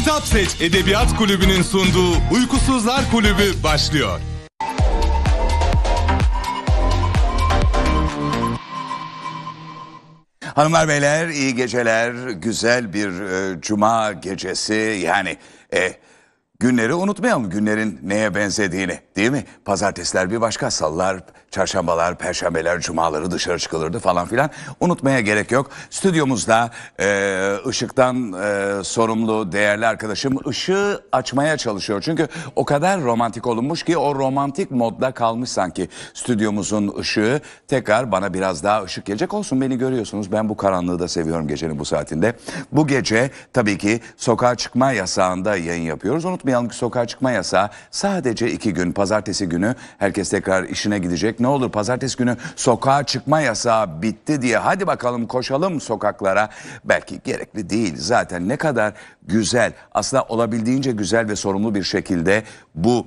Kitap 0.00 0.26
Seç 0.26 0.60
Edebiyat 0.60 1.16
Kulübü'nün 1.16 1.62
sunduğu 1.62 2.12
Uykusuzlar 2.32 3.10
Kulübü 3.10 3.62
başlıyor. 3.64 4.20
Hanımlar 10.54 10.88
beyler 10.88 11.28
iyi 11.28 11.54
geceler. 11.54 12.12
Güzel 12.30 12.92
bir 12.92 13.20
e, 13.20 13.60
cuma 13.60 14.12
gecesi 14.12 15.00
yani 15.04 15.36
e, 15.74 15.92
günleri 16.60 16.94
unutmayalım 16.94 17.50
günlerin 17.50 18.00
neye 18.02 18.34
benzediğini 18.34 19.00
değil 19.16 19.30
mi? 19.30 19.44
Pazartesiler 19.64 20.30
bir 20.30 20.40
başka 20.40 20.70
salılar, 20.70 21.24
çarşambalar, 21.50 22.18
perşembeler, 22.18 22.80
cumaları 22.80 23.30
dışarı 23.30 23.58
çıkılırdı 23.58 23.98
falan 23.98 24.26
filan. 24.26 24.50
Unutmaya 24.80 25.20
gerek 25.20 25.50
yok. 25.50 25.70
Stüdyomuzda 25.90 26.70
e, 27.00 27.56
ışıktan 27.66 28.32
e, 28.32 28.84
sorumlu 28.84 29.52
değerli 29.52 29.86
arkadaşım 29.86 30.48
ışığı 30.48 31.02
açmaya 31.12 31.56
çalışıyor. 31.56 32.02
Çünkü 32.04 32.28
o 32.56 32.64
kadar 32.64 33.00
romantik 33.00 33.46
olunmuş 33.46 33.82
ki 33.82 33.98
o 33.98 34.14
romantik 34.14 34.70
modda 34.70 35.10
kalmış 35.10 35.50
sanki 35.50 35.88
stüdyomuzun 36.14 36.94
ışığı. 36.98 37.40
Tekrar 37.68 38.12
bana 38.12 38.34
biraz 38.34 38.64
daha 38.64 38.82
ışık 38.82 39.04
gelecek 39.04 39.34
olsun 39.34 39.60
beni 39.60 39.78
görüyorsunuz. 39.78 40.32
Ben 40.32 40.48
bu 40.48 40.56
karanlığı 40.56 40.98
da 40.98 41.08
seviyorum 41.08 41.48
gecenin 41.48 41.78
bu 41.78 41.84
saatinde. 41.84 42.36
Bu 42.72 42.86
gece 42.86 43.30
tabii 43.52 43.78
ki 43.78 44.00
sokağa 44.16 44.54
çıkma 44.54 44.92
yasağında 44.92 45.56
yayın 45.56 45.82
yapıyoruz. 45.82 46.24
Unutmayalım 46.24 46.68
ki 46.68 46.76
sokağa 46.76 47.06
çıkma 47.06 47.30
yasağı 47.30 47.70
sadece 47.90 48.50
iki 48.50 48.74
gün. 48.74 48.92
Pazartesi 48.92 49.48
günü 49.48 49.74
herkes 49.98 50.30
tekrar 50.30 50.64
işine 50.64 50.98
gidecek. 50.98 51.39
Ne 51.40 51.46
olur 51.46 51.70
pazartesi 51.70 52.16
günü 52.16 52.36
sokağa 52.56 53.04
çıkma 53.04 53.40
yasağı 53.40 54.02
bitti 54.02 54.42
diye 54.42 54.58
hadi 54.58 54.86
bakalım 54.86 55.26
koşalım 55.26 55.80
sokaklara. 55.80 56.48
Belki 56.84 57.20
gerekli 57.24 57.70
değil 57.70 57.94
zaten 57.96 58.48
ne 58.48 58.56
kadar 58.56 58.92
güzel 59.22 59.72
aslında 59.92 60.22
olabildiğince 60.22 60.92
güzel 60.92 61.28
ve 61.28 61.36
sorumlu 61.36 61.74
bir 61.74 61.82
şekilde 61.82 62.42
bu 62.74 63.06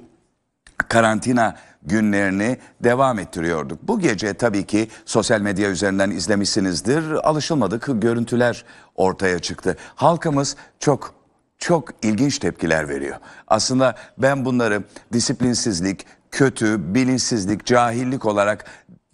karantina 0.77 1.55
günlerini 1.85 2.57
devam 2.83 3.19
ettiriyorduk. 3.19 3.79
Bu 3.83 3.99
gece 3.99 4.33
tabii 4.33 4.63
ki 4.65 4.87
sosyal 5.05 5.41
medya 5.41 5.69
üzerinden 5.69 6.11
izlemişsinizdir. 6.11 7.11
Alışılmadık 7.11 7.89
görüntüler 7.93 8.65
ortaya 8.95 9.39
çıktı. 9.39 9.77
Halkımız 9.95 10.55
çok 10.79 11.13
çok 11.57 11.89
ilginç 12.01 12.39
tepkiler 12.39 12.89
veriyor. 12.89 13.15
Aslında 13.47 13.95
ben 14.17 14.45
bunları 14.45 14.83
disiplinsizlik, 15.13 16.05
kötü, 16.33 16.93
bilinçsizlik, 16.95 17.65
cahillik 17.65 18.25
olarak 18.25 18.65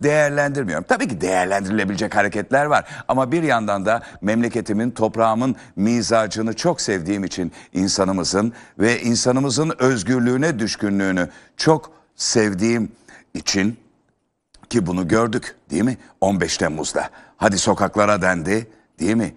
değerlendirmiyorum. 0.03 0.85
Tabii 0.87 1.07
ki 1.07 1.21
değerlendirilebilecek 1.21 2.15
hareketler 2.15 2.65
var 2.65 2.85
ama 3.07 3.31
bir 3.31 3.43
yandan 3.43 3.85
da 3.85 4.01
memleketimin, 4.21 4.91
toprağımın 4.91 5.55
mizacını 5.75 6.53
çok 6.53 6.81
sevdiğim 6.81 7.23
için 7.23 7.51
insanımızın 7.73 8.53
ve 8.79 9.01
insanımızın 9.01 9.73
özgürlüğüne 9.79 10.59
düşkünlüğünü 10.59 11.29
çok 11.57 11.91
sevdiğim 12.15 12.91
için 13.33 13.77
ki 14.69 14.85
bunu 14.85 15.07
gördük 15.07 15.55
değil 15.69 15.83
mi? 15.83 15.97
15 16.21 16.57
Temmuz'da. 16.57 17.09
Hadi 17.37 17.57
sokaklara 17.57 18.21
dendi 18.21 18.67
değil 18.99 19.15
mi? 19.15 19.33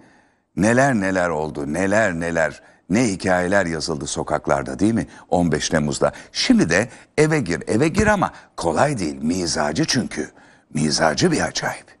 Neler 0.55 0.93
neler 0.93 1.29
oldu, 1.29 1.73
neler 1.73 2.13
neler, 2.13 2.61
ne 2.93 3.07
hikayeler 3.07 3.65
yazıldı 3.65 4.07
sokaklarda 4.07 4.79
değil 4.79 4.93
mi? 4.93 5.07
15 5.29 5.69
Temmuz'da. 5.69 6.11
Şimdi 6.31 6.69
de 6.69 6.89
eve 7.17 7.39
gir, 7.39 7.63
eve 7.67 7.87
gir 7.87 8.07
ama 8.07 8.31
kolay 8.57 8.99
değil. 8.99 9.21
Mizacı 9.21 9.85
çünkü. 9.85 10.31
Mizacı 10.73 11.31
bir 11.31 11.41
acayip. 11.41 11.93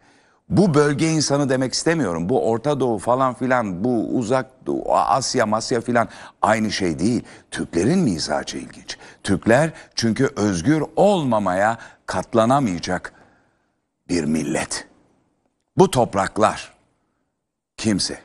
Bu 0.49 0.73
bölge 0.73 1.09
insanı 1.11 1.49
demek 1.49 1.73
istemiyorum. 1.73 2.29
Bu 2.29 2.49
Orta 2.49 2.79
Doğu 2.79 2.97
falan 2.99 3.33
filan, 3.33 3.83
bu 3.83 4.17
uzak 4.17 4.65
Doğu, 4.65 4.95
Asya, 4.95 5.45
Masya 5.45 5.81
filan 5.81 6.09
aynı 6.41 6.71
şey 6.71 6.99
değil. 6.99 7.23
Türklerin 7.51 7.99
mizacı 7.99 8.57
ilginç. 8.57 8.97
Türkler 9.23 9.71
çünkü 9.95 10.29
özgür 10.35 10.83
olmamaya 10.95 11.77
katlanamayacak 12.05 13.13
bir 14.09 14.23
millet. 14.23 14.87
Bu 15.77 15.91
topraklar 15.91 16.73
kimse 17.77 18.19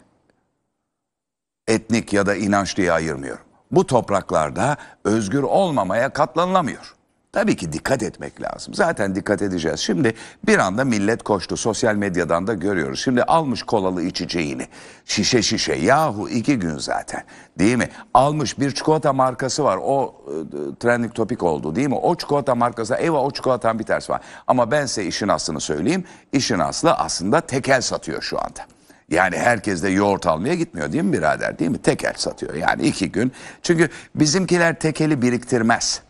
etnik 1.69 2.13
ya 2.13 2.27
da 2.27 2.35
inanç 2.35 2.77
diye 2.77 2.93
ayırmıyorum. 2.93 3.45
Bu 3.71 3.87
topraklarda 3.87 4.77
özgür 5.05 5.43
olmamaya 5.43 6.09
katlanılamıyor. 6.09 6.95
Tabii 7.33 7.57
ki 7.57 7.73
dikkat 7.73 8.03
etmek 8.03 8.43
lazım. 8.43 8.75
Zaten 8.75 9.15
dikkat 9.15 9.43
edeceğiz. 9.43 9.81
Şimdi 9.81 10.15
bir 10.47 10.59
anda 10.59 10.85
millet 10.85 11.23
koştu. 11.23 11.57
Sosyal 11.57 11.95
medyadan 11.95 12.47
da 12.47 12.55
görüyoruz. 12.55 13.01
Şimdi 13.01 13.23
almış 13.23 13.63
kolalı 13.63 14.03
içeceğini. 14.03 14.67
Şişe 15.05 15.43
şişe. 15.43 15.75
Yahu 15.75 16.29
iki 16.29 16.59
gün 16.59 16.79
zaten. 16.79 17.23
Değil 17.59 17.77
mi? 17.77 17.89
Almış 18.15 18.59
bir 18.59 18.71
çikolata 18.71 19.13
markası 19.13 19.65
var. 19.65 19.79
O 19.83 20.15
e, 20.27 20.35
trending 20.81 21.15
topik 21.15 21.43
oldu 21.43 21.77
değil 21.77 21.89
mi? 21.89 21.95
O 21.95 22.15
çikolata 22.15 22.55
markası. 22.55 22.95
Eyvah 22.95 23.21
o 23.21 23.31
çikolatanın 23.31 23.79
bir 23.79 23.85
tersi 23.85 24.13
var. 24.13 24.21
Ama 24.47 24.71
ben 24.71 24.87
size 24.87 25.05
işin 25.05 25.29
aslını 25.29 25.61
söyleyeyim. 25.61 26.05
İşin 26.33 26.59
aslı 26.59 26.93
aslında 26.93 27.41
tekel 27.41 27.81
satıyor 27.81 28.23
şu 28.23 28.39
anda. 28.39 28.78
Yani 29.09 29.37
herkes 29.37 29.83
de 29.83 29.89
yoğurt 29.89 30.27
almaya 30.27 30.55
gitmiyor 30.55 30.93
değil 30.93 31.05
mi 31.05 31.13
birader 31.13 31.59
değil 31.59 31.71
mi? 31.71 31.79
Tekel 31.79 32.15
satıyor 32.17 32.55
yani 32.55 32.83
iki 32.87 33.13
gün. 33.13 33.33
Çünkü 33.63 33.89
bizimkiler 34.15 34.79
tekeli 34.79 35.23
biriktirmez. 35.23 36.03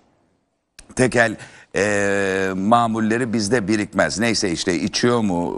Tekel 0.97 1.37
e, 1.77 2.51
mamulleri 2.57 3.33
bizde 3.33 3.69
birikmez. 3.69 4.19
Neyse 4.19 4.51
işte 4.51 4.75
içiyor 4.75 5.21
mu, 5.21 5.57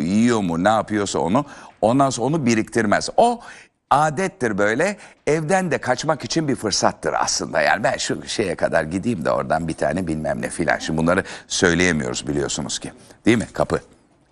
e, 0.00 0.04
yiyor 0.04 0.40
mu, 0.40 0.64
ne 0.64 0.68
yapıyorsa 0.68 1.18
onu. 1.18 1.44
Ondan 1.80 2.10
sonra 2.10 2.26
onu 2.26 2.46
biriktirmez. 2.46 3.08
O 3.16 3.40
adettir 3.90 4.58
böyle. 4.58 4.96
Evden 5.26 5.70
de 5.70 5.78
kaçmak 5.78 6.24
için 6.24 6.48
bir 6.48 6.56
fırsattır 6.56 7.12
aslında. 7.12 7.60
Yani 7.60 7.84
ben 7.84 7.96
şu 7.96 8.28
şeye 8.28 8.54
kadar 8.54 8.84
gideyim 8.84 9.24
de 9.24 9.30
oradan 9.30 9.68
bir 9.68 9.74
tane 9.74 10.06
bilmem 10.06 10.42
ne 10.42 10.50
filan. 10.50 10.78
Şimdi 10.78 10.98
bunları 10.98 11.24
söyleyemiyoruz 11.46 12.26
biliyorsunuz 12.26 12.78
ki. 12.78 12.92
Değil 13.26 13.38
mi? 13.38 13.46
Kapı. 13.52 13.80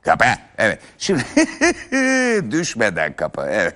Kapı. 0.06 0.24
Evet. 0.58 0.78
Şimdi 0.98 1.22
düşmeden 2.50 3.16
kapı. 3.16 3.46
Evet. 3.50 3.74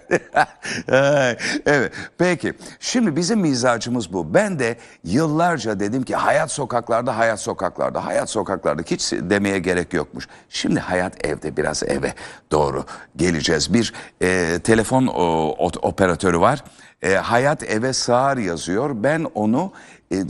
evet. 1.66 1.92
Peki. 2.18 2.54
Şimdi 2.80 3.16
bizim 3.16 3.40
mizacımız 3.40 4.12
bu. 4.12 4.34
Ben 4.34 4.58
de 4.58 4.76
yıllarca 5.04 5.80
dedim 5.80 6.02
ki 6.02 6.16
hayat 6.16 6.50
sokaklarda, 6.50 7.18
hayat 7.18 7.40
sokaklarda, 7.40 8.06
hayat 8.06 8.30
sokaklarda 8.30 8.82
hiç 8.82 9.12
demeye 9.12 9.58
gerek 9.58 9.92
yokmuş. 9.92 10.28
Şimdi 10.48 10.80
hayat 10.80 11.26
evde 11.26 11.56
biraz 11.56 11.82
eve 11.82 12.14
doğru 12.52 12.84
geleceğiz. 13.16 13.74
Bir 13.74 13.92
e, 14.22 14.58
telefon 14.64 15.06
o, 15.06 15.54
o, 15.58 15.70
operatörü 15.82 16.40
var. 16.40 16.64
E, 17.02 17.14
hayat 17.14 17.62
eve 17.62 17.92
sığar 17.92 18.36
yazıyor. 18.36 18.90
Ben 18.94 19.26
onu 19.34 19.72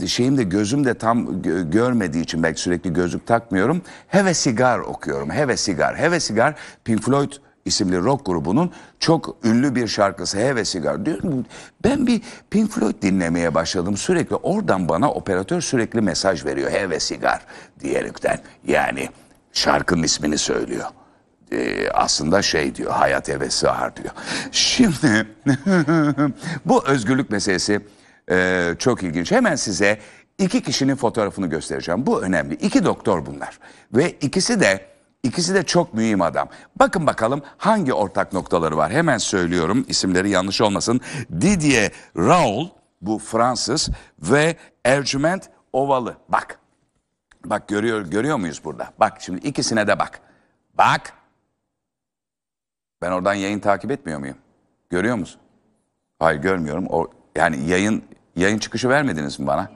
şeyim 0.07 0.37
de 0.37 0.43
gözüm 0.43 0.85
de 0.85 0.93
tam 0.93 1.41
gö- 1.41 1.71
görmediği 1.71 2.23
için 2.23 2.43
belki 2.43 2.61
sürekli 2.61 2.93
gözlük 2.93 3.27
takmıyorum. 3.27 3.81
Heve 4.07 4.33
Sigar 4.33 4.79
okuyorum. 4.79 5.29
Heve 5.29 5.57
Sigar. 5.57 5.97
Heve 5.97 6.19
Sigar 6.19 6.55
Pink 6.85 7.03
Floyd 7.03 7.31
isimli 7.65 7.97
rock 7.97 8.25
grubunun 8.25 8.71
çok 8.99 9.35
ünlü 9.43 9.75
bir 9.75 9.87
şarkısı 9.87 10.37
Heve 10.37 10.65
Sigar. 10.65 11.05
Diyorum 11.05 11.45
ben 11.83 12.07
bir 12.07 12.21
Pink 12.49 12.71
Floyd 12.71 13.01
dinlemeye 13.01 13.55
başladım 13.55 13.97
sürekli. 13.97 14.35
Oradan 14.35 14.89
bana 14.89 15.11
operatör 15.11 15.61
sürekli 15.61 16.01
mesaj 16.01 16.45
veriyor. 16.45 16.71
Heve 16.71 16.99
Sigar 16.99 17.41
diyerekten. 17.79 18.39
Yani 18.67 19.09
şarkının 19.53 20.03
ismini 20.03 20.37
söylüyor 20.37 20.85
e, 21.51 21.89
aslında 21.89 22.41
şey 22.41 22.75
diyor 22.75 22.91
hayat 22.91 23.29
eve 23.29 23.49
sığar 23.49 23.95
diyor. 23.95 24.13
Şimdi 24.51 25.27
bu 26.65 26.87
özgürlük 26.87 27.29
meselesi 27.29 27.81
e, 28.31 28.69
çok 28.79 29.03
ilginç. 29.03 29.31
Hemen 29.31 29.55
size 29.55 29.99
iki 30.37 30.63
kişinin 30.63 30.95
fotoğrafını 30.95 31.47
göstereceğim. 31.47 32.05
Bu 32.05 32.23
önemli. 32.23 32.53
İki 32.55 32.85
doktor 32.85 33.25
bunlar 33.25 33.59
ve 33.93 34.11
ikisi 34.11 34.59
de 34.59 34.85
ikisi 35.23 35.53
de 35.55 35.63
çok 35.63 35.93
mühim 35.93 36.21
adam. 36.21 36.49
Bakın 36.75 37.07
bakalım 37.07 37.41
hangi 37.57 37.93
ortak 37.93 38.33
noktaları 38.33 38.77
var. 38.77 38.91
Hemen 38.91 39.17
söylüyorum 39.17 39.85
isimleri 39.87 40.29
yanlış 40.29 40.61
olmasın. 40.61 41.01
Didier 41.41 41.91
Raoul 42.17 42.67
bu 43.01 43.19
Fransız 43.19 43.89
ve 44.19 44.55
Ercüment 44.85 45.49
Ovalı. 45.73 46.17
Bak. 46.29 46.59
Bak 47.45 47.67
görüyor 47.67 48.01
görüyor 48.01 48.37
muyuz 48.37 48.61
burada? 48.63 48.93
Bak 48.99 49.17
şimdi 49.19 49.47
ikisine 49.47 49.87
de 49.87 49.99
bak. 49.99 50.21
Bak. 50.73 51.13
Ben 53.01 53.11
oradan 53.11 53.33
yayın 53.33 53.59
takip 53.59 53.91
etmiyor 53.91 54.19
muyum? 54.19 54.37
Görüyor 54.89 55.15
musun? 55.15 55.41
Hayır 56.19 56.41
görmüyorum. 56.41 56.87
O 56.89 57.09
yani 57.35 57.69
yayın 57.69 58.03
yayın 58.35 58.59
çıkışı 58.59 58.89
vermediniz 58.89 59.39
mi 59.39 59.47
bana? 59.47 59.71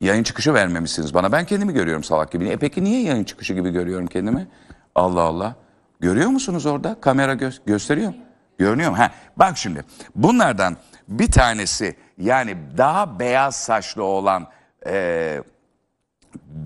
Yayın 0.00 0.22
çıkışı 0.22 0.54
vermemişsiniz 0.54 1.14
bana. 1.14 1.32
Ben 1.32 1.44
kendimi 1.44 1.72
görüyorum 1.72 2.04
salak 2.04 2.32
gibi. 2.32 2.48
E 2.48 2.56
peki 2.56 2.84
niye 2.84 3.02
yayın 3.02 3.24
çıkışı 3.24 3.54
gibi 3.54 3.70
görüyorum 3.70 4.06
kendimi? 4.06 4.48
Allah 4.94 5.20
Allah. 5.22 5.54
Görüyor 6.00 6.28
musunuz 6.28 6.66
orada? 6.66 7.00
Kamera 7.00 7.34
gö 7.34 7.50
gösteriyor? 7.66 8.14
Görünüyor 8.58 8.90
mu? 8.90 8.98
Ha, 8.98 9.10
bak 9.36 9.56
şimdi. 9.56 9.84
Bunlardan 10.14 10.76
bir 11.08 11.32
tanesi 11.32 11.96
yani 12.18 12.56
daha 12.78 13.18
beyaz 13.18 13.56
saçlı 13.56 14.02
olan 14.02 14.46
e, 14.86 15.42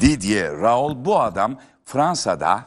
Didier 0.01 0.57
Raoul 0.57 1.05
bu 1.05 1.21
adam 1.21 1.59
Fransa'da 1.85 2.65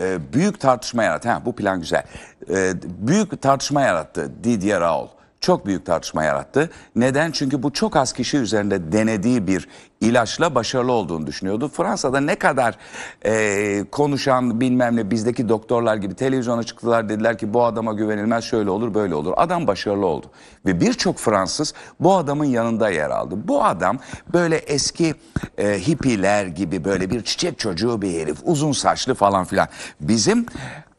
e, 0.00 0.32
büyük 0.32 0.60
tartışma 0.60 1.02
yarattı. 1.02 1.28
Ha, 1.28 1.42
bu 1.44 1.56
plan 1.56 1.80
güzel. 1.80 2.04
E, 2.50 2.72
büyük 2.98 3.42
tartışma 3.42 3.80
yarattı 3.80 4.32
Didier 4.44 4.80
Raoul. 4.80 5.08
Çok 5.44 5.66
büyük 5.66 5.86
tartışma 5.86 6.24
yarattı. 6.24 6.70
Neden? 6.96 7.30
Çünkü 7.30 7.62
bu 7.62 7.72
çok 7.72 7.96
az 7.96 8.12
kişi 8.12 8.36
üzerinde 8.36 8.92
denediği 8.92 9.46
bir 9.46 9.68
ilaçla 10.00 10.54
başarılı 10.54 10.92
olduğunu 10.92 11.26
düşünüyordu. 11.26 11.68
Fransa'da 11.68 12.20
ne 12.20 12.34
kadar 12.34 12.78
e, 13.26 13.84
konuşan 13.92 14.60
bilmem 14.60 14.96
ne 14.96 15.10
bizdeki 15.10 15.48
doktorlar 15.48 15.96
gibi 15.96 16.14
televizyona 16.14 16.62
çıktılar 16.62 17.08
dediler 17.08 17.38
ki 17.38 17.54
bu 17.54 17.64
adama 17.64 17.92
güvenilmez 17.92 18.44
şöyle 18.44 18.70
olur 18.70 18.94
böyle 18.94 19.14
olur. 19.14 19.32
Adam 19.36 19.66
başarılı 19.66 20.06
oldu. 20.06 20.26
Ve 20.66 20.80
birçok 20.80 21.18
Fransız 21.18 21.74
bu 22.00 22.14
adamın 22.14 22.44
yanında 22.44 22.90
yer 22.90 23.10
aldı. 23.10 23.34
Bu 23.44 23.64
adam 23.64 23.98
böyle 24.32 24.56
eski 24.56 25.14
e, 25.58 25.78
hippiler 25.78 26.46
gibi 26.46 26.84
böyle 26.84 27.10
bir 27.10 27.24
çiçek 27.24 27.58
çocuğu 27.58 28.02
bir 28.02 28.20
herif. 28.20 28.38
Uzun 28.44 28.72
saçlı 28.72 29.14
falan 29.14 29.44
filan. 29.44 29.68
Bizim 30.00 30.46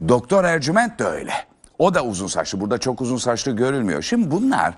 Doktor 0.08 0.44
Ercüment 0.44 1.00
de 1.00 1.04
öyle. 1.04 1.55
O 1.80 1.94
da 1.94 2.06
uzun 2.06 2.28
saçlı. 2.28 2.60
Burada 2.62 2.78
çok 2.78 3.02
uzun 3.02 3.18
saçlı 3.18 3.52
görülmüyor. 3.52 4.02
Şimdi 4.02 4.32
bunlar 4.32 4.74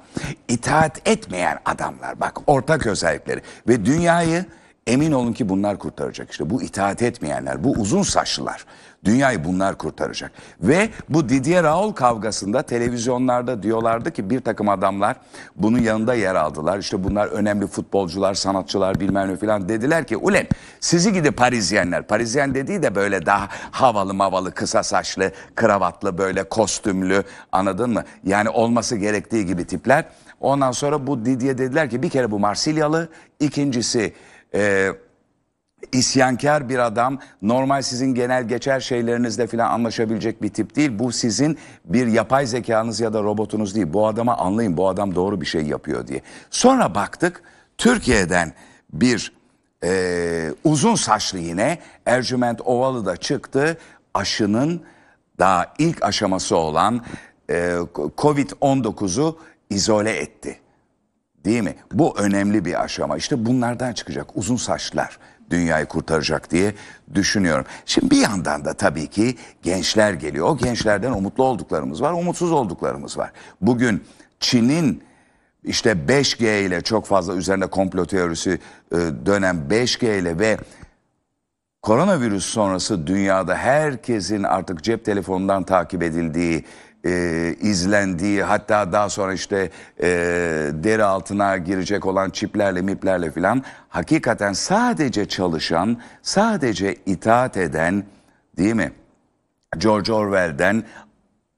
itaat 0.48 1.08
etmeyen 1.08 1.60
adamlar. 1.66 2.20
Bak 2.20 2.38
ortak 2.48 2.88
özellikleri. 2.88 3.42
Ve 3.68 3.86
dünyayı 3.86 4.46
emin 4.88 5.12
olun 5.12 5.34
ki 5.34 5.50
bunlar 5.50 5.80
kurtaracak. 5.80 6.32
İşte 6.32 6.50
bu 6.50 6.62
itaat 6.62 7.02
etmeyenler, 7.02 7.64
bu 7.64 7.72
uzun 7.72 8.04
saçlılar. 8.04 8.66
Dünyayı 9.06 9.44
bunlar 9.44 9.78
kurtaracak. 9.78 10.32
Ve 10.62 10.90
bu 11.10 11.30
Didier 11.30 11.64
Raoul 11.64 11.92
kavgasında 11.92 12.62
televizyonlarda 12.62 13.64
diyorlardı 13.64 14.12
ki 14.12 14.30
bir 14.30 14.40
takım 14.40 14.70
adamlar 14.70 15.16
bunun 15.56 15.80
yanında 15.80 16.14
yer 16.14 16.36
aldılar. 16.36 16.80
İşte 16.80 17.04
bunlar 17.04 17.28
önemli 17.28 17.68
futbolcular, 17.68 18.34
sanatçılar 18.34 19.00
bilmem 19.00 19.30
ne 19.30 19.36
falan 19.36 19.70
dediler 19.70 20.08
ki 20.08 20.18
ulen 20.18 20.48
sizi 20.80 21.14
gidi 21.14 21.32
Parizyenler. 21.32 22.08
Parizyen 22.08 22.56
dediği 22.56 22.84
de 22.84 22.96
böyle 22.96 23.26
daha 23.26 23.48
havalı 23.72 24.14
mavalı, 24.14 24.52
kısa 24.52 24.84
saçlı, 24.84 25.32
kravatlı 25.56 26.18
böyle 26.18 26.44
kostümlü 26.44 27.24
anladın 27.52 27.90
mı? 27.90 28.04
Yani 28.24 28.50
olması 28.50 28.96
gerektiği 28.96 29.46
gibi 29.46 29.66
tipler. 29.66 30.06
Ondan 30.40 30.72
sonra 30.72 31.08
bu 31.08 31.26
Didier 31.26 31.58
dediler 31.58 31.90
ki 31.90 32.04
bir 32.04 32.10
kere 32.10 32.32
bu 32.32 32.40
Marsilyalı, 32.40 33.10
ikincisi... 33.40 34.14
E, 34.54 34.92
isyankar 35.92 36.70
bir 36.70 36.80
adam 36.80 37.20
normal 37.42 37.82
sizin 37.82 38.16
genel 38.16 38.48
geçer 38.48 38.80
şeylerinizle 38.80 39.48
falan 39.48 39.72
anlaşabilecek 39.72 40.42
bir 40.42 40.50
tip 40.50 40.76
değil. 40.76 41.00
Bu 41.00 41.12
sizin 41.12 41.58
bir 41.86 42.08
yapay 42.08 42.46
zekanız 42.46 43.00
ya 43.00 43.14
da 43.14 43.24
robotunuz 43.24 43.76
değil. 43.76 43.94
Bu 43.94 44.08
adama 44.08 44.38
anlayın 44.38 44.78
bu 44.78 44.90
adam 44.90 45.16
doğru 45.16 45.42
bir 45.42 45.46
şey 45.46 45.62
yapıyor 45.62 46.08
diye. 46.08 46.22
Sonra 46.50 46.96
baktık 46.96 47.42
Türkiye'den 47.78 48.54
bir 48.94 49.34
e, 49.84 50.54
uzun 50.64 50.96
saçlı 50.96 51.40
yine 51.40 51.80
Ercüment 52.06 52.62
Ovalı 52.62 53.06
da 53.06 53.18
çıktı. 53.18 53.78
Aşının 54.14 54.82
daha 55.40 55.74
ilk 55.78 56.04
aşaması 56.04 56.56
olan 56.56 57.06
e, 57.50 57.76
Covid-19'u 58.18 59.40
izole 59.70 60.18
etti. 60.18 60.60
Değil 61.46 61.64
mi? 61.64 61.76
Bu 61.94 62.18
önemli 62.20 62.66
bir 62.66 62.84
aşama. 62.84 63.18
İşte 63.18 63.46
bunlardan 63.46 63.94
çıkacak 63.94 64.28
uzun 64.36 64.56
saçlar 64.56 65.20
dünyayı 65.50 65.86
kurtaracak 65.86 66.52
diye 66.52 66.74
düşünüyorum. 67.14 67.66
Şimdi 67.86 68.12
bir 68.12 68.22
yandan 68.22 68.66
da 68.66 68.74
tabii 68.74 69.08
ki 69.08 69.36
gençler 69.64 70.14
geliyor. 70.14 70.50
O 70.50 70.58
gençlerden 70.58 71.12
umutlu 71.12 71.44
olduklarımız 71.44 72.02
var, 72.02 72.14
umutsuz 72.14 72.52
olduklarımız 72.52 73.18
var. 73.18 73.32
Bugün 73.62 74.04
Çin'in 74.40 75.04
işte 75.64 75.92
5G 75.92 76.66
ile 76.66 76.82
çok 76.82 77.06
fazla 77.06 77.36
üzerinde 77.36 77.68
komplo 77.68 78.06
teorisi 78.06 78.60
e, 78.92 78.96
dönen 79.26 79.56
5G 79.70 80.20
ile 80.20 80.40
ve 80.40 80.58
koronavirüs 81.82 82.46
sonrası 82.46 83.08
dünyada 83.08 83.56
herkesin 83.56 84.44
artık 84.44 84.84
cep 84.84 85.06
telefonundan 85.06 85.64
takip 85.64 86.04
edildiği, 86.04 86.66
e, 87.08 87.56
izlendiği 87.62 88.44
hatta 88.44 88.92
daha 88.92 89.10
sonra 89.10 89.34
işte 89.34 89.70
e, 90.02 90.08
deri 90.74 91.04
altına 91.04 91.58
girecek 91.58 92.06
olan 92.06 92.30
çiplerle 92.30 92.82
miplerle 92.82 93.32
filan 93.32 93.64
hakikaten 93.90 94.54
sadece 94.54 95.28
çalışan, 95.28 95.98
sadece 96.22 96.96
itaat 97.06 97.58
eden 97.58 98.04
değil 98.58 98.74
mi? 98.74 98.92
George 99.78 100.14
Orwell'den 100.14 100.84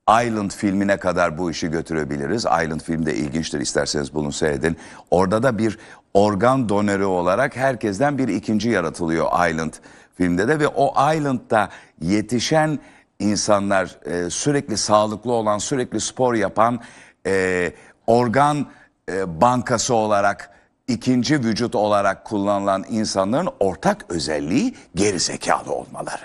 Island 0.09 0.51
filmine 0.51 0.97
kadar 0.97 1.37
bu 1.37 1.51
işi 1.51 1.71
götürebiliriz. 1.71 2.45
Island 2.45 2.81
film 2.81 3.05
de 3.05 3.15
ilginçtir 3.15 3.59
isterseniz 3.59 4.13
bunu 4.13 4.31
seyredin. 4.31 4.77
Orada 5.11 5.43
da 5.43 5.57
bir 5.57 5.77
organ 6.13 6.69
donörü 6.69 7.03
olarak 7.03 7.55
herkesten 7.55 8.17
bir 8.17 8.27
ikinci 8.27 8.69
yaratılıyor 8.69 9.49
Island 9.49 9.73
filmde 10.17 10.47
de 10.47 10.59
ve 10.59 10.67
o 10.67 11.13
Island'da 11.15 11.69
yetişen 12.01 12.79
insanlar 13.19 13.98
e, 14.06 14.30
sürekli 14.30 14.77
sağlıklı 14.77 15.31
olan, 15.31 15.57
sürekli 15.57 16.01
spor 16.01 16.33
yapan 16.33 16.80
e, 17.25 17.74
organ 18.07 18.68
e, 19.12 19.42
bankası 19.42 19.94
olarak 19.94 20.51
ikinci 20.88 21.44
vücut 21.44 21.75
olarak 21.75 22.25
kullanılan 22.25 22.86
insanların 22.89 23.50
ortak 23.60 24.06
özelliği 24.10 24.75
geri 24.95 25.19
zekalı 25.19 25.74
olmaları. 25.74 26.24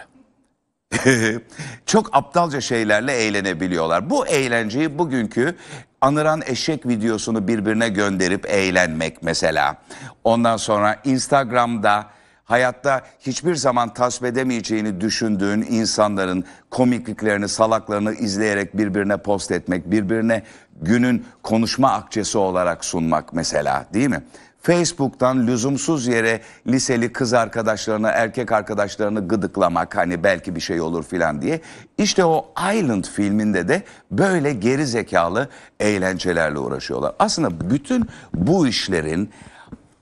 Çok 1.87 2.17
aptalca 2.17 2.61
şeylerle 2.61 3.13
eğlenebiliyorlar. 3.13 4.11
Bu 4.11 4.27
eğlenceyi 4.27 4.99
bugünkü 4.99 5.57
anıran 6.01 6.43
eşek 6.47 6.87
videosunu 6.87 7.49
birbirine 7.49 7.89
gönderip 7.89 8.47
eğlenmek 8.51 9.23
mesela. 9.23 9.77
Ondan 10.25 10.57
sonra 10.57 11.01
Instagram'da 11.05 12.07
hayatta 12.45 13.03
hiçbir 13.21 13.55
zaman 13.55 13.95
tasvip 13.95 14.25
edemeyeceğini 14.25 15.01
düşündüğün 15.01 15.63
insanların 15.63 16.45
komikliklerini, 16.71 17.49
salaklarını 17.49 18.15
izleyerek 18.15 18.77
birbirine 18.77 19.17
post 19.17 19.51
etmek, 19.51 19.91
birbirine 19.91 20.43
günün 20.83 21.27
konuşma 21.43 21.93
akçesi 21.93 22.39
olarak 22.39 22.85
sunmak 22.85 23.33
mesela 23.33 23.87
değil 23.95 24.09
mi? 24.09 24.23
Facebook'tan 24.65 25.47
lüzumsuz 25.47 26.07
yere 26.07 26.41
liseli 26.67 27.13
kız 27.13 27.33
arkadaşlarını, 27.33 28.09
erkek 28.09 28.53
arkadaşlarını 28.53 29.29
gıdıklamak 29.29 29.97
hani 29.97 30.25
belki 30.25 30.57
bir 30.57 30.61
şey 30.61 30.81
olur 30.81 31.05
filan 31.05 31.43
diye. 31.43 31.61
İşte 31.99 32.25
o 32.25 32.53
Island 32.75 33.05
filminde 33.05 33.69
de 33.69 33.83
böyle 34.11 34.53
geri 34.53 34.87
zekalı 34.87 35.49
eğlencelerle 35.81 36.59
uğraşıyorlar. 36.59 37.15
Aslında 37.19 37.71
bütün 37.71 38.09
bu 38.35 38.67
işlerin 38.67 39.31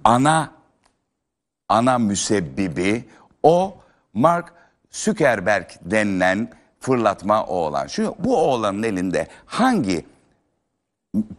ana 0.04 0.50
ana 1.72 1.98
müsebbibi 1.98 3.04
o 3.42 3.74
Mark 4.14 4.52
Zuckerberg 4.90 5.66
denilen 5.84 6.48
fırlatma 6.80 7.46
oğlan. 7.46 7.86
Şu 7.86 8.14
bu 8.18 8.36
oğlanın 8.36 8.82
elinde 8.82 9.26
hangi 9.46 10.06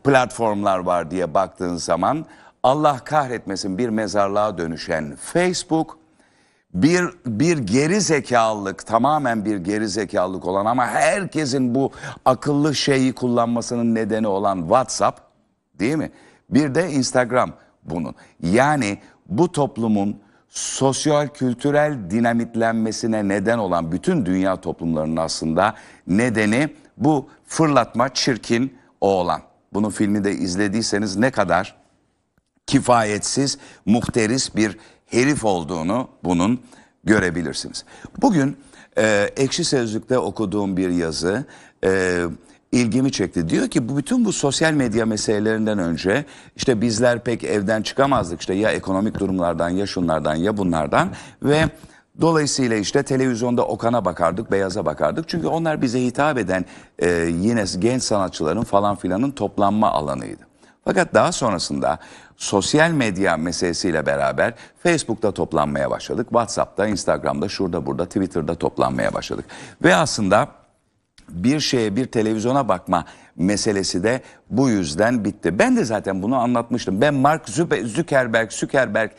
platformlar 0.03 0.79
var 0.79 1.11
diye 1.11 1.33
baktığın 1.33 1.75
zaman 1.75 2.25
Allah 2.63 2.99
kahretmesin 3.05 3.77
bir 3.77 3.89
mezarlığa 3.89 4.57
dönüşen 4.57 5.15
Facebook 5.15 5.97
bir 6.73 7.05
bir 7.25 7.57
geri 7.57 8.01
zekalılık 8.01 8.85
tamamen 8.85 9.45
bir 9.45 9.57
geri 9.57 9.87
zekalılık 9.87 10.45
olan 10.45 10.65
ama 10.65 10.87
herkesin 10.87 11.75
bu 11.75 11.91
akıllı 12.25 12.75
şeyi 12.75 13.13
kullanmasının 13.13 13.95
nedeni 13.95 14.27
olan 14.27 14.61
WhatsApp 14.61 15.21
değil 15.79 15.95
mi? 15.95 16.11
Bir 16.49 16.75
de 16.75 16.91
Instagram 16.91 17.53
bunun. 17.83 18.15
Yani 18.43 18.97
bu 19.29 19.51
toplumun 19.51 20.19
sosyal 20.49 21.27
kültürel 21.27 22.09
dinamitlenmesine 22.09 23.27
neden 23.27 23.57
olan 23.57 23.91
bütün 23.91 24.25
dünya 24.25 24.61
toplumlarının 24.61 25.17
aslında 25.17 25.75
nedeni 26.07 26.69
bu 26.97 27.29
fırlatma 27.45 28.13
çirkin 28.13 28.77
oğlan. 29.01 29.41
Bunun 29.73 29.89
filmi 29.89 30.23
de 30.23 30.31
izlediyseniz 30.31 31.15
ne 31.15 31.31
kadar 31.31 31.75
kifayetsiz, 32.67 33.57
muhteris 33.85 34.55
bir 34.55 34.77
herif 35.05 35.45
olduğunu 35.45 36.09
bunun 36.23 36.61
görebilirsiniz. 37.03 37.85
Bugün 38.21 38.57
e, 38.97 39.29
Ekşi 39.37 39.63
Sözlük'te 39.65 40.17
okuduğum 40.17 40.77
bir 40.77 40.89
yazı 40.89 41.45
e, 41.83 42.23
ilgimi 42.73 43.11
çekti. 43.11 43.49
Diyor 43.49 43.67
ki 43.67 43.89
bu 43.89 43.97
bütün 43.97 44.25
bu 44.25 44.33
sosyal 44.33 44.73
medya 44.73 45.05
meselelerinden 45.05 45.79
önce 45.79 46.25
işte 46.55 46.81
bizler 46.81 47.23
pek 47.23 47.43
evden 47.43 47.81
çıkamazdık 47.81 48.39
işte 48.39 48.53
ya 48.53 48.71
ekonomik 48.71 49.19
durumlardan 49.19 49.69
ya 49.69 49.85
şunlardan 49.85 50.35
ya 50.35 50.57
bunlardan 50.57 51.09
ve 51.43 51.69
Dolayısıyla 52.21 52.77
işte 52.77 53.03
televizyonda 53.03 53.65
Okan'a 53.65 54.05
bakardık, 54.05 54.51
Beyaz'a 54.51 54.85
bakardık. 54.85 55.29
Çünkü 55.29 55.47
onlar 55.47 55.81
bize 55.81 56.01
hitap 56.01 56.37
eden 56.37 56.65
e, 56.99 57.09
yine 57.39 57.65
genç 57.79 58.03
sanatçıların 58.03 58.63
falan 58.63 58.95
filanın 58.95 59.31
toplanma 59.31 59.91
alanıydı. 59.91 60.41
Fakat 60.85 61.13
daha 61.13 61.31
sonrasında 61.31 61.99
sosyal 62.37 62.91
medya 62.91 63.37
meselesiyle 63.37 64.05
beraber 64.05 64.53
Facebook'ta 64.83 65.31
toplanmaya 65.31 65.91
başladık. 65.91 66.27
WhatsApp'ta, 66.29 66.87
Instagram'da, 66.87 67.49
şurada 67.49 67.85
burada, 67.85 68.05
Twitter'da 68.05 68.55
toplanmaya 68.55 69.13
başladık. 69.13 69.45
Ve 69.83 69.95
aslında 69.95 70.62
bir 71.29 71.59
şeye 71.59 71.95
bir 71.95 72.05
televizyona 72.05 72.67
bakma 72.67 73.05
meselesi 73.35 74.03
de 74.03 74.21
bu 74.49 74.69
yüzden 74.69 75.25
bitti. 75.25 75.59
Ben 75.59 75.75
de 75.75 75.85
zaten 75.85 76.23
bunu 76.23 76.35
anlatmıştım. 76.35 77.01
Ben 77.01 77.13
Mark 77.13 77.49
Zuckerberg, 77.85 78.51
Zuckerberg 78.51 79.11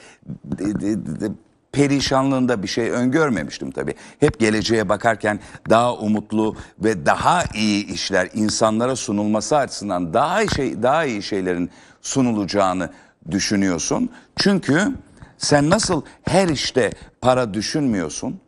perişanlığında 1.73 2.63
bir 2.63 2.69
şey 2.69 2.91
öngörmemiştim 2.91 3.71
tabii. 3.71 3.95
Hep 4.21 4.41
geleceğe 4.41 4.89
bakarken 4.89 5.41
daha 5.71 5.95
umutlu 5.95 6.57
ve 6.79 7.07
daha 7.07 7.45
iyi 7.55 7.87
işler 7.87 8.29
insanlara 8.35 8.97
sunulması 8.97 9.57
açısından 9.57 10.15
daha 10.15 10.47
şey 10.47 10.83
daha 10.83 11.05
iyi 11.05 11.23
şeylerin 11.23 11.71
sunulacağını 12.03 12.91
düşünüyorsun. 13.31 14.11
Çünkü 14.37 14.93
sen 15.39 15.71
nasıl 15.71 16.03
her 16.23 16.49
işte 16.49 16.91
para 17.21 17.55
düşünmüyorsun? 17.55 18.41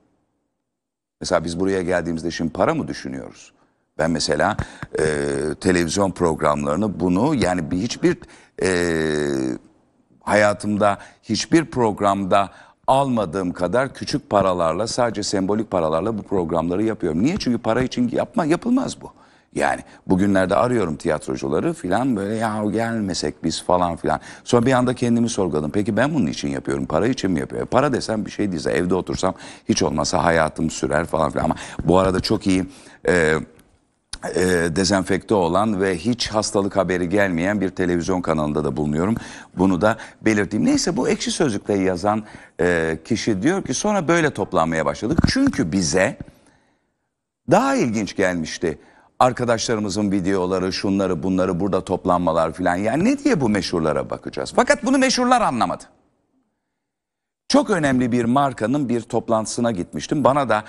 Mesela 1.20 1.44
biz 1.44 1.60
buraya 1.60 1.82
geldiğimizde 1.82 2.30
şimdi 2.30 2.52
para 2.52 2.74
mı 2.74 2.88
düşünüyoruz? 2.88 3.52
Ben 3.98 4.10
mesela 4.10 4.56
e, 4.98 5.04
televizyon 5.60 6.10
programlarını 6.10 7.00
bunu 7.00 7.34
yani 7.34 7.70
bir 7.70 7.76
hiçbir 7.76 8.16
e, 8.62 8.68
hayatımda 10.20 10.98
hiçbir 11.22 11.64
programda 11.64 12.50
almadığım 12.86 13.52
kadar 13.52 13.94
küçük 13.94 14.30
paralarla 14.30 14.86
sadece 14.86 15.22
sembolik 15.22 15.70
paralarla 15.70 16.18
bu 16.18 16.22
programları 16.22 16.82
yapıyorum. 16.82 17.22
Niye? 17.22 17.36
Çünkü 17.38 17.58
para 17.58 17.82
için 17.82 18.08
yapma 18.08 18.44
yapılmaz 18.44 19.00
bu. 19.00 19.12
Yani 19.56 19.80
bugünlerde 20.06 20.56
arıyorum 20.56 20.96
tiyatrocuları 20.96 21.72
filan 21.72 22.16
böyle 22.16 22.34
ya 22.34 22.64
gelmesek 22.72 23.44
biz 23.44 23.62
falan 23.62 23.96
filan. 23.96 24.20
Sonra 24.44 24.66
bir 24.66 24.72
anda 24.72 24.94
kendimi 24.94 25.28
sorguladım. 25.28 25.70
Peki 25.70 25.96
ben 25.96 26.14
bunun 26.14 26.26
için 26.26 26.48
yapıyorum. 26.48 26.86
Para 26.86 27.06
için 27.06 27.30
mi 27.30 27.40
yapıyorum? 27.40 27.68
Para 27.70 27.92
desem 27.92 28.26
bir 28.26 28.30
şey 28.30 28.52
değilse 28.52 28.70
evde 28.70 28.94
otursam 28.94 29.34
hiç 29.68 29.82
olmasa 29.82 30.24
hayatım 30.24 30.70
sürer 30.70 31.04
falan 31.04 31.30
filan. 31.30 31.44
Ama 31.44 31.54
bu 31.84 31.98
arada 31.98 32.20
çok 32.20 32.46
iyi 32.46 32.66
e, 33.08 33.34
e, 34.34 34.40
dezenfekte 34.76 35.34
olan 35.34 35.80
ve 35.80 35.96
hiç 35.96 36.28
hastalık 36.28 36.76
haberi 36.76 37.08
gelmeyen 37.08 37.60
bir 37.60 37.68
televizyon 37.68 38.20
kanalında 38.20 38.64
da 38.64 38.76
bulunuyorum. 38.76 39.14
Bunu 39.58 39.80
da 39.80 39.96
belirteyim. 40.22 40.66
Neyse 40.66 40.96
bu 40.96 41.08
ekşi 41.08 41.30
sözlükte 41.30 41.74
yazan 41.74 42.24
e, 42.60 42.98
kişi 43.04 43.42
diyor 43.42 43.64
ki 43.64 43.74
sonra 43.74 44.08
böyle 44.08 44.30
toplanmaya 44.30 44.86
başladık. 44.86 45.18
Çünkü 45.28 45.72
bize 45.72 46.18
daha 47.50 47.76
ilginç 47.76 48.16
gelmişti. 48.16 48.78
Arkadaşlarımızın 49.18 50.12
videoları, 50.12 50.72
şunları, 50.72 51.22
bunları, 51.22 51.60
burada 51.60 51.84
toplanmalar 51.84 52.52
filan. 52.52 52.76
Yani 52.76 53.04
ne 53.04 53.18
diye 53.18 53.40
bu 53.40 53.48
meşhurlara 53.48 54.10
bakacağız? 54.10 54.52
Fakat 54.56 54.84
bunu 54.84 54.98
meşhurlar 54.98 55.40
anlamadı. 55.40 55.84
Çok 57.48 57.70
önemli 57.70 58.12
bir 58.12 58.24
markanın 58.24 58.88
bir 58.88 59.00
toplantısına 59.00 59.70
gitmiştim. 59.70 60.24
Bana 60.24 60.48
da 60.48 60.64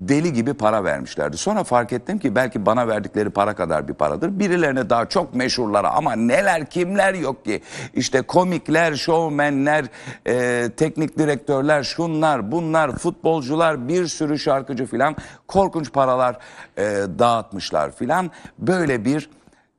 deli 0.00 0.32
gibi 0.32 0.54
para 0.54 0.84
vermişlerdi. 0.84 1.36
Sonra 1.36 1.64
fark 1.64 1.92
ettim 1.92 2.18
ki 2.18 2.34
belki 2.34 2.66
bana 2.66 2.88
verdikleri 2.88 3.30
para 3.30 3.54
kadar 3.54 3.88
bir 3.88 3.94
paradır. 3.94 4.38
Birilerine 4.38 4.90
daha 4.90 5.06
çok 5.06 5.34
meşhurlara 5.34 5.90
ama 5.90 6.12
neler 6.12 6.66
kimler 6.66 7.14
yok 7.14 7.44
ki. 7.44 7.62
İşte 7.94 8.22
komikler, 8.22 8.94
şovmenler, 8.94 9.84
e, 10.26 10.68
teknik 10.76 11.18
direktörler, 11.18 11.82
şunlar, 11.82 12.52
bunlar, 12.52 12.98
futbolcular, 12.98 13.88
bir 13.88 14.06
sürü 14.06 14.38
şarkıcı 14.38 14.86
filan 14.86 15.16
korkunç 15.48 15.92
paralar 15.92 16.38
e, 16.78 16.82
dağıtmışlar 17.18 17.92
filan. 17.92 18.30
Böyle 18.58 19.04
bir 19.04 19.30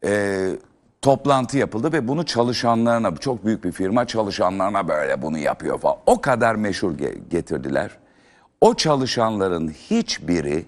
e, 0.05 0.49
toplantı 1.01 1.57
yapıldı 1.57 1.93
ve 1.93 2.07
bunu 2.07 2.25
çalışanlarına 2.25 3.15
çok 3.15 3.45
büyük 3.45 3.63
bir 3.63 3.71
firma 3.71 4.05
çalışanlarına 4.05 4.87
böyle 4.87 5.21
bunu 5.21 5.37
yapıyor 5.37 5.79
falan. 5.79 5.97
O 6.05 6.21
kadar 6.21 6.55
meşhur 6.55 6.91
ge- 6.91 7.29
getirdiler. 7.29 7.91
O 8.61 8.73
çalışanların 8.73 9.69
hiçbiri 9.69 10.65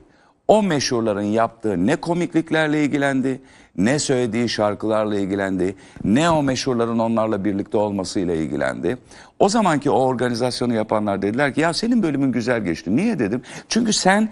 o 0.48 0.64
meşhurların 0.64 1.22
yaptığı 1.22 1.88
ne 1.88 1.96
komikliklerle 1.96 2.84
ilgilendi, 2.84 3.42
ne 3.78 4.00
söylediği 4.00 4.50
şarkılarla 4.50 5.20
ilgilendi, 5.20 5.76
ne 6.04 6.30
o 6.30 6.44
meşhurların 6.44 7.00
onlarla 7.00 7.46
birlikte 7.46 7.78
olmasıyla 7.78 8.36
ilgilendi. 8.36 8.98
O 9.40 9.50
zamanki 9.50 9.90
o 9.90 10.00
organizasyonu 10.00 10.74
yapanlar 10.74 11.22
dediler 11.22 11.54
ki 11.54 11.62
ya 11.62 11.74
senin 11.74 12.04
bölümün 12.04 12.32
güzel 12.32 12.64
geçti. 12.64 12.96
Niye 12.96 13.20
dedim? 13.20 13.42
Çünkü 13.70 13.94
sen 13.94 14.30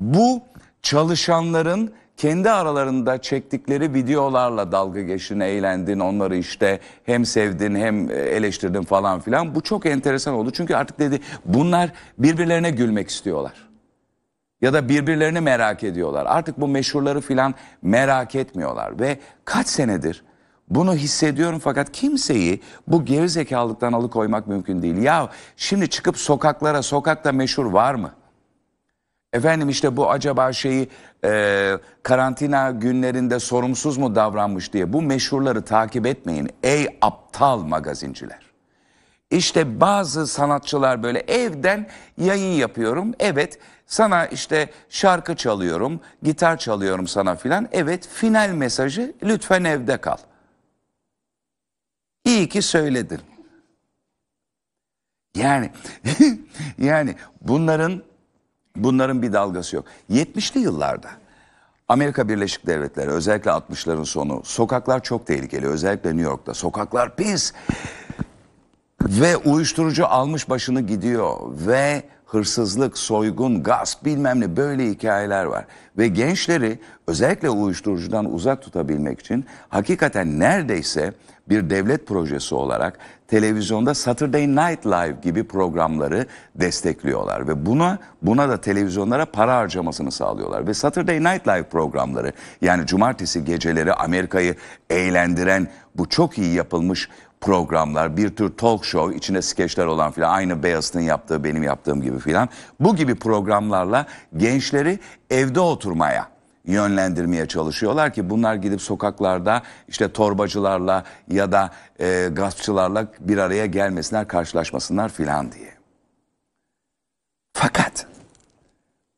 bu 0.00 0.42
çalışanların 0.82 1.92
kendi 2.16 2.50
aralarında 2.50 3.22
çektikleri 3.22 3.94
videolarla 3.94 4.72
dalga 4.72 5.00
geçtin, 5.00 5.40
eğlendin, 5.40 6.00
onları 6.00 6.36
işte 6.36 6.80
hem 7.04 7.24
sevdin 7.24 7.74
hem 7.74 8.10
eleştirdin 8.10 8.82
falan 8.82 9.20
filan. 9.20 9.54
Bu 9.54 9.60
çok 9.60 9.86
enteresan 9.86 10.34
oldu. 10.34 10.50
Çünkü 10.50 10.74
artık 10.74 10.98
dedi 10.98 11.20
bunlar 11.44 11.90
birbirlerine 12.18 12.70
gülmek 12.70 13.08
istiyorlar. 13.08 13.68
Ya 14.60 14.72
da 14.72 14.88
birbirlerini 14.88 15.40
merak 15.40 15.84
ediyorlar. 15.84 16.26
Artık 16.26 16.60
bu 16.60 16.68
meşhurları 16.68 17.20
filan 17.20 17.54
merak 17.82 18.34
etmiyorlar. 18.34 19.00
Ve 19.00 19.18
kaç 19.44 19.68
senedir 19.68 20.22
bunu 20.68 20.94
hissediyorum 20.94 21.58
fakat 21.58 21.92
kimseyi 21.92 22.62
bu 22.86 23.04
gerizekalıktan 23.04 23.92
alıkoymak 23.92 24.46
mümkün 24.46 24.82
değil. 24.82 24.96
Ya 24.96 25.30
şimdi 25.56 25.90
çıkıp 25.90 26.18
sokaklara, 26.18 26.82
sokakta 26.82 27.32
meşhur 27.32 27.66
var 27.66 27.94
mı? 27.94 28.12
Efendim 29.32 29.68
işte 29.68 29.96
bu 29.96 30.10
acaba 30.10 30.52
şeyi 30.52 30.88
e, 31.24 31.72
karantina 32.02 32.70
günlerinde 32.70 33.40
sorumsuz 33.40 33.96
mu 33.96 34.14
davranmış 34.14 34.72
diye 34.72 34.92
bu 34.92 35.02
meşhurları 35.02 35.64
takip 35.64 36.06
etmeyin 36.06 36.50
ey 36.62 36.98
aptal 37.00 37.62
magazinciler. 37.62 38.46
İşte 39.30 39.80
bazı 39.80 40.26
sanatçılar 40.26 41.02
böyle 41.02 41.18
evden 41.18 41.88
yayın 42.18 42.52
yapıyorum. 42.52 43.14
Evet 43.18 43.58
sana 43.86 44.26
işte 44.26 44.70
şarkı 44.88 45.36
çalıyorum, 45.36 46.00
gitar 46.22 46.56
çalıyorum 46.56 47.06
sana 47.06 47.34
filan. 47.36 47.68
Evet 47.72 48.08
final 48.08 48.50
mesajı 48.50 49.14
lütfen 49.22 49.64
evde 49.64 49.96
kal. 49.96 50.16
İyi 52.24 52.48
ki 52.48 52.62
söyledin. 52.62 53.20
Yani 55.34 55.70
yani 56.78 57.14
bunların 57.40 58.02
Bunların 58.76 59.22
bir 59.22 59.32
dalgası 59.32 59.76
yok. 59.76 59.84
70'li 60.10 60.60
yıllarda 60.60 61.08
Amerika 61.88 62.28
Birleşik 62.28 62.66
Devletleri 62.66 63.10
özellikle 63.10 63.50
60'ların 63.50 64.04
sonu 64.04 64.42
sokaklar 64.44 65.02
çok 65.02 65.26
tehlikeli. 65.26 65.66
Özellikle 65.66 66.10
New 66.10 66.30
York'ta 66.30 66.54
sokaklar 66.54 67.16
pis 67.16 67.52
ve 69.02 69.36
uyuşturucu 69.36 70.06
almış 70.06 70.48
başını 70.48 70.80
gidiyor 70.80 71.36
ve 71.66 72.02
hırsızlık, 72.26 72.98
soygun, 72.98 73.62
gasp 73.62 74.04
bilmem 74.04 74.40
ne 74.40 74.56
böyle 74.56 74.90
hikayeler 74.90 75.44
var. 75.44 75.64
Ve 75.98 76.08
gençleri 76.08 76.78
özellikle 77.06 77.50
uyuşturucudan 77.50 78.34
uzak 78.34 78.62
tutabilmek 78.62 79.20
için 79.20 79.44
hakikaten 79.68 80.40
neredeyse 80.40 81.12
bir 81.48 81.70
devlet 81.70 82.06
projesi 82.06 82.54
olarak 82.54 82.98
televizyonda 83.28 83.94
Saturday 83.94 84.48
Night 84.48 84.86
Live 84.86 85.16
gibi 85.22 85.44
programları 85.44 86.26
destekliyorlar 86.54 87.48
ve 87.48 87.66
buna 87.66 87.98
buna 88.22 88.48
da 88.48 88.60
televizyonlara 88.60 89.26
para 89.26 89.56
harcamasını 89.56 90.12
sağlıyorlar 90.12 90.66
ve 90.66 90.74
Saturday 90.74 91.20
Night 91.20 91.48
Live 91.48 91.62
programları 91.62 92.32
yani 92.62 92.86
cumartesi 92.86 93.44
geceleri 93.44 93.94
Amerika'yı 93.94 94.54
eğlendiren 94.90 95.68
bu 95.94 96.08
çok 96.08 96.38
iyi 96.38 96.54
yapılmış 96.54 97.08
programlar, 97.40 98.16
bir 98.16 98.36
tür 98.36 98.56
talk 98.56 98.84
show, 98.84 99.16
içinde 99.16 99.42
skeçler 99.42 99.86
olan 99.86 100.12
filan, 100.12 100.34
aynı 100.34 100.62
Beyazıt'ın 100.62 101.00
yaptığı, 101.00 101.44
benim 101.44 101.62
yaptığım 101.62 102.02
gibi 102.02 102.18
filan. 102.18 102.48
Bu 102.80 102.96
gibi 102.96 103.14
programlarla 103.14 104.06
gençleri 104.36 104.98
evde 105.30 105.60
oturmaya 105.60 106.35
yönlendirmeye 106.66 107.46
çalışıyorlar 107.46 108.12
ki 108.12 108.30
bunlar 108.30 108.54
gidip 108.54 108.82
sokaklarda 108.82 109.62
işte 109.88 110.12
torbacılarla 110.12 111.04
ya 111.28 111.52
da 111.52 111.70
e, 112.00 112.28
gaspçılarla 112.32 113.06
bir 113.20 113.38
araya 113.38 113.66
gelmesinler, 113.66 114.28
karşılaşmasınlar 114.28 115.08
filan 115.08 115.52
diye. 115.52 115.74
Fakat 117.52 118.06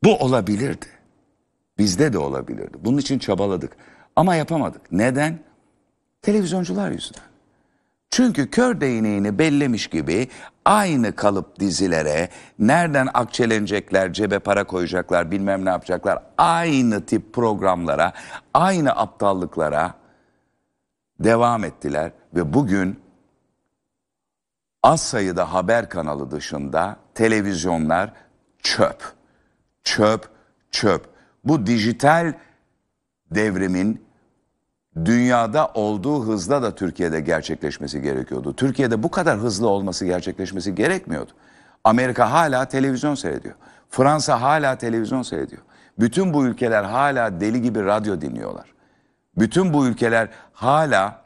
bu 0.04 0.16
olabilirdi. 0.16 0.86
Bizde 1.78 2.12
de 2.12 2.18
olabilirdi. 2.18 2.78
Bunun 2.80 2.98
için 2.98 3.18
çabaladık 3.18 3.76
ama 4.16 4.34
yapamadık. 4.34 4.92
Neden? 4.92 5.38
Televizyoncular 6.22 6.90
yüzünden. 6.90 7.27
Çünkü 8.10 8.50
kör 8.50 8.80
değneğini 8.80 9.38
bellemiş 9.38 9.86
gibi 9.86 10.28
aynı 10.64 11.16
kalıp 11.16 11.60
dizilere 11.60 12.28
nereden 12.58 13.08
akçelenecekler, 13.14 14.12
cebe 14.12 14.38
para 14.38 14.64
koyacaklar, 14.64 15.30
bilmem 15.30 15.64
ne 15.64 15.70
yapacaklar. 15.70 16.22
Aynı 16.38 17.06
tip 17.06 17.34
programlara, 17.34 18.12
aynı 18.54 18.92
aptallıklara 18.92 19.94
devam 21.20 21.64
ettiler 21.64 22.12
ve 22.34 22.54
bugün 22.54 23.00
az 24.82 25.00
sayıda 25.00 25.52
haber 25.52 25.88
kanalı 25.88 26.30
dışında 26.30 26.96
televizyonlar 27.14 28.12
çöp. 28.62 29.02
Çöp, 29.84 30.28
çöp. 30.70 31.06
Bu 31.44 31.66
dijital 31.66 32.32
devrimin 33.30 34.07
dünyada 35.04 35.70
olduğu 35.74 36.26
hızla 36.26 36.62
da 36.62 36.74
Türkiye'de 36.74 37.20
gerçekleşmesi 37.20 38.02
gerekiyordu. 38.02 38.56
Türkiye'de 38.56 39.02
bu 39.02 39.10
kadar 39.10 39.38
hızlı 39.38 39.68
olması 39.68 40.06
gerçekleşmesi 40.06 40.74
gerekmiyordu. 40.74 41.30
Amerika 41.84 42.32
hala 42.32 42.64
televizyon 42.64 43.14
seyrediyor. 43.14 43.54
Fransa 43.90 44.42
hala 44.42 44.78
televizyon 44.78 45.22
seyrediyor. 45.22 45.62
Bütün 45.98 46.34
bu 46.34 46.46
ülkeler 46.46 46.84
hala 46.84 47.40
deli 47.40 47.62
gibi 47.62 47.84
radyo 47.84 48.20
dinliyorlar. 48.20 48.72
Bütün 49.38 49.74
bu 49.74 49.86
ülkeler 49.86 50.28
hala 50.52 51.22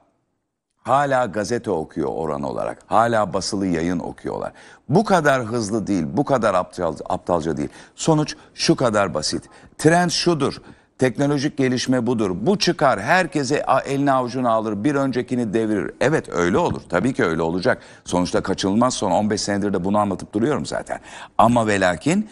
hala 0.83 1.27
gazete 1.27 1.71
okuyor 1.71 2.09
oran 2.13 2.43
olarak. 2.43 2.79
Hala 2.87 3.33
basılı 3.33 3.67
yayın 3.67 3.99
okuyorlar. 3.99 4.53
Bu 4.89 5.05
kadar 5.05 5.45
hızlı 5.45 5.87
değil, 5.87 6.05
bu 6.13 6.25
kadar 6.25 6.55
aptal, 6.55 6.97
aptalca 7.09 7.57
değil. 7.57 7.69
Sonuç 7.95 8.37
şu 8.55 8.77
kadar 8.77 9.15
basit. 9.15 9.45
Trend 9.79 10.11
şudur. 10.11 10.63
Teknolojik 11.03 11.57
gelişme 11.57 12.07
budur. 12.07 12.31
Bu 12.35 12.59
çıkar, 12.59 13.01
herkese 13.01 13.65
a- 13.65 13.81
eline 13.81 14.13
avucuna 14.13 14.51
alır, 14.51 14.85
bir 14.85 14.95
öncekini 14.95 15.55
devirir. 15.55 15.91
Evet 16.01 16.29
öyle 16.29 16.59
olur. 16.59 16.81
Tabii 16.89 17.13
ki 17.13 17.25
öyle 17.25 17.43
olacak. 17.43 17.83
Sonuçta 18.05 18.43
kaçınılmaz 18.43 18.95
son 18.95 19.11
15 19.11 19.41
senedir 19.41 19.73
de 19.73 19.85
bunu 19.85 19.99
anlatıp 19.99 20.33
duruyorum 20.35 20.67
zaten. 20.67 21.01
Ama 21.39 21.67
ve 21.67 21.81
lakin 21.81 22.29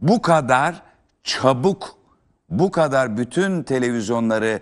bu 0.00 0.22
kadar 0.22 0.82
çabuk, 1.24 1.96
bu 2.50 2.70
kadar 2.70 3.16
bütün 3.16 3.62
televizyonları 3.62 4.60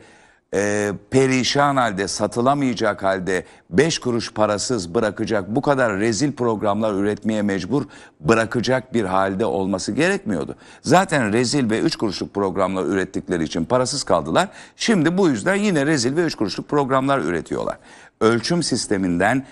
e, 0.55 0.93
perişan 1.11 1.77
halde, 1.77 2.09
satılamayacak 2.09 3.03
halde, 3.03 3.45
beş 3.71 3.99
kuruş 3.99 4.33
parasız 4.33 4.95
bırakacak, 4.95 5.49
bu 5.49 5.63
kadar 5.63 5.97
rezil 5.97 6.33
programlar 6.33 6.95
üretmeye 6.95 7.43
mecbur 7.43 7.85
bırakacak 8.21 8.95
bir 8.95 9.05
halde 9.05 9.45
olması 9.45 9.93
gerekmiyordu. 9.93 10.57
Zaten 10.83 11.33
rezil 11.33 11.71
ve 11.71 11.81
üç 11.81 11.97
kuruşluk 11.97 12.35
programlar 12.35 12.85
ürettikleri 12.85 13.45
için 13.45 13.65
parasız 13.65 14.03
kaldılar. 14.03 14.49
Şimdi 14.77 15.19
bu 15.19 15.29
yüzden 15.29 15.55
yine 15.55 15.87
rezil 15.87 16.17
ve 16.17 16.25
üç 16.25 16.35
kuruşluk 16.35 16.69
programlar 16.69 17.19
üretiyorlar. 17.19 17.79
Ölçüm 18.21 18.63
sisteminden 18.63 19.47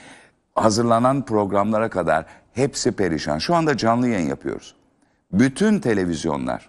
hazırlanan 0.54 1.24
programlara 1.24 1.88
kadar 1.88 2.24
hepsi 2.52 2.92
perişan. 2.92 3.38
Şu 3.38 3.54
anda 3.54 3.76
canlı 3.76 4.08
yayın 4.08 4.28
yapıyoruz. 4.28 4.74
Bütün 5.32 5.80
televizyonlar, 5.80 6.68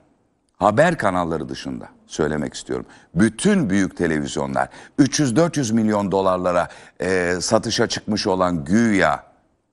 haber 0.60 0.98
kanalları 0.98 1.50
dışında 1.50 1.90
söylemek 2.08 2.54
istiyorum. 2.54 2.86
Bütün 3.16 3.70
büyük 3.70 3.98
televizyonlar 3.98 4.70
300-400 5.00 5.74
milyon 5.74 6.12
dolarlara 6.12 6.68
e, 7.02 7.36
satışa 7.42 7.88
çıkmış 7.88 8.28
olan 8.28 8.66
güya 8.66 9.24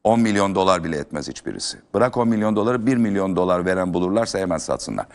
10 0.04 0.20
milyon 0.20 0.54
dolar 0.54 0.84
bile 0.84 0.96
etmez 0.96 1.28
hiçbirisi. 1.28 1.78
Bırak 1.94 2.16
10 2.16 2.28
milyon 2.28 2.56
doları 2.56 2.86
1 2.86 2.96
milyon 2.96 3.36
dolar 3.36 3.66
veren 3.66 3.94
bulurlarsa 3.94 4.38
hemen 4.38 4.58
satsınlar. 4.58 5.06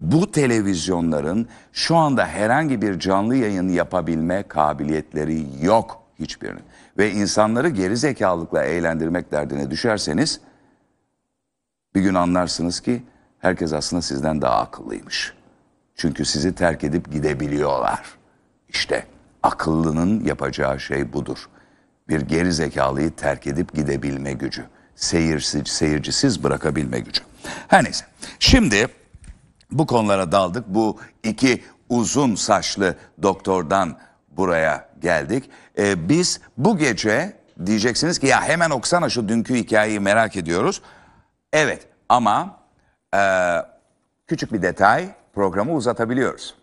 Bu 0.00 0.30
televizyonların 0.30 1.48
şu 1.72 1.96
anda 1.96 2.26
herhangi 2.26 2.82
bir 2.82 2.98
canlı 2.98 3.36
yayın 3.36 3.68
yapabilme 3.68 4.42
kabiliyetleri 4.42 5.46
yok 5.60 6.02
hiçbirinin. 6.18 6.62
Ve 6.98 7.12
insanları 7.12 7.68
geri 7.68 7.96
zekalıkla 7.96 8.64
eğlendirmek 8.64 9.32
derdine 9.32 9.70
düşerseniz 9.70 10.40
bir 11.94 12.00
gün 12.00 12.14
anlarsınız 12.14 12.80
ki 12.80 13.02
herkes 13.42 13.72
aslında 13.72 14.02
sizden 14.02 14.42
daha 14.42 14.56
akıllıymış. 14.60 15.32
Çünkü 15.96 16.24
sizi 16.24 16.54
terk 16.54 16.84
edip 16.84 17.12
gidebiliyorlar. 17.12 18.00
İşte 18.68 19.06
akıllının 19.42 20.24
yapacağı 20.24 20.80
şey 20.80 21.12
budur. 21.12 21.38
Bir 22.08 22.20
geri 22.20 22.52
zekalıyı 22.52 23.10
terk 23.10 23.46
edip 23.46 23.74
gidebilme 23.74 24.32
gücü. 24.32 24.64
Seyirsiz, 24.96 25.68
seyircisiz 25.68 26.44
bırakabilme 26.44 27.00
gücü. 27.00 27.22
Her 27.68 27.84
neyse. 27.84 28.04
Şimdi 28.38 28.88
bu 29.70 29.86
konulara 29.86 30.32
daldık. 30.32 30.64
Bu 30.68 31.00
iki 31.22 31.64
uzun 31.88 32.34
saçlı 32.34 32.96
doktordan 33.22 33.98
buraya 34.30 34.88
geldik. 35.00 35.50
Ee, 35.78 36.08
biz 36.08 36.40
bu 36.56 36.78
gece 36.78 37.36
diyeceksiniz 37.66 38.18
ki 38.18 38.26
ya 38.26 38.42
hemen 38.42 38.70
okusana 38.70 39.08
şu 39.08 39.28
dünkü 39.28 39.54
hikayeyi 39.54 40.00
merak 40.00 40.36
ediyoruz. 40.36 40.82
Evet 41.52 41.86
ama 42.08 42.61
e, 43.14 43.20
küçük 44.26 44.52
bir 44.52 44.62
detay 44.62 45.08
programı 45.34 45.74
uzatabiliyoruz. 45.74 46.54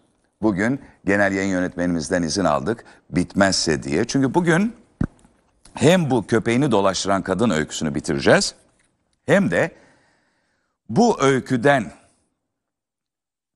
Bugün 0.42 0.82
genel 1.06 1.34
yayın 1.34 1.52
yönetmenimizden 1.52 2.24
izin 2.24 2.46
aldık 2.46 2.86
bitmezse 3.10 3.84
diye. 3.84 4.06
Çünkü 4.06 4.34
bugün 4.34 4.76
hem 5.74 6.10
bu 6.10 6.28
köpeğini 6.28 6.72
dolaştıran 6.72 7.22
kadın 7.22 7.50
öyküsünü 7.50 7.96
bitireceğiz 7.96 8.56
hem 9.26 9.52
de 9.52 9.72
bu 10.90 11.22
öyküden 11.22 11.92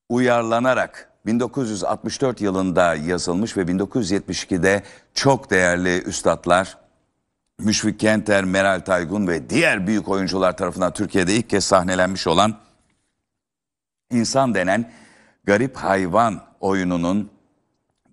uyarlanarak 0.08 1.10
1964 1.26 2.40
yılında 2.40 2.94
yazılmış 2.94 3.56
ve 3.56 3.62
1972'de 3.62 4.82
çok 5.14 5.50
değerli 5.50 6.02
üstadlar 6.02 6.78
Müşfik 7.58 8.00
Kenter, 8.00 8.44
Meral 8.44 8.80
Taygun 8.80 9.26
ve 9.26 9.50
diğer 9.50 9.86
büyük 9.86 10.08
oyuncular 10.08 10.56
tarafından 10.56 10.92
Türkiye'de 10.92 11.34
ilk 11.34 11.50
kez 11.50 11.64
sahnelenmiş 11.64 12.26
olan 12.26 12.54
İnsan 14.10 14.54
denen 14.54 14.90
garip 15.44 15.76
hayvan 15.76 16.40
oyununun 16.60 17.30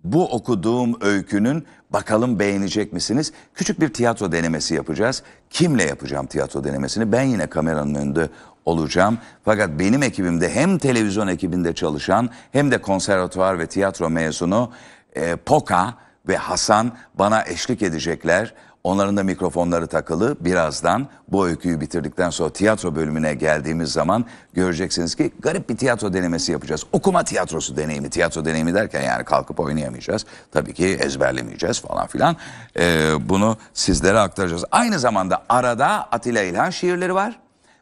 bu 0.04 0.28
okuduğum 0.28 0.98
öykünün 1.00 1.66
bakalım 1.90 2.38
beğenecek 2.38 2.92
misiniz? 2.92 3.32
Küçük 3.54 3.80
bir 3.80 3.88
tiyatro 3.88 4.32
denemesi 4.32 4.74
yapacağız. 4.74 5.22
Kimle 5.50 5.84
yapacağım 5.84 6.26
tiyatro 6.26 6.64
denemesini? 6.64 7.12
Ben 7.12 7.22
yine 7.22 7.46
kameranın 7.46 7.94
önünde 7.94 8.28
olacağım. 8.64 9.18
Fakat 9.44 9.70
benim 9.78 10.02
ekibimde 10.02 10.54
hem 10.54 10.78
televizyon 10.78 11.28
ekibinde 11.28 11.74
çalışan 11.74 12.30
hem 12.52 12.70
de 12.70 12.80
konservatuvar 12.80 13.58
ve 13.58 13.66
tiyatro 13.66 14.10
mezunu 14.10 14.72
e, 15.16 15.36
Poka 15.36 15.94
ve 16.28 16.36
Hasan 16.36 16.92
bana 17.14 17.44
eşlik 17.44 17.82
edecekler. 17.82 18.54
Onların 18.84 19.16
da 19.16 19.22
mikrofonları 19.22 19.86
takılı. 19.86 20.36
Birazdan 20.40 21.08
bu 21.28 21.46
öyküyü 21.46 21.80
bitirdikten 21.80 22.30
sonra 22.30 22.50
tiyatro 22.50 22.94
bölümüne 22.96 23.34
geldiğimiz 23.34 23.92
zaman 23.92 24.24
göreceksiniz 24.52 25.14
ki 25.14 25.32
garip 25.38 25.68
bir 25.68 25.76
tiyatro 25.76 26.12
denemesi 26.12 26.52
yapacağız. 26.52 26.84
Okuma 26.92 27.24
tiyatrosu 27.24 27.76
deneyimi. 27.76 28.10
Tiyatro 28.10 28.44
deneyimi 28.44 28.74
derken 28.74 29.02
yani 29.02 29.24
kalkıp 29.24 29.60
oynayamayacağız. 29.60 30.26
Tabii 30.52 30.74
ki 30.74 30.86
ezberlemeyeceğiz 30.86 31.80
falan 31.80 32.06
filan. 32.06 32.36
Ee, 32.78 33.12
bunu 33.20 33.56
sizlere 33.74 34.18
aktaracağız. 34.18 34.64
Aynı 34.70 34.98
zamanda 34.98 35.42
arada 35.48 35.88
Atilla 35.88 36.42
İlhan 36.42 36.70
şiirleri 36.70 37.14
var. 37.14 37.38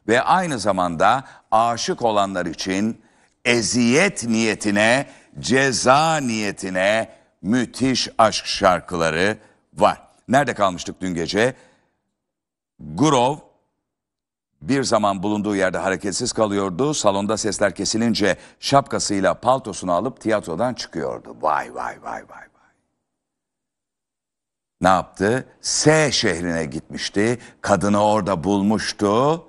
Ve 0.09 0.23
aynı 0.23 0.59
zamanda 0.59 1.25
aşık 1.51 2.03
olanlar 2.03 2.47
için 2.47 3.01
eziyet 3.45 4.25
niyetine, 4.25 5.07
ceza 5.39 6.17
niyetine 6.17 7.09
müthiş 7.43 8.09
aşk 8.19 8.47
şarkıları 8.47 9.37
var. 9.75 10.10
Nerede 10.31 10.55
kalmıştık 10.55 11.01
dün 11.01 11.15
gece? 11.15 11.55
Gurov 12.79 13.37
bir 14.63 14.85
zaman 14.85 15.23
bulunduğu 15.23 15.57
yerde 15.57 15.79
hareketsiz 15.79 16.33
kalıyordu. 16.33 16.95
Salonda 16.95 17.37
sesler 17.37 17.75
kesilince 17.75 18.37
şapkasıyla 18.61 19.35
paltosunu 19.35 19.93
alıp 19.93 20.21
tiyatrodan 20.21 20.75
çıkıyordu. 20.75 21.37
Vay 21.41 21.75
vay 21.75 22.03
vay 22.03 22.23
vay 22.23 22.23
vay. 22.29 22.41
Ne 24.81 24.89
yaptı? 24.89 25.49
S 25.61 26.13
şehrine 26.13 26.65
gitmişti. 26.65 27.39
Kadını 27.61 28.05
orada 28.05 28.45
bulmuştu 28.45 29.45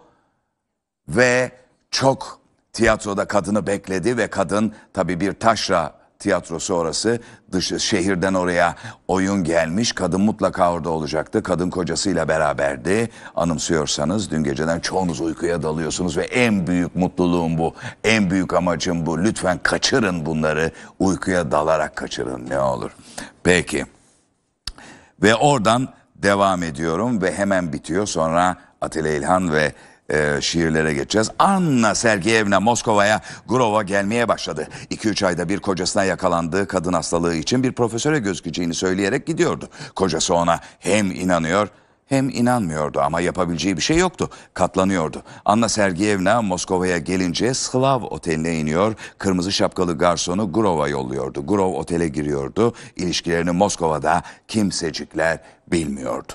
ve 1.07 1.51
çok 1.91 2.39
tiyatroda 2.73 3.27
kadını 3.27 3.67
bekledi 3.67 4.17
ve 4.17 4.29
kadın 4.29 4.75
tabii 4.93 5.19
bir 5.19 5.33
taşra 5.33 6.00
tiyatrosu 6.21 6.73
orası 6.73 7.19
dış 7.51 7.73
şehirden 7.83 8.33
oraya 8.33 8.75
oyun 9.07 9.43
gelmiş. 9.43 9.91
Kadın 9.91 10.21
mutlaka 10.21 10.73
orada 10.73 10.89
olacaktı. 10.89 11.43
Kadın 11.43 11.69
kocasıyla 11.69 12.27
beraberdi. 12.27 13.09
Anımsıyorsanız 13.35 14.31
dün 14.31 14.43
geceden 14.43 14.79
çoğunuz 14.79 15.21
uykuya 15.21 15.63
dalıyorsunuz 15.63 16.17
ve 16.17 16.23
en 16.23 16.67
büyük 16.67 16.95
mutluluğum 16.95 17.57
bu. 17.57 17.73
En 18.03 18.29
büyük 18.29 18.53
amacım 18.53 19.05
bu. 19.05 19.23
Lütfen 19.23 19.59
kaçırın 19.63 20.25
bunları. 20.25 20.71
Uykuya 20.99 21.51
dalarak 21.51 21.95
kaçırın. 21.95 22.49
Ne 22.49 22.59
olur. 22.59 22.91
Peki. 23.43 23.85
Ve 25.23 25.35
oradan 25.35 25.87
devam 26.15 26.63
ediyorum 26.63 27.21
ve 27.21 27.33
hemen 27.33 27.73
bitiyor. 27.73 28.05
Sonra 28.05 28.57
Atilla 28.81 29.09
İlhan 29.09 29.53
ve 29.53 29.73
e, 30.11 30.41
şiirlere 30.41 30.93
geçeceğiz. 30.93 31.29
Anna 31.39 31.95
Sergeyevna 31.95 32.59
Moskova'ya 32.59 33.21
Grova 33.47 33.83
gelmeye 33.83 34.27
başladı. 34.27 34.67
2-3 34.91 35.25
ayda 35.25 35.49
bir 35.49 35.59
kocasına 35.59 36.03
yakalandığı 36.03 36.67
kadın 36.67 36.93
hastalığı 36.93 37.35
için 37.35 37.63
bir 37.63 37.71
profesöre 37.71 38.19
gözükeceğini 38.19 38.73
söyleyerek 38.73 39.27
gidiyordu. 39.27 39.69
Kocası 39.95 40.35
ona 40.35 40.59
hem 40.79 41.11
inanıyor 41.11 41.67
hem 42.11 42.29
inanmıyordu 42.29 42.99
ama 42.99 43.21
yapabileceği 43.21 43.77
bir 43.77 43.81
şey 43.81 43.97
yoktu. 43.97 44.29
Katlanıyordu. 44.53 45.23
Anna 45.45 45.69
Sergeyevna 45.69 46.41
Moskova'ya 46.41 46.97
gelince 46.97 47.53
Slav 47.53 48.03
oteline 48.03 48.59
iniyor. 48.59 48.95
Kırmızı 49.17 49.51
şapkalı 49.51 49.97
garsonu 49.97 50.53
Grova 50.53 50.87
yolluyordu. 50.87 51.47
Grov 51.47 51.73
otele 51.73 52.07
giriyordu. 52.07 52.73
İlişkilerini 52.95 53.51
Moskova'da 53.51 54.23
kimsecikler 54.47 55.39
bilmiyordu. 55.67 56.33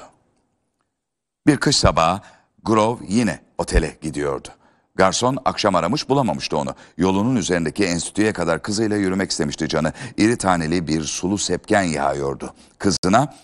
Bir 1.47 1.57
kış 1.57 1.77
sabahı 1.77 2.21
Grove 2.62 3.01
yine 3.09 3.46
otele 3.59 3.99
gidiyordu. 4.01 4.49
Garson 4.95 5.38
akşam 5.45 5.75
aramış 5.75 6.09
bulamamıştı 6.09 6.57
onu. 6.57 6.75
Yolunun 6.99 7.37
üzerindeki 7.37 7.85
enstitüye 7.85 8.33
kadar 8.33 8.62
kızıyla 8.62 8.97
yürümek 8.97 9.31
istemişti 9.31 9.69
canı. 9.69 9.92
İri 10.16 10.37
taneli 10.37 10.87
bir 10.88 11.05
sulu 11.05 11.38
sepken 11.38 11.83
yağıyordu. 11.83 12.55
Kızına 12.79 13.35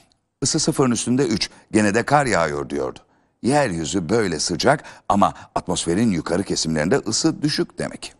ısı 0.43 0.59
sıfırın 0.59 0.91
üstünde 0.91 1.27
üç 1.27 1.51
gene 1.73 1.95
de 1.95 2.03
kar 2.03 2.27
yağıyor 2.27 2.71
diyordu. 2.71 2.99
Yeryüzü 3.43 4.09
böyle 4.09 4.39
sıcak 4.39 4.85
ama 5.09 5.35
atmosferin 5.55 6.11
yukarı 6.11 6.43
kesimlerinde 6.43 6.97
ısı 6.97 7.43
düşük 7.43 7.79
demek. 7.79 8.15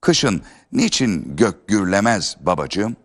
Kışın 0.00 0.42
niçin 0.72 1.36
gök 1.36 1.68
gürlemez 1.68 2.36
babacığım? 2.40 2.96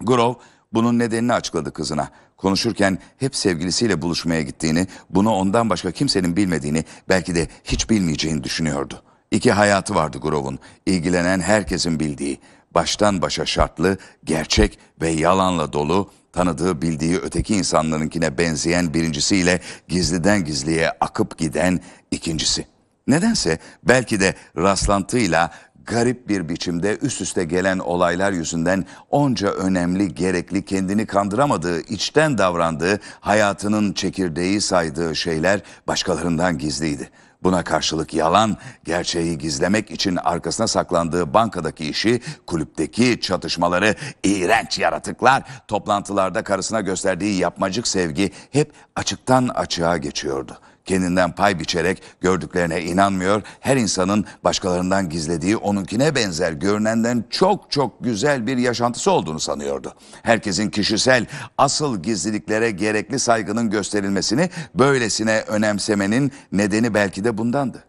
Grove 0.00 0.36
Bunun 0.72 0.98
nedenini 0.98 1.32
açıkladı 1.32 1.72
kızına. 1.72 2.08
Konuşurken 2.36 2.98
hep 3.18 3.36
sevgilisiyle 3.36 4.02
buluşmaya 4.02 4.42
gittiğini, 4.42 4.86
bunu 5.10 5.30
ondan 5.30 5.70
başka 5.70 5.90
kimsenin 5.90 6.36
bilmediğini, 6.36 6.84
belki 7.08 7.34
de 7.34 7.48
hiç 7.64 7.90
bilmeyeceğini 7.90 8.44
düşünüyordu. 8.44 9.02
İki 9.30 9.52
hayatı 9.52 9.94
vardı 9.94 10.18
Grove'un. 10.18 10.58
İlgilenen 10.86 11.40
herkesin 11.40 12.00
bildiği, 12.00 12.38
baştan 12.74 13.22
başa 13.22 13.46
şartlı, 13.46 13.98
gerçek 14.24 14.78
ve 15.00 15.08
yalanla 15.08 15.72
dolu, 15.72 16.10
tanıdığı 16.32 16.82
bildiği 16.82 17.16
öteki 17.16 17.54
insanlarınkine 17.56 18.38
benzeyen 18.38 18.94
birincisiyle 18.94 19.60
gizliden 19.88 20.44
gizliye 20.44 20.90
akıp 20.90 21.38
giden 21.38 21.80
ikincisi. 22.10 22.66
Nedense 23.06 23.58
belki 23.82 24.20
de 24.20 24.34
rastlantıyla 24.56 25.50
garip 25.86 26.28
bir 26.28 26.48
biçimde 26.48 26.98
üst 27.02 27.20
üste 27.20 27.44
gelen 27.44 27.78
olaylar 27.78 28.32
yüzünden 28.32 28.84
onca 29.10 29.48
önemli, 29.48 30.14
gerekli, 30.14 30.64
kendini 30.64 31.06
kandıramadığı, 31.06 31.80
içten 31.80 32.38
davrandığı, 32.38 33.00
hayatının 33.20 33.92
çekirdeği 33.92 34.60
saydığı 34.60 35.16
şeyler 35.16 35.60
başkalarından 35.88 36.58
gizliydi. 36.58 37.10
Buna 37.42 37.64
karşılık 37.64 38.14
yalan, 38.14 38.56
gerçeği 38.84 39.38
gizlemek 39.38 39.90
için 39.90 40.16
arkasına 40.16 40.66
saklandığı 40.66 41.34
bankadaki 41.34 41.88
işi, 41.88 42.20
kulüpteki 42.46 43.20
çatışmaları, 43.20 43.94
iğrenç 44.24 44.78
yaratıklar, 44.78 45.42
toplantılarda 45.68 46.44
karısına 46.44 46.80
gösterdiği 46.80 47.38
yapmacık 47.38 47.88
sevgi 47.88 48.32
hep 48.50 48.72
açıktan 48.96 49.48
açığa 49.48 49.96
geçiyordu. 49.96 50.58
Kendinden 50.86 51.32
pay 51.32 51.60
biçerek 51.60 52.02
gördüklerine 52.20 52.82
inanmıyor, 52.82 53.42
her 53.60 53.76
insanın 53.76 54.24
başkalarından 54.44 55.08
gizlediği 55.08 55.56
onunkine 55.56 56.14
benzer 56.14 56.52
görünenden 56.52 57.24
çok 57.30 57.70
çok 57.70 58.04
güzel 58.04 58.46
bir 58.46 58.56
yaşantısı 58.56 59.10
olduğunu 59.10 59.40
sanıyordu. 59.40 59.94
Herkesin 60.22 60.70
kişisel 60.70 61.26
asıl 61.58 62.02
gizliliklere 62.02 62.70
gerekli 62.70 63.18
saygının 63.18 63.70
gösterilmesini 63.70 64.50
böylesine 64.74 65.40
önemsemenin 65.40 66.32
nedeni 66.52 66.94
belki 66.94 67.24
de 67.24 67.38
bundandı. 67.38 67.84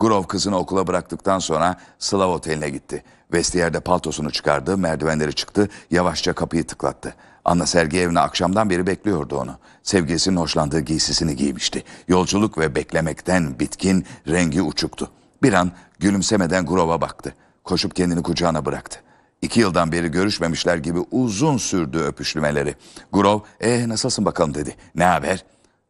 Grove 0.00 0.26
kızını 0.26 0.58
okula 0.58 0.86
bıraktıktan 0.86 1.38
sonra 1.38 1.76
Slav 1.98 2.30
Oteli'ne 2.30 2.70
gitti. 2.70 3.04
Vestiyerde 3.32 3.80
paltosunu 3.80 4.30
çıkardı, 4.30 4.78
merdivenleri 4.78 5.34
çıktı, 5.34 5.68
yavaşça 5.90 6.32
kapıyı 6.32 6.66
tıklattı. 6.66 7.14
Anna 7.44 7.66
Sergeyevna 7.66 8.20
akşamdan 8.20 8.70
beri 8.70 8.86
bekliyordu 8.86 9.36
onu. 9.36 9.58
Sevgilisinin 9.82 10.36
hoşlandığı 10.36 10.80
giysisini 10.80 11.36
giymişti. 11.36 11.84
Yolculuk 12.08 12.58
ve 12.58 12.74
beklemekten 12.74 13.58
bitkin, 13.58 14.06
rengi 14.28 14.62
uçuktu. 14.62 15.10
Bir 15.42 15.52
an 15.52 15.72
gülümsemeden 15.98 16.66
Grove'a 16.66 17.00
baktı. 17.00 17.34
Koşup 17.64 17.96
kendini 17.96 18.22
kucağına 18.22 18.64
bıraktı. 18.64 19.00
İki 19.42 19.60
yıldan 19.60 19.92
beri 19.92 20.10
görüşmemişler 20.10 20.76
gibi 20.76 20.98
uzun 21.10 21.56
sürdü 21.56 21.98
öpüşlümeleri. 21.98 22.74
Grove, 23.12 23.42
ee 23.60 23.88
nasılsın 23.88 24.24
bakalım 24.24 24.54
dedi. 24.54 24.76
Ne 24.94 25.04
haber? 25.04 25.44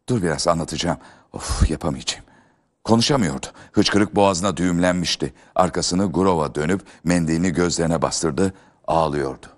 Dur 0.08 0.22
biraz 0.22 0.48
anlatacağım. 0.48 0.98
Of 1.32 1.70
yapamayacağım. 1.70 2.24
Konuşamıyordu. 2.84 3.46
Hıçkırık 3.72 4.16
boğazına 4.16 4.56
düğümlenmişti. 4.56 5.34
Arkasını 5.54 6.12
Grove'a 6.12 6.54
dönüp 6.54 6.82
mendilini 7.04 7.52
gözlerine 7.52 8.02
bastırdı. 8.02 8.54
Ağlıyordu. 8.86 9.53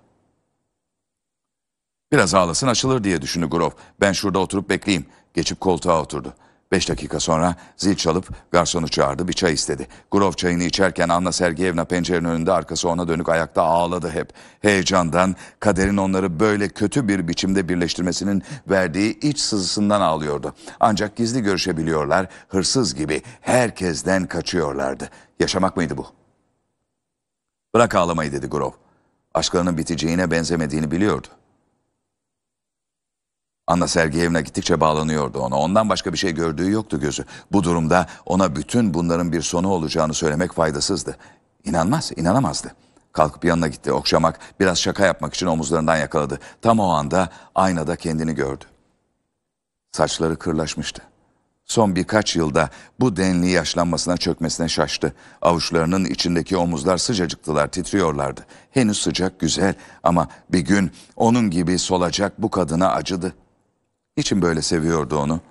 Biraz 2.11 2.33
ağlasın 2.33 2.67
açılır 2.67 3.03
diye 3.03 3.21
düşündü 3.21 3.45
Grove. 3.45 3.73
Ben 4.01 4.11
şurada 4.11 4.39
oturup 4.39 4.69
bekleyeyim. 4.69 5.05
Geçip 5.33 5.59
koltuğa 5.59 6.01
oturdu. 6.01 6.33
Beş 6.71 6.89
dakika 6.89 7.19
sonra 7.19 7.55
zil 7.77 7.95
çalıp 7.95 8.29
garsonu 8.51 8.87
çağırdı 8.87 9.27
bir 9.27 9.33
çay 9.33 9.53
istedi. 9.53 9.87
Grove 10.11 10.35
çayını 10.35 10.63
içerken 10.63 11.09
Anna 11.09 11.31
Sergeyevna 11.31 11.85
pencerenin 11.85 12.29
önünde 12.29 12.51
arkası 12.51 12.89
ona 12.89 13.07
dönük 13.07 13.29
ayakta 13.29 13.63
ağladı 13.63 14.09
hep. 14.09 14.33
Heyecandan 14.61 15.35
kaderin 15.59 15.97
onları 15.97 16.39
böyle 16.39 16.69
kötü 16.69 17.07
bir 17.07 17.27
biçimde 17.27 17.69
birleştirmesinin 17.69 18.43
verdiği 18.69 19.19
iç 19.19 19.39
sızısından 19.39 20.01
ağlıyordu. 20.01 20.55
Ancak 20.79 21.15
gizli 21.15 21.41
görüşebiliyorlar, 21.41 22.27
hırsız 22.47 22.95
gibi 22.95 23.21
herkesten 23.41 24.27
kaçıyorlardı. 24.27 25.09
Yaşamak 25.39 25.77
mıydı 25.77 25.97
bu? 25.97 26.07
Bırak 27.75 27.95
ağlamayı 27.95 28.31
dedi 28.31 28.47
Grove. 28.47 28.75
Aşklarının 29.33 29.77
biteceğine 29.77 30.31
benzemediğini 30.31 30.91
biliyordu. 30.91 31.27
Anna 33.67 33.87
Sergeyevna 33.87 34.41
gittikçe 34.41 34.79
bağlanıyordu 34.79 35.39
ona. 35.39 35.55
Ondan 35.55 35.89
başka 35.89 36.13
bir 36.13 36.17
şey 36.17 36.31
gördüğü 36.31 36.71
yoktu 36.71 36.99
gözü. 36.99 37.25
Bu 37.51 37.63
durumda 37.63 38.07
ona 38.25 38.55
bütün 38.55 38.93
bunların 38.93 39.31
bir 39.31 39.41
sonu 39.41 39.69
olacağını 39.69 40.13
söylemek 40.13 40.53
faydasızdı. 40.53 41.17
İnanmaz, 41.63 42.11
inanamazdı. 42.15 42.75
Kalkıp 43.11 43.45
yanına 43.45 43.67
gitti. 43.67 43.91
Okşamak, 43.91 44.39
biraz 44.59 44.79
şaka 44.79 45.05
yapmak 45.05 45.33
için 45.33 45.45
omuzlarından 45.45 45.97
yakaladı. 45.97 46.39
Tam 46.61 46.79
o 46.79 46.89
anda 46.89 47.29
aynada 47.55 47.95
kendini 47.95 48.35
gördü. 48.35 48.65
Saçları 49.91 50.35
kırlaşmıştı. 50.39 51.01
Son 51.65 51.95
birkaç 51.95 52.35
yılda 52.35 52.69
bu 52.99 53.17
denli 53.17 53.49
yaşlanmasına 53.49 54.17
çökmesine 54.17 54.69
şaştı. 54.69 55.13
Avuçlarının 55.41 56.05
içindeki 56.05 56.57
omuzlar 56.57 56.97
sıcacıktılar, 56.97 57.67
titriyorlardı. 57.67 58.45
Henüz 58.71 59.01
sıcak, 59.01 59.39
güzel 59.39 59.75
ama 60.03 60.27
bir 60.49 60.59
gün 60.59 60.91
onun 61.15 61.49
gibi 61.49 61.79
solacak 61.79 62.41
bu 62.41 62.51
kadına 62.51 62.91
acıdı. 62.91 63.33
Niçin 64.17 64.41
böyle 64.41 64.61
seviyordu 64.61 65.17
onu? 65.17 65.41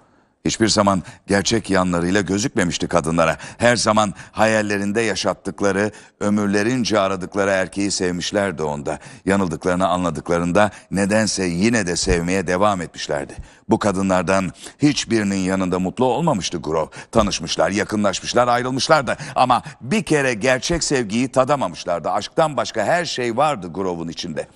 Hiçbir 0.45 0.69
zaman 0.69 1.03
gerçek 1.27 1.71
yanlarıyla 1.71 2.21
gözükmemişti 2.21 2.89
kadınlara. 2.89 3.37
Her 3.59 3.77
zaman 3.77 4.15
hayallerinde 4.33 5.01
yaşattıkları, 5.01 5.91
ömürlerince 6.21 6.99
aradıkları 7.01 7.51
erkeği 7.51 7.91
sevmişlerdi 7.91 8.63
onda. 8.63 8.99
Yanıldıklarını 9.25 9.89
anladıklarında 9.89 10.71
nedense 10.91 11.45
yine 11.45 11.87
de 11.87 11.97
sevmeye 11.97 12.47
devam 12.47 12.81
etmişlerdi. 12.81 13.37
Bu 13.69 13.79
kadınlardan 13.79 14.53
hiçbirinin 14.79 15.37
yanında 15.37 15.79
mutlu 15.79 16.05
olmamıştı 16.05 16.59
Grove. 16.59 16.91
Tanışmışlar, 17.13 17.71
yakınlaşmışlar, 17.71 18.49
ayrılmışlardı. 18.49 19.17
Ama 19.35 19.63
bir 19.81 20.03
kere 20.03 20.35
gerçek 20.35 20.85
sevgiyi 20.85 21.29
tadamamışlardı. 21.29 22.11
Aşktan 22.11 22.57
başka 22.57 22.85
her 22.85 23.05
şey 23.05 23.37
vardı 23.37 23.73
Grove'un 23.73 24.09
içinde. 24.09 24.49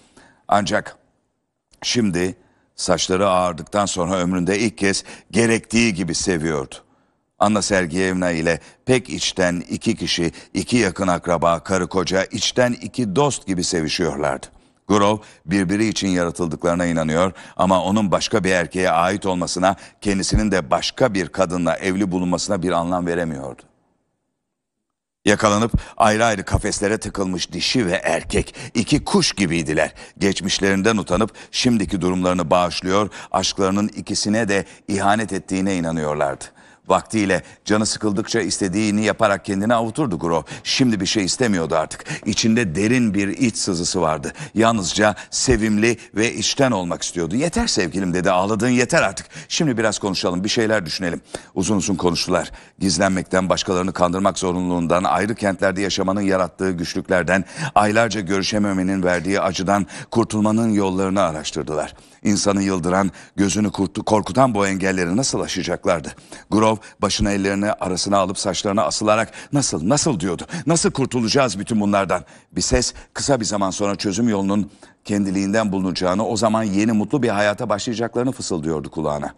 Ancak 0.49 0.97
şimdi 1.83 2.37
saçları 2.81 3.29
ağardıktan 3.29 3.87
sonra 3.87 4.17
ömründe 4.17 4.59
ilk 4.59 4.79
kez 4.79 5.05
gerektiği 5.31 5.95
gibi 5.95 6.15
seviyordu. 6.15 6.75
Anna 7.39 7.63
Sergeyevna 7.63 8.31
ile 8.31 8.61
pek 8.87 9.11
içten 9.11 9.63
iki 9.71 9.97
kişi, 9.97 10.33
iki 10.55 10.77
yakın 10.77 11.09
akraba, 11.09 11.61
karı 11.61 11.89
koca, 11.89 12.25
içten 12.25 12.73
iki 12.73 13.17
dost 13.17 13.47
gibi 13.47 13.65
sevişiyorlardı. 13.65 14.47
Grove 14.89 15.21
birbiri 15.47 15.87
için 15.87 16.09
yaratıldıklarına 16.09 16.87
inanıyor 16.87 17.33
ama 17.57 17.85
onun 17.85 18.13
başka 18.13 18.45
bir 18.45 18.51
erkeğe 18.51 18.91
ait 18.91 19.27
olmasına, 19.27 19.77
kendisinin 20.01 20.51
de 20.51 20.71
başka 20.71 21.15
bir 21.15 21.29
kadınla 21.29 21.77
evli 21.77 22.13
bulunmasına 22.13 22.63
bir 22.63 22.73
anlam 22.73 23.07
veremiyordu. 23.07 23.63
Yakalanıp 25.25 25.73
ayrı 25.97 26.25
ayrı 26.25 26.45
kafeslere 26.45 26.99
tıkılmış 26.99 27.53
dişi 27.53 27.87
ve 27.87 27.93
erkek 27.93 28.55
iki 28.75 29.05
kuş 29.05 29.33
gibiydiler. 29.33 29.95
Geçmişlerinden 30.19 30.97
utanıp 30.97 31.33
şimdiki 31.51 32.01
durumlarını 32.01 32.51
bağışlıyor, 32.51 33.11
aşklarının 33.31 33.89
ikisine 33.89 34.49
de 34.49 34.65
ihanet 34.89 35.33
ettiğine 35.33 35.77
inanıyorlardı. 35.77 36.45
Vaktiyle 36.89 37.43
canı 37.65 37.87
sıkıldıkça 37.87 38.41
istediğini 38.41 39.05
yaparak 39.05 39.45
kendini 39.45 39.75
avuturdu 39.75 40.19
Grove. 40.19 40.45
Şimdi 40.65 41.01
bir 41.01 41.07
şey 41.07 41.25
istemiyordu 41.25 41.77
artık. 41.77 42.05
İçinde 42.27 42.75
derin 42.75 43.15
bir 43.15 43.29
iç 43.29 43.57
sızısı 43.57 44.01
vardı. 44.01 44.33
Yalnızca 44.55 45.15
sevimli 45.31 45.97
ve 46.15 46.35
içten 46.35 46.71
olmak 46.71 47.03
istiyordu. 47.03 47.37
Yeter 47.37 47.67
sevgilim 47.67 48.15
dedi 48.15 48.31
ağladığın 48.31 48.69
yeter 48.69 49.03
artık. 49.03 49.27
Şimdi 49.49 49.79
biraz 49.79 49.99
konuşalım 49.99 50.45
bir 50.45 50.49
şeyler 50.49 50.87
düşünelim. 50.87 51.21
Uzun 51.55 51.77
uzun 51.77 51.95
konuştular. 51.95 52.51
Gizlenmekten 52.79 53.49
başkalarını 53.49 53.93
kandırmak 53.93 54.39
zorunluluğundan 54.39 55.05
ayrı 55.05 55.35
kentlerde 55.35 55.81
yaşamanın 55.81 56.21
yarattığı 56.21 56.71
güçlüklerden 56.71 57.45
aylarca 57.75 58.21
görüşememenin 58.21 59.03
verdiği 59.03 59.41
acıdan 59.41 59.87
kurtulmanın 60.11 60.71
yollarını 60.71 61.23
araştırdılar. 61.23 61.95
İnsanı 62.25 62.63
yıldıran, 62.63 63.11
gözünü 63.37 63.71
korkutan 64.07 64.55
bu 64.55 64.67
engelleri 64.67 65.17
nasıl 65.17 65.41
aşacaklardı? 65.41 66.09
Grove 66.51 66.81
başına 67.03 67.31
ellerini 67.31 67.73
arasına 67.73 68.19
alıp 68.19 68.39
saçlarına 68.39 68.83
asılarak 68.83 69.33
nasıl 69.53 69.89
nasıl 69.89 70.21
diyordu. 70.21 70.47
Nasıl 70.67 70.91
kurtulacağız 70.91 71.59
bütün 71.59 71.81
bunlardan? 71.81 72.25
Bir 72.53 72.61
ses 72.61 72.95
kısa 73.15 73.41
bir 73.41 73.45
zaman 73.45 73.71
sonra 73.71 73.97
çözüm 73.97 74.29
yolunun 74.29 74.71
kendiliğinden 75.05 75.73
bulunacağını, 75.73 76.27
o 76.27 76.37
zaman 76.37 76.63
yeni 76.63 76.93
mutlu 76.93 77.23
bir 77.23 77.29
hayata 77.29 77.69
başlayacaklarını 77.69 78.33
fısıldıyordu 78.33 78.91
kulağına. 78.91 79.35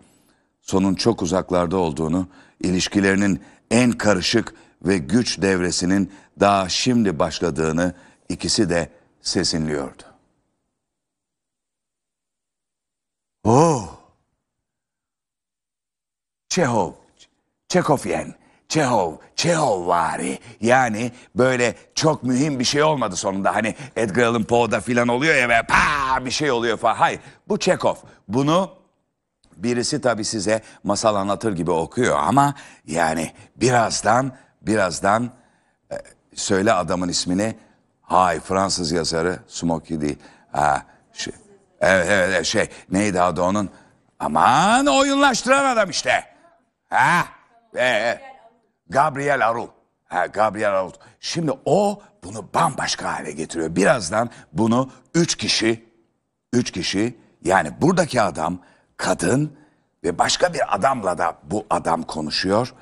Sonun 0.63 0.95
çok 0.95 1.23
uzaklarda 1.23 1.77
olduğunu, 1.77 2.29
ilişkilerinin 2.61 3.41
en 3.71 3.93
karışık 3.93 4.55
ve 4.85 4.99
güç 4.99 5.43
devresinin 5.43 6.13
daha 6.41 6.69
şimdi 6.69 7.19
başladığını 7.19 7.95
ikisi 8.29 8.71
de 8.71 8.89
sezinliyordu. 9.23 10.12
Oh! 13.45 13.89
Çehov, 16.49 16.93
Çekofyen, 17.69 18.35
Çehov, 18.69 19.13
Çehov 19.37 19.87
vari. 19.87 20.39
Yani 20.61 21.13
böyle 21.35 21.75
çok 21.95 22.23
mühim 22.23 22.59
bir 22.59 22.65
şey 22.65 22.83
olmadı 22.83 23.17
sonunda. 23.17 23.55
Hani 23.55 23.75
Edgar 23.97 24.23
Allan 24.23 24.45
Poe'da 24.45 24.81
filan 24.81 25.09
oluyor 25.09 25.35
ya 25.35 25.49
ve 25.49 25.63
pa 25.63 26.25
bir 26.25 26.31
şey 26.31 26.51
oluyor 26.51 26.77
falan. 26.77 26.95
Hayır 26.95 27.21
bu 27.49 27.59
Çekov. 27.59 27.95
Bunu 28.29 28.71
birisi 29.57 30.01
tabii 30.01 30.25
size 30.25 30.63
masal 30.85 31.15
anlatır 31.15 31.57
gibi 31.57 31.71
okuyor 31.71 32.19
ama 32.19 32.55
yani 32.87 33.33
birazdan 33.57 34.33
birazdan 34.63 35.31
e, 35.93 35.97
söyle 36.35 36.73
adamın 36.73 37.09
ismini. 37.09 37.57
Hay 38.03 38.41
Fransız 38.41 38.93
yazarı 38.93 39.39
Smoky 39.49 40.01
değil. 40.01 40.19
Ha, 40.53 40.87
şey, 41.13 41.33
evet, 41.83 42.07
evet 42.11 42.47
şey 42.47 42.69
neydi 42.91 43.21
adı 43.21 43.43
onun? 43.43 43.71
Aman 44.19 44.87
oyunlaştıran 44.87 45.65
adam 45.65 45.91
işte. 45.91 46.25
Ha? 46.91 47.25
E, 47.77 48.21
Gabriel 48.89 49.49
Arul. 49.49 49.69
Ha, 50.05 50.27
Gabriel 50.27 50.79
Arul. 50.79 50.93
Şimdi 51.21 51.53
o 51.65 52.03
bunu 52.25 52.49
bambaşka 52.55 53.13
hale 53.13 53.33
getiriyor. 53.33 53.77
Birazdan 53.77 54.31
bunu 54.53 54.91
üç 55.15 55.35
kişi, 55.37 55.85
üç 56.53 56.71
kişi 56.71 57.17
yani 57.45 57.73
buradaki 57.81 58.23
adam 58.23 58.59
kadın 58.97 59.57
ve 60.05 60.19
başka 60.19 60.55
bir 60.55 60.75
adamla 60.75 61.19
da 61.19 61.39
bu 61.43 61.67
adam 61.71 62.03
konuşuyor. 62.03 62.75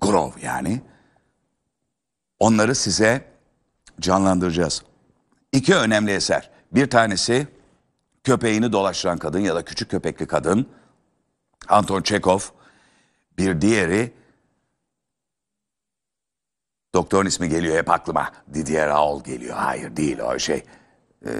Grove 0.00 0.34
yani. 0.42 0.82
Onları 2.38 2.74
size 2.74 3.24
canlandıracağız. 4.00 4.82
İki 5.52 5.74
önemli 5.74 6.12
eser. 6.12 6.50
Bir 6.72 6.90
tanesi 6.90 7.48
köpeğini 8.24 8.72
dolaştıran 8.72 9.18
kadın 9.18 9.40
ya 9.40 9.54
da 9.54 9.64
küçük 9.64 9.90
köpekli 9.90 10.26
kadın. 10.26 10.66
Anton 11.68 12.02
Chekhov. 12.02 12.40
Bir 13.38 13.60
diğeri 13.60 14.12
Doktorun 16.94 17.26
ismi 17.26 17.48
geliyor 17.48 17.76
hep 17.76 17.90
aklıma. 17.90 18.32
Didier 18.54 18.88
Raoul 18.88 19.24
geliyor. 19.24 19.56
Hayır 19.56 19.96
değil 19.96 20.18
o 20.18 20.38
şey. 20.38 20.64
Ee, 21.26 21.30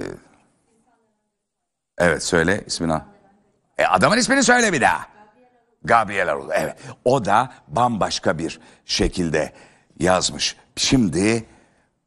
evet 1.97 2.23
söyle 2.23 2.63
ismini. 2.65 3.01
E, 3.77 3.85
adamın 3.85 4.17
ismini 4.17 4.43
söyle 4.43 4.73
bir 4.73 4.81
daha. 4.81 5.07
Gabriel 5.83 6.27
Raoul. 6.27 6.49
Evet. 6.53 6.75
O 7.05 7.25
da 7.25 7.53
bambaşka 7.67 8.37
bir 8.37 8.59
şekilde 8.85 9.53
yazmış. 9.99 10.55
Şimdi 10.75 11.45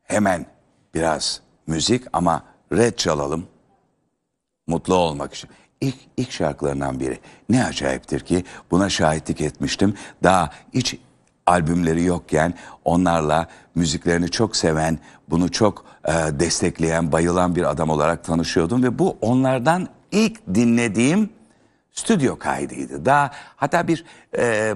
hemen 0.02 0.46
biraz 0.94 1.40
müzik 1.66 2.04
ama 2.12 2.44
red 2.72 2.94
çalalım. 2.94 3.46
Mutlu 4.68 4.94
olmak 4.94 5.34
için. 5.34 5.50
İlk, 5.80 5.96
ilk 6.16 6.30
şarkılarından 6.30 7.00
biri. 7.00 7.18
Ne 7.48 7.64
acayiptir 7.64 8.20
ki 8.20 8.44
buna 8.70 8.88
şahitlik 8.88 9.40
etmiştim. 9.40 9.94
Daha 10.22 10.50
hiç 10.74 10.98
albümleri 11.46 12.04
yokken 12.04 12.54
onlarla 12.84 13.48
müziklerini 13.74 14.30
çok 14.30 14.56
seven, 14.56 14.98
bunu 15.30 15.50
çok 15.52 15.84
e, 16.04 16.12
destekleyen, 16.12 17.12
bayılan 17.12 17.56
bir 17.56 17.70
adam 17.70 17.90
olarak 17.90 18.24
tanışıyordum. 18.24 18.82
Ve 18.82 18.98
bu 18.98 19.16
onlardan 19.20 19.88
ilk 20.12 20.54
dinlediğim 20.54 21.30
stüdyo 21.92 22.38
kaydıydı. 22.38 23.04
Daha 23.04 23.30
hatta 23.56 23.88
bir 23.88 24.04
e, 24.38 24.74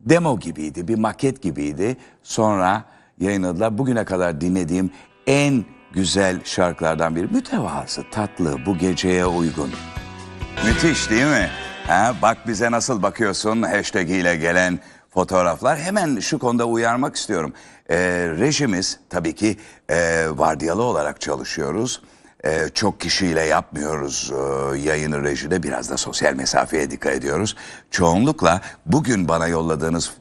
demo 0.00 0.40
gibiydi, 0.40 0.88
bir 0.88 0.98
maket 0.98 1.42
gibiydi. 1.42 1.96
Sonra 2.22 2.84
yayınladılar. 3.20 3.78
Bugüne 3.78 4.04
kadar 4.04 4.40
dinlediğim 4.40 4.90
en 5.26 5.64
güzel 5.92 6.44
şarkılardan 6.44 7.16
biri. 7.16 7.26
Mütevazı, 7.26 8.04
tatlı, 8.10 8.66
bu 8.66 8.78
geceye 8.78 9.26
uygun. 9.26 9.70
Müthiş 10.66 11.10
değil 11.10 11.26
mi? 11.26 11.50
Ha, 11.86 12.14
bak 12.22 12.38
bize 12.46 12.70
nasıl 12.70 13.02
bakıyorsun 13.02 13.62
hashtag 13.62 14.10
ile 14.10 14.36
gelen 14.36 14.78
fotoğraflar. 15.10 15.78
Hemen 15.78 16.20
şu 16.20 16.38
konuda 16.38 16.64
uyarmak 16.64 17.16
istiyorum. 17.16 17.52
Ee, 17.90 17.96
rejimiz 18.38 19.00
tabii 19.10 19.34
ki 19.34 19.56
e, 19.90 20.26
vardiyalı 20.30 20.82
olarak 20.82 21.20
çalışıyoruz. 21.20 22.02
Ee, 22.44 22.68
çok 22.74 23.00
kişiyle 23.00 23.40
yapmıyoruz 23.42 24.32
e, 24.32 24.78
yayını 24.78 25.22
rejide 25.22 25.62
biraz 25.62 25.90
da 25.90 25.96
sosyal 25.96 26.34
mesafeye 26.34 26.90
dikkat 26.90 27.14
ediyoruz. 27.14 27.56
Çoğunlukla 27.90 28.60
bugün 28.86 29.28
bana 29.28 29.48
yolladığınız 29.48 30.12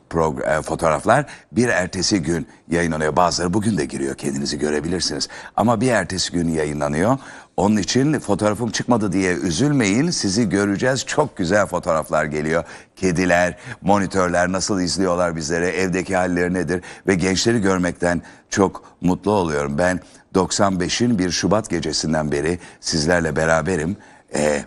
e, 0.48 0.62
fotoğraflar 0.62 1.26
bir 1.52 1.68
ertesi 1.68 2.22
gün 2.22 2.48
yayınlanıyor. 2.70 3.16
Bazıları 3.16 3.54
bugün 3.54 3.78
de 3.78 3.86
giriyor 3.86 4.16
kendinizi 4.16 4.60
görebilirsiniz. 4.60 5.28
Ama 5.56 5.82
bir 5.82 5.92
ertesi 5.92 6.32
gün 6.32 6.50
yayınlanıyor. 6.50 7.18
Onun 7.58 7.78
için 7.78 8.20
fotoğrafım 8.20 8.72
çıkmadı 8.72 9.12
diye 9.12 9.34
üzülmeyin. 9.34 10.10
Sizi 10.10 10.50
göreceğiz. 10.50 11.06
Çok 11.06 11.38
güzel 11.38 11.66
fotoğraflar 11.66 12.26
geliyor. 12.26 12.64
Kediler, 12.96 13.58
monitörler 13.82 14.52
nasıl 14.52 14.82
izliyorlar 14.82 15.36
bizleri, 15.36 15.66
evdeki 15.66 16.16
halleri 16.16 16.54
nedir 16.54 16.84
ve 17.08 17.16
gençleri 17.16 17.62
görmekten 17.62 18.22
çok 18.50 18.84
mutlu 19.02 19.32
oluyorum. 19.32 19.78
Ben 19.78 20.00
95'in 20.36 21.20
bir 21.20 21.32
Şubat 21.32 21.70
gecesinden 21.70 22.32
beri 22.32 22.60
sizlerle 22.80 23.36
beraberim. 23.36 23.98
Ee, 24.36 24.66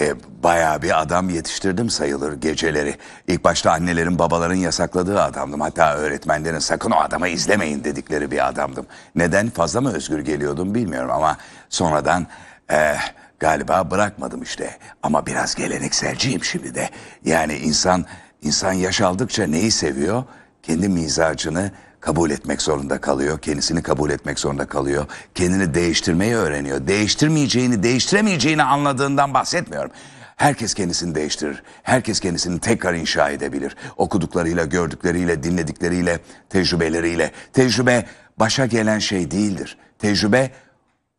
e, 0.00 0.14
bayağı 0.42 0.82
bir 0.82 1.00
adam 1.02 1.28
yetiştirdim 1.28 1.90
sayılır 1.90 2.32
geceleri. 2.32 2.96
İlk 3.28 3.44
başta 3.44 3.72
annelerin 3.72 4.18
babaların 4.18 4.54
yasakladığı 4.54 5.22
adamdım. 5.22 5.60
Hatta 5.60 5.96
öğretmenlerin 5.96 6.58
sakın 6.58 6.90
o 6.90 6.96
adamı 6.96 7.28
izlemeyin 7.28 7.84
dedikleri 7.84 8.30
bir 8.30 8.48
adamdım. 8.48 8.86
Neden 9.14 9.50
fazla 9.50 9.80
mı 9.80 9.92
özgür 9.92 10.20
geliyordum 10.20 10.74
bilmiyorum 10.74 11.10
ama 11.10 11.36
sonradan 11.68 12.26
e, 12.70 12.96
galiba 13.40 13.90
bırakmadım 13.90 14.42
işte. 14.42 14.78
Ama 15.02 15.26
biraz 15.26 15.54
gelenekselciyim 15.54 16.44
şimdi 16.44 16.74
de. 16.74 16.90
Yani 17.24 17.54
insan 17.54 18.04
insan 18.42 18.72
yaş 18.72 19.00
aldıkça 19.00 19.46
neyi 19.46 19.70
seviyor? 19.70 20.24
Kendi 20.62 20.88
mizacını 20.88 21.70
kabul 22.06 22.30
etmek 22.30 22.62
zorunda 22.62 23.00
kalıyor. 23.00 23.38
Kendisini 23.38 23.82
kabul 23.82 24.10
etmek 24.10 24.38
zorunda 24.38 24.66
kalıyor. 24.66 25.06
Kendini 25.34 25.74
değiştirmeyi 25.74 26.34
öğreniyor. 26.34 26.86
Değiştirmeyeceğini, 26.86 27.82
değiştiremeyeceğini 27.82 28.62
anladığından 28.62 29.34
bahsetmiyorum. 29.34 29.90
Herkes 30.36 30.74
kendisini 30.74 31.14
değiştirir. 31.14 31.62
Herkes 31.82 32.20
kendisini 32.20 32.60
tekrar 32.60 32.94
inşa 32.94 33.30
edebilir. 33.30 33.76
Okuduklarıyla, 33.96 34.64
gördükleriyle, 34.64 35.42
dinledikleriyle, 35.42 36.20
tecrübeleriyle. 36.50 37.32
Tecrübe 37.52 38.06
başa 38.36 38.66
gelen 38.66 38.98
şey 38.98 39.30
değildir. 39.30 39.78
Tecrübe 39.98 40.50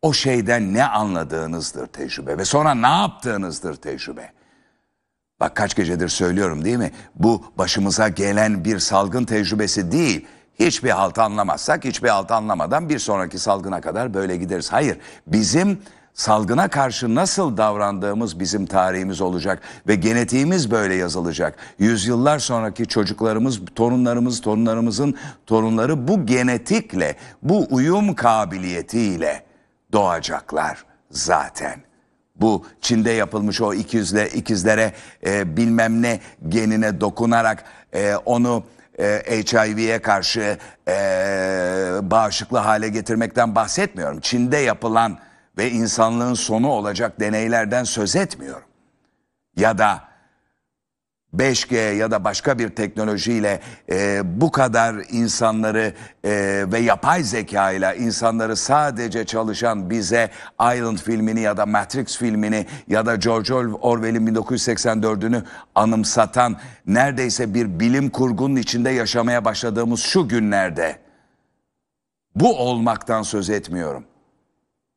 o 0.02 0.12
şeyden 0.12 0.74
ne 0.74 0.84
anladığınızdır 0.84 1.86
tecrübe 1.86 2.38
ve 2.38 2.44
sonra 2.44 2.74
ne 2.74 2.86
yaptığınızdır 2.86 3.76
tecrübe. 3.76 4.32
Bak 5.40 5.56
kaç 5.56 5.76
gecedir 5.76 6.08
söylüyorum 6.08 6.64
değil 6.64 6.76
mi? 6.76 6.92
Bu 7.14 7.44
başımıza 7.58 8.08
gelen 8.08 8.64
bir 8.64 8.78
salgın 8.78 9.24
tecrübesi 9.24 9.92
değil. 9.92 10.26
Hiçbir 10.58 10.90
halt 10.90 11.18
anlamazsak, 11.18 11.84
hiçbir 11.84 12.08
halt 12.08 12.30
anlamadan 12.30 12.88
bir 12.88 12.98
sonraki 12.98 13.38
salgına 13.38 13.80
kadar 13.80 14.14
böyle 14.14 14.36
gideriz. 14.36 14.72
Hayır, 14.72 14.98
bizim 15.26 15.78
salgına 16.14 16.68
karşı 16.68 17.14
nasıl 17.14 17.56
davrandığımız 17.56 18.40
bizim 18.40 18.66
tarihimiz 18.66 19.20
olacak 19.20 19.62
ve 19.86 19.94
genetiğimiz 19.94 20.70
böyle 20.70 20.94
yazılacak. 20.94 21.56
Yüzyıllar 21.78 22.38
sonraki 22.38 22.86
çocuklarımız, 22.86 23.60
torunlarımız, 23.74 24.40
torunlarımızın 24.40 25.14
torunları 25.46 26.08
bu 26.08 26.26
genetikle, 26.26 27.16
bu 27.42 27.66
uyum 27.70 28.14
kabiliyetiyle 28.14 29.42
doğacaklar 29.92 30.84
zaten. 31.10 31.80
Bu 32.36 32.66
Çin'de 32.80 33.10
yapılmış 33.10 33.60
o 33.60 33.74
ikizle, 33.74 34.28
ikizlere 34.28 34.92
e, 35.26 35.56
bilmem 35.56 36.02
ne 36.02 36.20
genine 36.48 37.00
dokunarak 37.00 37.64
e, 37.94 38.16
onu 38.16 38.64
e, 38.98 39.42
HIV'ye 39.42 40.02
karşı 40.02 40.58
e, 40.88 40.92
bağışıklı 42.02 42.58
hale 42.58 42.88
getirmekten 42.88 43.54
bahsetmiyorum. 43.54 44.20
Çin'de 44.20 44.56
yapılan 44.56 45.18
ve 45.58 45.70
insanlığın 45.70 46.34
sonu 46.34 46.68
olacak 46.68 47.20
deneylerden 47.20 47.84
söz 47.84 48.16
etmiyorum. 48.16 48.68
Ya 49.56 49.78
da 49.78 50.07
5G 51.36 51.94
ya 51.94 52.10
da 52.10 52.24
başka 52.24 52.58
bir 52.58 52.68
teknolojiyle 52.68 53.60
e, 53.90 54.20
bu 54.40 54.52
kadar 54.52 54.94
insanları 55.10 55.94
e, 56.24 56.64
ve 56.72 56.78
yapay 56.78 57.22
zeka 57.22 57.72
ile 57.72 57.96
insanları 57.98 58.56
sadece 58.56 59.26
çalışan 59.26 59.90
bize 59.90 60.30
Island 60.60 60.98
filmini 60.98 61.40
ya 61.40 61.56
da 61.56 61.66
Matrix 61.66 62.18
filmini 62.18 62.66
ya 62.88 63.06
da 63.06 63.16
George 63.16 63.54
Orwell'in 63.54 64.26
1984'ünü 64.26 65.42
anımsatan 65.74 66.56
neredeyse 66.86 67.54
bir 67.54 67.80
bilim 67.80 68.10
kurgunun 68.10 68.56
içinde 68.56 68.90
yaşamaya 68.90 69.44
başladığımız 69.44 70.00
şu 70.00 70.28
günlerde 70.28 70.98
bu 72.34 72.58
olmaktan 72.58 73.22
söz 73.22 73.50
etmiyorum. 73.50 74.04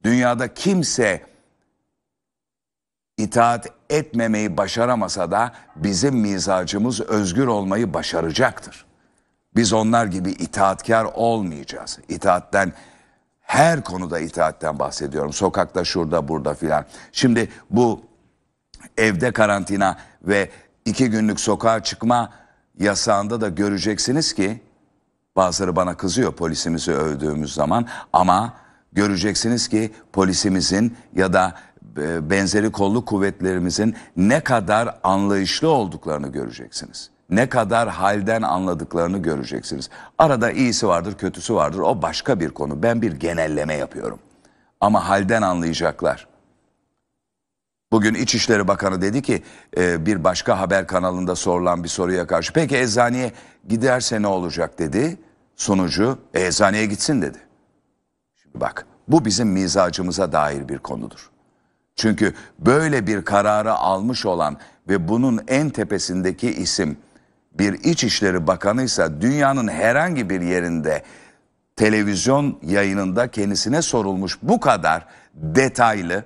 Dünyada 0.04 0.54
kimse 0.54 1.26
itaat 3.18 3.68
etmemeyi 3.92 4.58
başaramasa 4.58 5.32
da 5.32 5.54
bizim 5.76 6.16
mizacımız 6.16 7.02
özgür 7.02 7.48
olmayı 7.48 7.94
başaracaktır. 7.94 8.86
Biz 9.56 9.74
onlar 9.74 10.06
gibi 10.06 10.32
itaatkar 10.32 11.06
olmayacağız. 11.14 12.00
İtaatten 12.10 12.74
her 13.42 13.84
konuda 13.84 14.20
itaatten 14.20 14.80
bahsediyorum. 14.80 15.34
Sokakta 15.34 15.84
şurada 15.84 16.28
burada 16.28 16.54
filan. 16.54 16.86
Şimdi 17.12 17.50
bu 17.70 18.02
evde 18.98 19.32
karantina 19.32 19.98
ve 20.24 20.50
iki 20.86 21.10
günlük 21.10 21.40
sokağa 21.40 21.84
çıkma 21.84 22.34
yasağında 22.80 23.42
da 23.42 23.50
göreceksiniz 23.50 24.34
ki 24.34 24.62
bazıları 25.36 25.76
bana 25.76 25.98
kızıyor 25.98 26.34
polisimizi 26.34 26.92
övdüğümüz 26.92 27.54
zaman 27.54 27.88
ama 28.14 28.54
göreceksiniz 28.94 29.68
ki 29.68 29.92
polisimizin 30.14 30.98
ya 31.16 31.34
da 31.34 31.56
benzeri 32.30 32.72
kolluk 32.72 33.08
kuvvetlerimizin 33.08 33.96
ne 34.18 34.40
kadar 34.40 35.00
anlayışlı 35.04 35.70
olduklarını 35.70 36.28
göreceksiniz. 36.28 37.10
Ne 37.30 37.50
kadar 37.50 37.90
halden 37.90 38.42
anladıklarını 38.42 39.18
göreceksiniz. 39.18 39.90
Arada 40.18 40.52
iyisi 40.52 40.88
vardır, 40.88 41.18
kötüsü 41.18 41.56
vardır. 41.56 41.80
O 41.80 42.02
başka 42.02 42.40
bir 42.40 42.50
konu. 42.50 42.84
Ben 42.84 43.02
bir 43.02 43.12
genelleme 43.12 43.74
yapıyorum. 43.74 44.20
Ama 44.82 45.10
halden 45.10 45.42
anlayacaklar. 45.42 46.28
Bugün 47.92 48.14
İçişleri 48.14 48.68
Bakanı 48.68 49.02
dedi 49.02 49.22
ki 49.22 49.44
e, 49.78 50.06
bir 50.06 50.24
başka 50.24 50.60
haber 50.60 50.88
kanalında 50.88 51.36
sorulan 51.36 51.84
bir 51.84 51.90
soruya 51.90 52.28
karşı 52.28 52.54
peki 52.54 52.78
eczaneye 52.78 53.32
giderse 53.68 54.22
ne 54.22 54.28
olacak 54.28 54.80
dedi. 54.80 55.18
Sonucu 55.56 56.18
"E, 56.34 56.46
eczaneye 56.46 56.86
gitsin 56.86 57.22
dedi. 57.22 57.38
Şimdi 58.36 58.60
bak 58.60 58.86
bu 59.08 59.26
bizim 59.26 59.48
mizacımıza 59.50 60.32
dair 60.32 60.70
bir 60.70 60.78
konudur. 60.78 61.30
Çünkü 62.02 62.34
böyle 62.60 63.08
bir 63.08 63.26
kararı 63.26 63.74
almış 63.74 64.26
olan 64.26 64.58
ve 64.90 65.08
bunun 65.08 65.44
en 65.48 65.70
tepesindeki 65.70 66.52
isim 66.52 66.98
bir 67.54 67.74
İçişleri 67.74 68.48
Bakanıysa 68.48 69.22
dünyanın 69.22 69.68
herhangi 69.68 70.30
bir 70.30 70.42
yerinde 70.42 71.04
televizyon 71.76 72.60
yayınında 72.64 73.32
kendisine 73.32 73.82
sorulmuş 73.82 74.38
bu 74.42 74.60
kadar 74.60 75.08
detaylı 75.34 76.26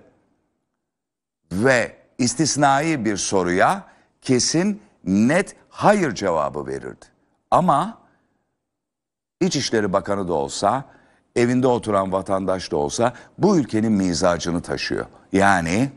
ve 1.52 1.96
istisnai 2.18 3.06
bir 3.06 3.18
soruya 3.18 3.84
kesin 4.22 4.82
net 5.04 5.56
hayır 5.70 6.16
cevabı 6.16 6.68
verirdi. 6.68 7.06
Ama 7.52 7.98
İçişleri 9.42 9.94
Bakanı 9.94 10.28
da 10.28 10.34
olsa, 10.34 10.86
evinde 11.36 11.68
oturan 11.68 12.12
vatandaş 12.12 12.72
da 12.72 12.78
olsa 12.78 13.14
bu 13.38 13.58
ülkenin 13.58 13.92
mizacını 13.92 14.62
taşıyor. 14.62 15.06
Yani 15.36 15.90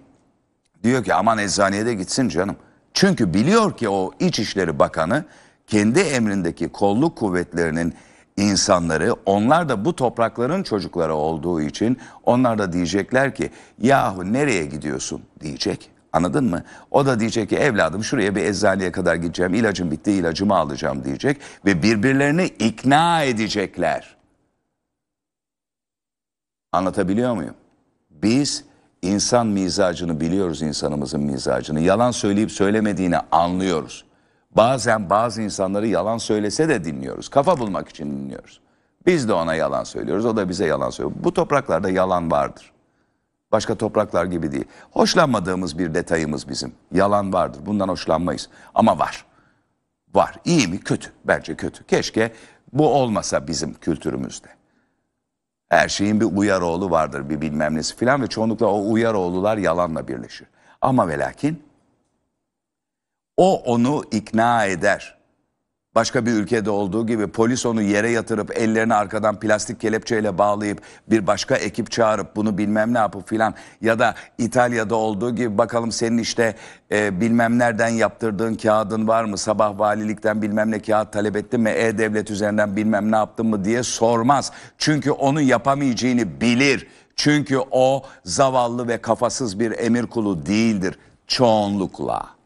diyor 0.83 1.05
ki 1.05 1.15
aman 1.15 1.39
eczaneye 1.39 1.87
de 1.87 1.95
gitsin 1.95 2.29
canım. 2.29 2.57
Çünkü 2.95 3.35
biliyor 3.35 3.77
ki 3.77 3.89
o 3.89 4.13
İçişleri 4.21 4.79
Bakanı 4.79 5.25
kendi 5.67 6.01
emrindeki 6.01 6.69
kolluk 6.69 7.17
kuvvetlerinin 7.17 7.95
insanları 8.37 9.13
onlar 9.27 9.69
da 9.69 9.85
bu 9.85 9.97
toprakların 9.97 10.63
çocukları 10.63 11.15
olduğu 11.15 11.61
için 11.61 11.99
onlar 12.25 12.59
da 12.59 12.73
diyecekler 12.73 13.35
ki 13.35 13.51
yahu 13.79 14.33
nereye 14.33 14.67
gidiyorsun 14.67 15.23
diyecek. 15.41 15.91
Anladın 16.13 16.45
mı? 16.45 16.65
O 16.91 17.07
da 17.07 17.21
diyecek 17.21 17.49
ki 17.49 17.57
evladım 17.57 18.05
şuraya 18.05 18.37
bir 18.37 18.45
eczaneye 18.45 18.93
kadar 18.93 19.15
gideceğim 19.15 19.55
ilacım 19.55 19.91
bitti 19.91 20.13
ilacımı 20.13 20.55
alacağım 20.55 21.05
diyecek 21.05 21.41
ve 21.65 21.83
birbirlerini 21.83 22.45
ikna 22.45 23.23
edecekler. 23.23 24.17
Anlatabiliyor 26.73 27.35
muyum? 27.35 27.55
Biz 28.11 28.68
insan 29.03 29.47
mizacını 29.47 30.21
biliyoruz 30.21 30.63
insanımızın 30.63 31.21
mizacını. 31.21 31.81
Yalan 31.81 32.11
söyleyip 32.11 32.53
söylemediğini 32.53 33.19
anlıyoruz. 33.19 34.05
Bazen 34.57 35.11
bazı 35.11 35.43
insanları 35.43 35.87
yalan 35.87 36.19
söylese 36.19 36.69
de 36.69 36.85
dinliyoruz. 36.85 37.29
Kafa 37.29 37.59
bulmak 37.59 37.89
için 37.89 38.07
dinliyoruz. 38.07 38.61
Biz 39.07 39.29
de 39.29 39.33
ona 39.33 39.55
yalan 39.55 39.85
söylüyoruz. 39.85 40.27
O 40.27 40.37
da 40.37 40.49
bize 40.49 40.67
yalan 40.67 40.91
söylüyor. 40.91 41.17
Bu 41.25 41.35
topraklarda 41.35 41.91
yalan 41.91 42.31
vardır. 42.31 42.73
Başka 43.53 43.75
topraklar 43.75 44.25
gibi 44.25 44.53
değil. 44.53 44.65
Hoşlanmadığımız 44.91 45.79
bir 45.79 45.95
detayımız 45.95 46.49
bizim. 46.49 46.73
Yalan 46.93 47.33
vardır. 47.33 47.61
Bundan 47.67 47.89
hoşlanmayız. 47.89 48.49
Ama 48.75 48.99
var. 48.99 49.25
Var. 50.15 50.35
İyi 50.45 50.69
mi? 50.69 50.81
Kötü. 50.81 51.11
Bence 51.25 51.55
kötü. 51.55 51.85
Keşke 51.87 52.33
bu 52.73 52.89
olmasa 52.89 53.47
bizim 53.47 53.75
kültürümüzde. 53.75 54.58
Her 55.69 55.89
şeyin 55.89 56.21
bir 56.21 56.37
uyaroğlu 56.37 56.91
vardır, 56.91 57.31
bir 57.31 57.41
bilmem 57.41 57.75
nesi 57.75 57.97
filan 57.97 58.23
ve 58.23 58.27
çoğunlukla 58.27 58.67
o 58.67 58.93
uyaroğlular 58.93 59.57
yalanla 59.57 60.09
birleşir. 60.09 60.47
Ama 60.81 61.09
ve 61.09 61.19
lakin 61.19 61.63
o 63.37 63.63
onu 63.63 64.05
ikna 64.11 64.65
eder. 64.65 65.18
Başka 65.99 66.27
bir 66.27 66.33
ülkede 66.33 66.71
olduğu 66.71 67.07
gibi 67.07 67.27
polis 67.27 67.67
onu 67.67 67.83
yere 67.83 68.11
yatırıp 68.11 68.59
ellerini 68.59 68.95
arkadan 68.95 69.41
plastik 69.41 69.81
kelepçeyle 69.81 70.39
bağlayıp 70.39 70.83
bir 71.11 71.27
başka 71.27 71.57
ekip 71.57 71.91
çağırıp 71.91 72.37
bunu 72.37 72.59
bilmem 72.59 72.95
ne 72.95 72.99
yapıp 72.99 73.29
filan 73.29 73.55
ya 73.81 73.99
da 73.99 74.15
İtalya'da 74.39 74.95
olduğu 74.95 75.35
gibi 75.35 75.59
bakalım 75.59 75.93
senin 75.93 76.19
işte 76.19 76.55
e, 76.93 77.21
bilmem 77.21 77.59
nereden 77.59 77.89
yaptırdığın 77.89 78.55
kağıdın 78.55 79.09
var 79.09 79.25
mı 79.25 79.39
sabah 79.39 79.79
valilikten 79.79 80.43
bilmem 80.43 80.71
ne 80.71 80.83
kağıt 80.83 81.13
talep 81.13 81.37
ettin 81.37 81.61
mi 81.61 81.71
e-devlet 81.71 82.31
üzerinden 82.31 82.77
bilmem 82.77 83.13
ne 83.13 83.17
yaptın 83.17 83.47
mı 83.47 83.65
diye 83.65 83.83
sormaz. 83.83 84.53
Çünkü 84.79 85.11
onu 85.11 85.41
yapamayacağını 85.41 86.41
bilir. 86.41 86.87
Çünkü 87.17 87.59
o 87.71 88.03
zavallı 88.25 88.89
ve 88.89 88.99
kafasız 88.99 89.61
bir 89.61 89.79
emir 89.79 90.07
kulu 90.07 90.47
değildir 90.47 90.99
çoğunlukla. 91.27 92.38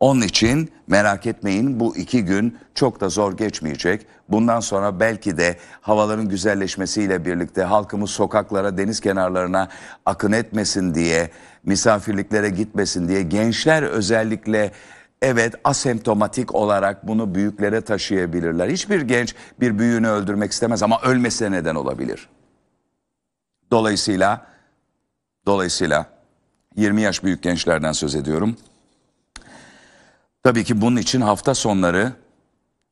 Onun 0.00 0.22
için 0.22 0.72
merak 0.86 1.26
etmeyin 1.26 1.80
bu 1.80 1.96
iki 1.96 2.24
gün 2.24 2.58
çok 2.74 3.00
da 3.00 3.08
zor 3.08 3.36
geçmeyecek. 3.36 4.06
Bundan 4.28 4.60
sonra 4.60 5.00
belki 5.00 5.36
de 5.36 5.58
havaların 5.80 6.28
güzelleşmesiyle 6.28 7.24
birlikte 7.24 7.62
halkımız 7.62 8.10
sokaklara, 8.10 8.78
deniz 8.78 9.00
kenarlarına 9.00 9.68
akın 10.06 10.32
etmesin 10.32 10.94
diye, 10.94 11.30
misafirliklere 11.64 12.48
gitmesin 12.48 13.08
diye 13.08 13.22
gençler 13.22 13.82
özellikle 13.82 14.72
evet 15.22 15.54
asemptomatik 15.64 16.54
olarak 16.54 17.08
bunu 17.08 17.34
büyüklere 17.34 17.80
taşıyabilirler. 17.80 18.68
Hiçbir 18.68 19.00
genç 19.00 19.34
bir 19.60 19.78
büyüğünü 19.78 20.08
öldürmek 20.08 20.52
istemez 20.52 20.82
ama 20.82 21.00
ölmesine 21.02 21.52
neden 21.52 21.74
olabilir. 21.74 22.28
Dolayısıyla 23.70 24.46
dolayısıyla 25.46 26.06
20 26.76 27.02
yaş 27.02 27.24
büyük 27.24 27.42
gençlerden 27.42 27.92
söz 27.92 28.14
ediyorum. 28.14 28.56
Tabii 30.44 30.64
ki 30.64 30.80
bunun 30.80 30.96
için 30.96 31.20
hafta 31.20 31.54
sonları 31.54 32.12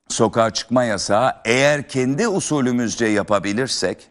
sokağa 0.08 0.50
çıkma 0.50 0.84
yasağı 0.84 1.32
eğer 1.44 1.88
kendi 1.88 2.28
usulümüzce 2.28 3.06
yapabilirsek 3.06 4.08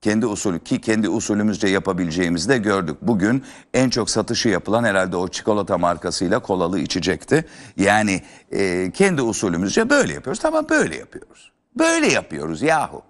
kendi 0.00 0.26
usulü 0.26 0.64
ki 0.64 0.80
kendi 0.80 1.08
usulümüzce 1.08 1.68
yapabileceğimizi 1.68 2.48
de 2.48 2.58
gördük. 2.58 2.96
Bugün 3.02 3.44
en 3.74 3.90
çok 3.90 4.10
satışı 4.10 4.48
yapılan 4.48 4.84
herhalde 4.84 5.16
o 5.16 5.28
çikolata 5.28 5.78
markasıyla 5.78 6.38
kolalı 6.38 6.78
içecekti. 6.78 7.44
Yani 7.76 8.22
e, 8.52 8.90
kendi 8.94 9.22
usulümüzce 9.22 9.90
böyle 9.90 10.12
yapıyoruz. 10.12 10.42
Tamam 10.42 10.66
böyle 10.70 10.96
yapıyoruz. 10.96 11.52
Böyle 11.78 12.06
yapıyoruz 12.06 12.62
yahu. 12.62 13.02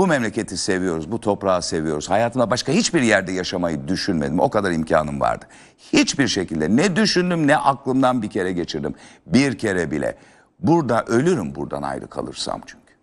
Bu 0.00 0.06
memleketi 0.06 0.56
seviyoruz, 0.56 1.12
bu 1.12 1.20
toprağı 1.20 1.62
seviyoruz. 1.62 2.10
Hayatımda 2.10 2.50
başka 2.50 2.72
hiçbir 2.72 3.02
yerde 3.02 3.32
yaşamayı 3.32 3.88
düşünmedim. 3.88 4.40
O 4.40 4.50
kadar 4.50 4.70
imkanım 4.70 5.20
vardı. 5.20 5.44
Hiçbir 5.92 6.28
şekilde 6.28 6.76
ne 6.76 6.96
düşündüm 6.96 7.46
ne 7.46 7.56
aklımdan 7.56 8.22
bir 8.22 8.30
kere 8.30 8.52
geçirdim. 8.52 8.94
Bir 9.26 9.58
kere 9.58 9.90
bile. 9.90 10.16
Burada 10.60 11.04
ölürüm 11.04 11.54
buradan 11.54 11.82
ayrı 11.82 12.06
kalırsam 12.06 12.60
çünkü. 12.66 12.94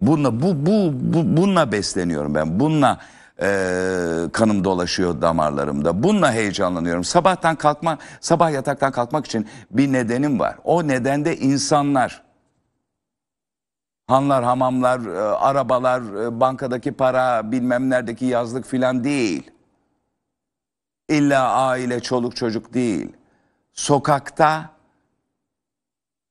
Bununla, 0.00 0.42
bu, 0.42 0.66
bu, 0.66 0.92
bu, 0.92 1.36
bununla 1.36 1.72
besleniyorum 1.72 2.34
ben. 2.34 2.60
Bununla 2.60 3.00
e, 3.42 3.48
kanım 4.32 4.64
dolaşıyor 4.64 5.22
damarlarımda. 5.22 6.02
Bununla 6.02 6.32
heyecanlanıyorum. 6.32 7.04
Sabahtan 7.04 7.56
kalkma, 7.56 7.98
sabah 8.20 8.52
yataktan 8.52 8.92
kalkmak 8.92 9.26
için 9.26 9.46
bir 9.70 9.92
nedenim 9.92 10.38
var. 10.38 10.56
O 10.64 10.88
neden 10.88 11.24
de 11.24 11.36
insanlar. 11.36 12.25
Hanlar, 14.06 14.44
hamamlar, 14.44 15.06
e, 15.06 15.18
arabalar, 15.20 16.24
e, 16.24 16.40
bankadaki 16.40 16.92
para, 16.92 17.52
bilmem 17.52 17.90
neredeki 17.90 18.24
yazlık 18.24 18.64
filan 18.64 19.04
değil. 19.04 19.50
İlla 21.08 21.52
aile, 21.52 22.00
çoluk 22.00 22.36
çocuk 22.36 22.74
değil. 22.74 23.12
Sokakta 23.72 24.70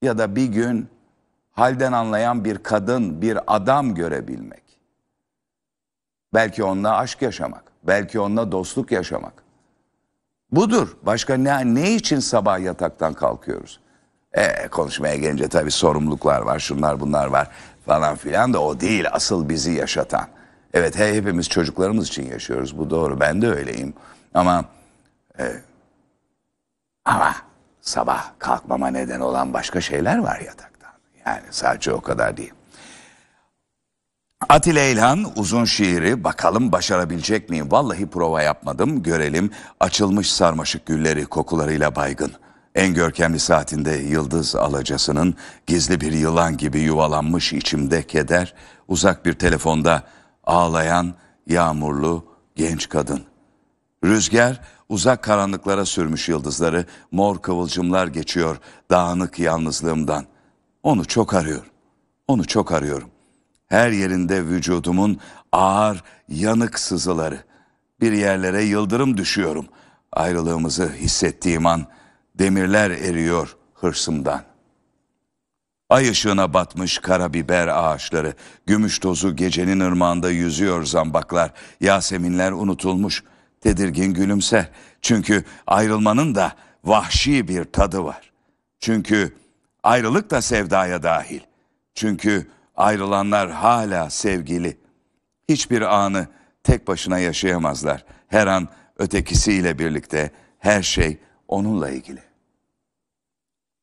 ya 0.02 0.18
da 0.18 0.36
bir 0.36 0.46
gün 0.46 0.90
halden 1.52 1.92
anlayan 1.92 2.46
bir 2.46 2.58
kadın, 2.58 3.22
bir 3.22 3.56
adam 3.56 3.96
görebilmek. 3.96 4.64
Belki 6.34 6.64
onunla 6.64 6.98
aşk 6.98 7.22
yaşamak, 7.22 7.64
belki 7.84 8.20
onunla 8.20 8.52
dostluk 8.52 8.92
yaşamak. 8.92 9.44
Budur. 10.52 10.98
Başka 11.04 11.38
ne, 11.38 11.76
ne 11.76 11.96
için 11.96 12.20
sabah 12.20 12.60
yataktan 12.60 13.14
kalkıyoruz? 13.14 13.80
E, 14.36 14.68
konuşmaya 14.68 15.16
gelince 15.16 15.48
tabii 15.48 15.72
sorumluluklar 15.72 16.42
var, 16.42 16.60
şunlar 16.60 17.00
bunlar 17.00 17.26
var 17.28 17.48
falan 17.86 18.16
filan 18.16 18.54
da 18.54 18.62
o 18.62 18.80
değil 18.80 19.06
asıl 19.12 19.50
bizi 19.50 19.72
yaşatan. 19.72 20.28
Evet 20.74 21.00
he, 21.00 21.14
hepimiz 21.14 21.50
çocuklarımız 21.50 22.08
için 22.08 22.32
yaşıyoruz 22.32 22.78
bu 22.78 22.90
doğru 22.90 23.20
ben 23.20 23.42
de 23.42 23.48
öyleyim. 23.48 23.94
Ama 24.34 24.66
e, 25.40 25.44
ama 27.06 27.36
sabah 27.82 28.32
kalkmama 28.40 28.88
neden 28.88 29.20
olan 29.20 29.54
başka 29.54 29.82
şeyler 29.82 30.18
var 30.18 30.40
yataktan. 30.40 30.92
Yani 31.26 31.44
sadece 31.52 31.94
o 31.94 32.02
kadar 32.02 32.38
değil. 32.38 32.54
Atilla 34.50 34.84
İlhan 34.84 35.26
uzun 35.36 35.66
şiiri 35.66 36.24
bakalım 36.24 36.72
başarabilecek 36.72 37.50
miyim? 37.50 37.72
Vallahi 37.72 38.10
prova 38.10 38.42
yapmadım 38.42 39.04
görelim 39.04 39.52
açılmış 39.80 40.32
sarmaşık 40.32 40.86
gülleri 40.86 41.26
kokularıyla 41.26 41.96
baygın. 41.96 42.32
En 42.76 42.94
görkemli 42.94 43.40
saatinde 43.40 43.92
yıldız 43.92 44.56
alacasının 44.56 45.36
gizli 45.68 46.02
bir 46.02 46.12
yılan 46.12 46.58
gibi 46.58 46.80
yuvalanmış 46.80 47.54
içimde 47.54 48.04
keder, 48.04 48.54
uzak 48.88 49.26
bir 49.26 49.34
telefonda 49.34 50.04
ağlayan 50.44 51.14
yağmurlu 51.48 52.26
genç 52.56 52.90
kadın. 52.90 53.24
Rüzgar 54.04 54.62
uzak 54.90 55.24
karanlıklara 55.24 55.86
sürmüş 55.86 56.30
yıldızları, 56.30 56.86
mor 57.12 57.42
kıvılcımlar 57.42 58.08
geçiyor 58.08 58.58
dağınık 58.92 59.40
yalnızlığımdan. 59.40 60.26
Onu 60.84 61.06
çok 61.06 61.34
arıyorum. 61.34 61.70
Onu 62.28 62.48
çok 62.48 62.72
arıyorum. 62.72 63.10
Her 63.68 63.92
yerinde 63.92 64.46
vücudumun 64.46 65.20
ağır, 65.52 66.04
yanık 66.30 66.80
sızıları. 66.80 67.44
Bir 68.02 68.12
yerlere 68.12 68.64
yıldırım 68.64 69.18
düşüyorum. 69.18 69.66
Ayrılığımızı 70.12 70.90
hissettiğim 70.90 71.66
an 71.66 71.86
demirler 72.40 72.92
eriyor 72.92 73.56
hırsımdan. 73.74 74.44
Ay 75.90 76.10
ışığına 76.10 76.54
batmış 76.54 76.98
karabiber 76.98 77.68
ağaçları, 77.68 78.34
gümüş 78.66 79.00
tozu 79.00 79.36
gecenin 79.36 79.80
ırmağında 79.80 80.32
yüzüyor 80.32 80.86
zambaklar, 80.86 81.52
yaseminler 81.82 82.52
unutulmuş, 82.52 83.24
tedirgin 83.62 84.14
gülümser. 84.14 84.70
Çünkü 85.02 85.44
ayrılmanın 85.68 86.36
da 86.36 86.56
vahşi 86.84 87.48
bir 87.48 87.64
tadı 87.64 88.04
var. 88.04 88.32
Çünkü 88.80 89.36
ayrılık 89.84 90.32
da 90.32 90.42
sevdaya 90.42 91.04
dahil. 91.04 91.40
Çünkü 91.96 92.48
ayrılanlar 92.76 93.52
hala 93.52 94.10
sevgili. 94.10 94.78
Hiçbir 95.50 95.82
anı 95.82 96.28
tek 96.64 96.88
başına 96.88 97.20
yaşayamazlar. 97.20 98.06
Her 98.28 98.48
an 98.48 98.68
ötekisiyle 98.98 99.80
birlikte 99.80 100.32
her 100.60 100.84
şey 100.84 101.18
onunla 101.48 101.90
ilgili. 101.90 102.20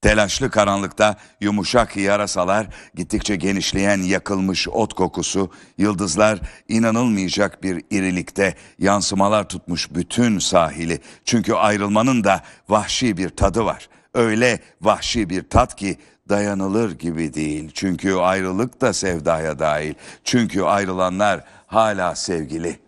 Telaşlı 0.02 0.50
karanlıkta 0.50 1.16
yumuşak 1.40 1.96
yarasalar, 1.96 2.66
gittikçe 2.94 3.36
genişleyen 3.36 4.02
yakılmış 4.02 4.68
ot 4.68 4.94
kokusu, 4.94 5.50
yıldızlar 5.78 6.40
inanılmayacak 6.68 7.62
bir 7.62 7.84
irilikte 7.90 8.54
yansımalar 8.78 9.48
tutmuş 9.48 9.94
bütün 9.94 10.38
sahili. 10.38 11.00
Çünkü 11.24 11.52
ayrılmanın 11.52 12.24
da 12.24 12.42
vahşi 12.68 13.16
bir 13.16 13.28
tadı 13.28 13.64
var. 13.64 13.88
Öyle 14.14 14.60
vahşi 14.80 15.30
bir 15.30 15.50
tat 15.50 15.76
ki 15.76 15.98
dayanılır 16.28 16.98
gibi 16.98 17.34
değil. 17.34 17.70
Çünkü 17.74 18.14
ayrılık 18.14 18.80
da 18.80 18.92
sevdaya 18.92 19.58
dahil. 19.58 19.94
Çünkü 20.24 20.62
ayrılanlar 20.62 21.44
hala 21.66 22.14
sevgili. 22.14 22.78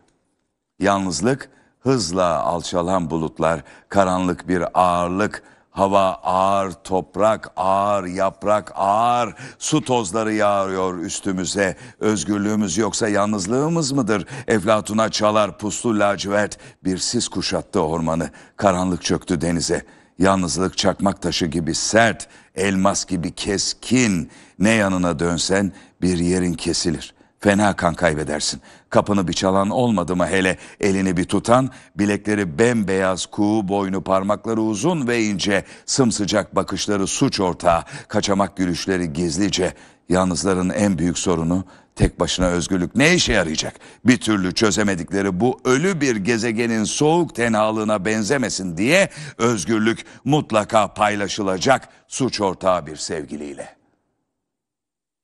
Yalnızlık, 0.79 1.51
hızla 1.85 2.43
alçalan 2.43 3.11
bulutlar, 3.11 3.63
karanlık 3.89 4.49
bir 4.49 4.65
ağırlık, 4.75 5.43
hava 5.71 6.13
ağır, 6.23 6.73
toprak 6.73 7.51
ağır, 7.57 8.05
yaprak 8.05 8.73
ağır, 8.75 9.35
su 9.59 9.85
tozları 9.85 10.35
yağıyor 10.35 10.99
üstümüze. 10.99 11.77
Özgürlüğümüz 12.01 12.79
yoksa 12.79 13.09
yalnızlığımız 13.09 13.93
mıdır? 13.93 14.27
Eflatuna 14.47 15.09
çalar 15.09 15.59
puslu 15.59 15.99
lacivert, 15.99 16.59
bir 16.85 16.99
sis 16.99 17.29
kuşattı 17.29 17.81
ormanı, 17.81 18.31
karanlık 18.57 19.03
çöktü 19.03 19.41
denize. 19.41 19.85
Yalnızlık 20.19 20.79
çakmak 20.79 21.23
taşı 21.23 21.47
gibi 21.47 21.75
sert, 21.75 22.29
elmas 22.55 23.05
gibi 23.05 23.35
keskin. 23.35 24.31
Ne 24.59 24.71
yanına 24.71 25.19
dönsen 25.19 25.73
bir 26.03 26.19
yerin 26.19 26.55
kesilir. 26.55 27.14
Fena 27.45 27.77
kan 27.77 27.95
kaybedersin. 27.95 28.61
Kapını 28.91 29.29
bir 29.29 29.33
çalan 29.33 29.71
olmadı 29.71 30.17
mı 30.17 30.27
hele 30.27 30.59
elini 30.81 31.17
bir 31.17 31.25
tutan, 31.25 31.71
bilekleri 31.97 32.59
bembeyaz, 32.59 33.27
kuğu 33.27 33.69
boynu, 33.69 34.05
parmakları 34.05 34.61
uzun 34.61 35.09
ve 35.09 35.23
ince, 35.23 35.65
sımsıcak 35.87 36.57
bakışları 36.57 37.07
suç 37.07 37.41
ortağı, 37.41 37.85
kaçamak 38.09 38.57
gülüşleri 38.57 39.13
gizlice. 39.13 39.75
Yalnızların 40.09 40.71
en 40.71 40.99
büyük 40.99 41.19
sorunu 41.19 41.65
tek 41.95 42.21
başına 42.21 42.47
özgürlük 42.47 42.97
ne 42.97 43.15
işe 43.15 43.33
yarayacak? 43.33 43.75
Bir 44.05 44.17
türlü 44.17 44.55
çözemedikleri 44.55 45.41
bu 45.41 45.61
ölü 45.65 46.01
bir 46.01 46.17
gezegenin 46.17 46.85
soğuk 46.85 47.35
tenhalığına 47.35 48.05
benzemesin 48.05 48.77
diye 48.77 49.11
özgürlük 49.39 50.05
mutlaka 50.25 50.95
paylaşılacak 50.95 51.89
suç 52.09 52.41
ortağı 52.41 52.87
bir 52.87 52.97
sevgiliyle. 52.97 53.77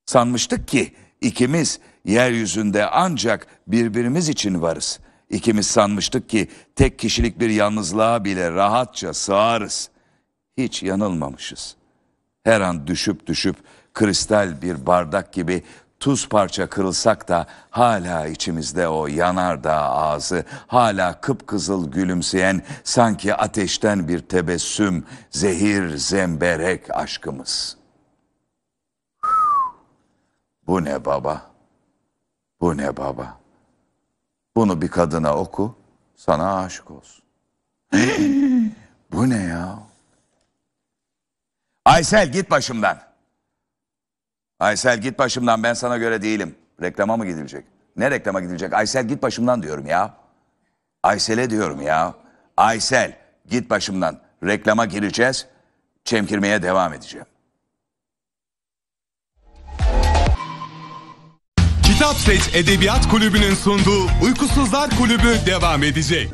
Sanmıştık 0.06 0.68
ki 0.68 0.94
ikimiz 1.20 1.80
yeryüzünde 2.04 2.86
ancak 2.86 3.46
birbirimiz 3.66 4.28
için 4.28 4.62
varız. 4.62 5.00
İkimiz 5.30 5.66
sanmıştık 5.66 6.28
ki 6.28 6.48
tek 6.76 6.98
kişilik 6.98 7.40
bir 7.40 7.50
yalnızlığa 7.50 8.24
bile 8.24 8.50
rahatça 8.50 9.14
sığarız. 9.14 9.90
Hiç 10.56 10.82
yanılmamışız. 10.82 11.76
Her 12.44 12.60
an 12.60 12.86
düşüp 12.86 13.26
düşüp 13.26 13.56
kristal 13.94 14.62
bir 14.62 14.86
bardak 14.86 15.32
gibi 15.32 15.62
tuz 16.00 16.28
parça 16.28 16.68
kırılsak 16.68 17.28
da 17.28 17.46
hala 17.70 18.26
içimizde 18.26 18.88
o 18.88 19.06
yanardağ 19.06 19.80
ağzı, 19.80 20.44
hala 20.66 21.20
kıpkızıl 21.20 21.90
gülümseyen 21.92 22.62
sanki 22.84 23.34
ateşten 23.34 24.08
bir 24.08 24.18
tebessüm, 24.18 25.04
zehir 25.30 25.96
zemberek 25.96 26.96
aşkımız. 26.96 27.76
Bu 30.66 30.84
ne 30.84 31.04
baba? 31.04 31.49
Bu 32.60 32.76
ne 32.76 32.96
baba? 32.96 33.40
Bunu 34.56 34.82
bir 34.82 34.88
kadına 34.88 35.36
oku, 35.36 35.78
sana 36.16 36.56
aşık 36.56 36.90
olsun. 36.90 37.24
Bu 39.12 39.30
ne 39.30 39.42
ya? 39.42 39.78
Aysel 41.84 42.32
git 42.32 42.50
başımdan. 42.50 42.98
Aysel 44.60 45.00
git 45.00 45.18
başımdan 45.18 45.62
ben 45.62 45.74
sana 45.74 45.96
göre 45.96 46.22
değilim. 46.22 46.54
Reklama 46.82 47.16
mı 47.16 47.26
gidilecek? 47.26 47.64
Ne 47.96 48.10
reklama 48.10 48.40
gidilecek? 48.40 48.72
Aysel 48.72 49.08
git 49.08 49.22
başımdan 49.22 49.62
diyorum 49.62 49.86
ya. 49.86 50.14
Aysel'e 51.02 51.50
diyorum 51.50 51.82
ya. 51.82 52.14
Aysel 52.56 53.18
git 53.46 53.70
başımdan. 53.70 54.20
Reklama 54.44 54.84
gireceğiz. 54.84 55.46
Çemkirmeye 56.04 56.62
devam 56.62 56.92
edeceğim. 56.92 57.26
Kitap 62.00 62.16
Seç 62.16 62.54
Edebiyat 62.54 63.08
Kulübü'nün 63.08 63.54
sunduğu 63.54 64.06
Uykusuzlar 64.22 64.90
Kulübü 64.90 65.46
devam 65.46 65.82
edecek. 65.82 66.30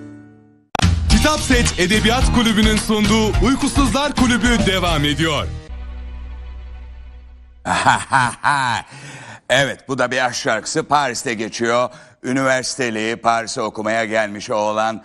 Kitap 1.11 1.41
Seç 1.41 1.79
Edebiyat 1.79 2.35
Kulübü'nün 2.35 2.77
sunduğu 2.77 3.47
Uykusuzlar 3.47 4.15
Kulübü 4.15 4.67
devam 4.67 5.05
ediyor. 5.05 5.47
evet 9.49 9.89
bu 9.89 9.99
da 9.99 10.11
bir 10.11 10.25
aşk 10.25 10.37
şarkısı 10.37 10.83
Paris'te 10.83 11.35
geçiyor. 11.35 11.91
Üniversiteli 12.23 13.17
Paris'e 13.17 13.61
okumaya 13.63 14.05
gelmiş 14.05 14.51
oğlan 14.51 15.05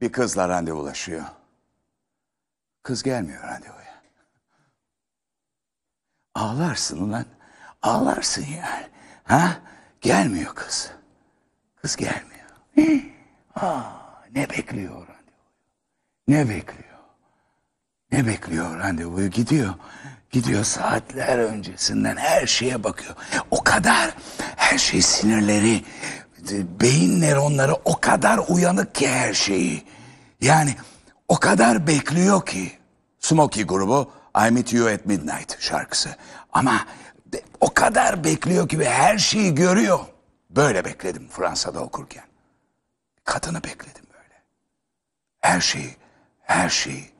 bir 0.00 0.12
kızla 0.12 0.48
randevulaşıyor. 0.48 1.24
Kız 2.82 3.02
gelmiyor 3.02 3.42
randevuya. 3.42 4.02
Ağlarsın 6.34 7.08
ulan. 7.08 7.24
Ağlarsın 7.82 8.46
yani. 8.56 8.86
Ha? 9.24 9.67
Gelmiyor 10.00 10.54
kız. 10.54 10.90
Kız 11.82 11.96
gelmiyor. 11.96 12.48
Aa, 13.56 13.82
ne 14.34 14.50
bekliyor 14.50 14.94
randevuyu? 14.94 15.18
Ne 16.28 16.48
bekliyor? 16.48 16.98
Ne 18.12 18.26
bekliyor 18.26 18.78
randevuyu? 18.78 19.30
Gidiyor. 19.30 19.74
Gidiyor 20.30 20.64
saatler 20.64 21.38
öncesinden 21.38 22.16
her 22.16 22.46
şeye 22.46 22.84
bakıyor. 22.84 23.14
O 23.50 23.64
kadar 23.64 24.14
her 24.56 24.78
şey 24.78 25.02
sinirleri, 25.02 25.84
beyin 26.80 27.20
nöronları 27.20 27.74
o 27.74 28.00
kadar 28.00 28.40
uyanık 28.48 28.94
ki 28.94 29.08
her 29.08 29.34
şeyi. 29.34 29.84
Yani 30.40 30.76
o 31.28 31.36
kadar 31.38 31.86
bekliyor 31.86 32.46
ki. 32.46 32.72
Smokey 33.20 33.64
grubu 33.64 34.12
I 34.48 34.50
Meet 34.50 34.72
You 34.72 34.88
at 34.88 35.06
Midnight 35.06 35.60
şarkısı. 35.60 36.16
Ama 36.52 36.86
o 37.60 37.74
kadar 37.74 38.24
bekliyor 38.24 38.68
ki 38.68 38.78
ve 38.78 38.90
her 38.90 39.18
şeyi 39.18 39.54
görüyor. 39.54 39.98
Böyle 40.50 40.84
bekledim 40.84 41.28
Fransa'da 41.28 41.80
okurken. 41.80 42.24
Kadını 43.24 43.64
bekledim 43.64 44.04
böyle. 44.12 44.42
Her 45.40 45.60
şeyi, 45.60 45.96
her 46.40 46.68
şeyi, 46.68 47.10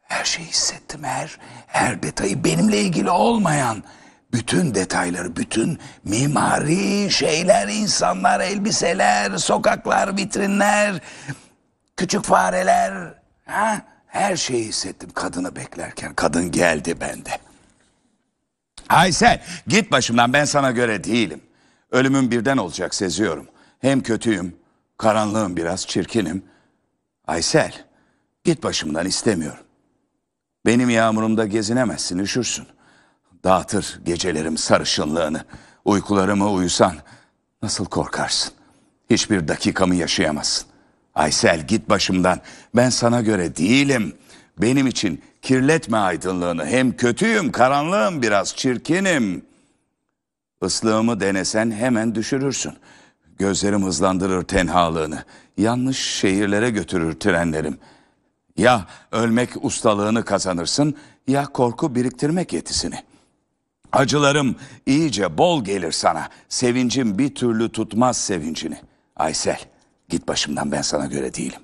her 0.00 0.24
şeyi 0.24 0.48
hissettim. 0.48 1.04
Her, 1.04 1.38
her 1.66 2.02
detayı 2.02 2.44
benimle 2.44 2.80
ilgili 2.80 3.10
olmayan 3.10 3.84
bütün 4.32 4.74
detayları, 4.74 5.36
bütün 5.36 5.78
mimari 6.04 7.10
şeyler, 7.10 7.68
insanlar, 7.68 8.40
elbiseler, 8.40 9.36
sokaklar, 9.36 10.16
vitrinler, 10.16 11.00
küçük 11.96 12.24
fareler, 12.24 13.14
ha? 13.46 13.82
her 14.06 14.36
şeyi 14.36 14.64
hissettim 14.64 15.10
kadını 15.14 15.56
beklerken. 15.56 16.14
Kadın 16.14 16.50
geldi 16.50 17.00
bende. 17.00 17.30
Aysel 18.88 19.42
git 19.66 19.92
başımdan 19.92 20.32
ben 20.32 20.44
sana 20.44 20.70
göre 20.70 21.04
değilim. 21.04 21.40
Ölümüm 21.90 22.30
birden 22.30 22.56
olacak 22.56 22.94
seziyorum. 22.94 23.48
Hem 23.80 24.00
kötüyüm, 24.00 24.56
karanlığım 24.98 25.56
biraz, 25.56 25.86
çirkinim. 25.86 26.42
Aysel 27.26 27.72
git 28.44 28.62
başımdan 28.62 29.06
istemiyorum. 29.06 29.64
Benim 30.66 30.90
yağmurumda 30.90 31.46
gezinemezsin, 31.46 32.18
üşürsün. 32.18 32.66
Dağıtır 33.44 34.00
gecelerim 34.04 34.58
sarışınlığını. 34.58 35.44
Uykularımı 35.84 36.50
uyusan 36.50 36.94
nasıl 37.62 37.84
korkarsın? 37.84 38.52
Hiçbir 39.10 39.48
dakikamı 39.48 39.94
yaşayamazsın. 39.94 40.66
Aysel 41.14 41.66
git 41.66 41.88
başımdan. 41.88 42.40
Ben 42.76 42.90
sana 42.90 43.20
göre 43.20 43.56
değilim. 43.56 44.16
Benim 44.58 44.86
için 44.86 45.22
kirletme 45.42 45.96
aydınlığını. 45.96 46.66
Hem 46.66 46.96
kötüyüm, 46.96 47.52
karanlığım 47.52 48.22
biraz, 48.22 48.56
çirkinim. 48.56 49.44
Islığımı 50.64 51.20
denesen 51.20 51.70
hemen 51.70 52.14
düşürürsün. 52.14 52.72
Gözlerim 53.38 53.84
hızlandırır 53.84 54.42
tenhalığını. 54.42 55.24
Yanlış 55.56 55.98
şehirlere 55.98 56.70
götürür 56.70 57.20
trenlerim. 57.20 57.78
Ya 58.56 58.86
ölmek 59.12 59.64
ustalığını 59.64 60.24
kazanırsın 60.24 60.96
ya 61.28 61.44
korku 61.44 61.94
biriktirmek 61.94 62.52
yetisini. 62.52 62.98
Acılarım 63.92 64.56
iyice 64.86 65.38
bol 65.38 65.64
gelir 65.64 65.92
sana. 65.92 66.28
Sevincim 66.48 67.18
bir 67.18 67.34
türlü 67.34 67.72
tutmaz 67.72 68.16
sevincini. 68.16 68.78
Aysel 69.16 69.58
git 70.08 70.28
başımdan 70.28 70.72
ben 70.72 70.82
sana 70.82 71.06
göre 71.06 71.34
değilim. 71.34 71.60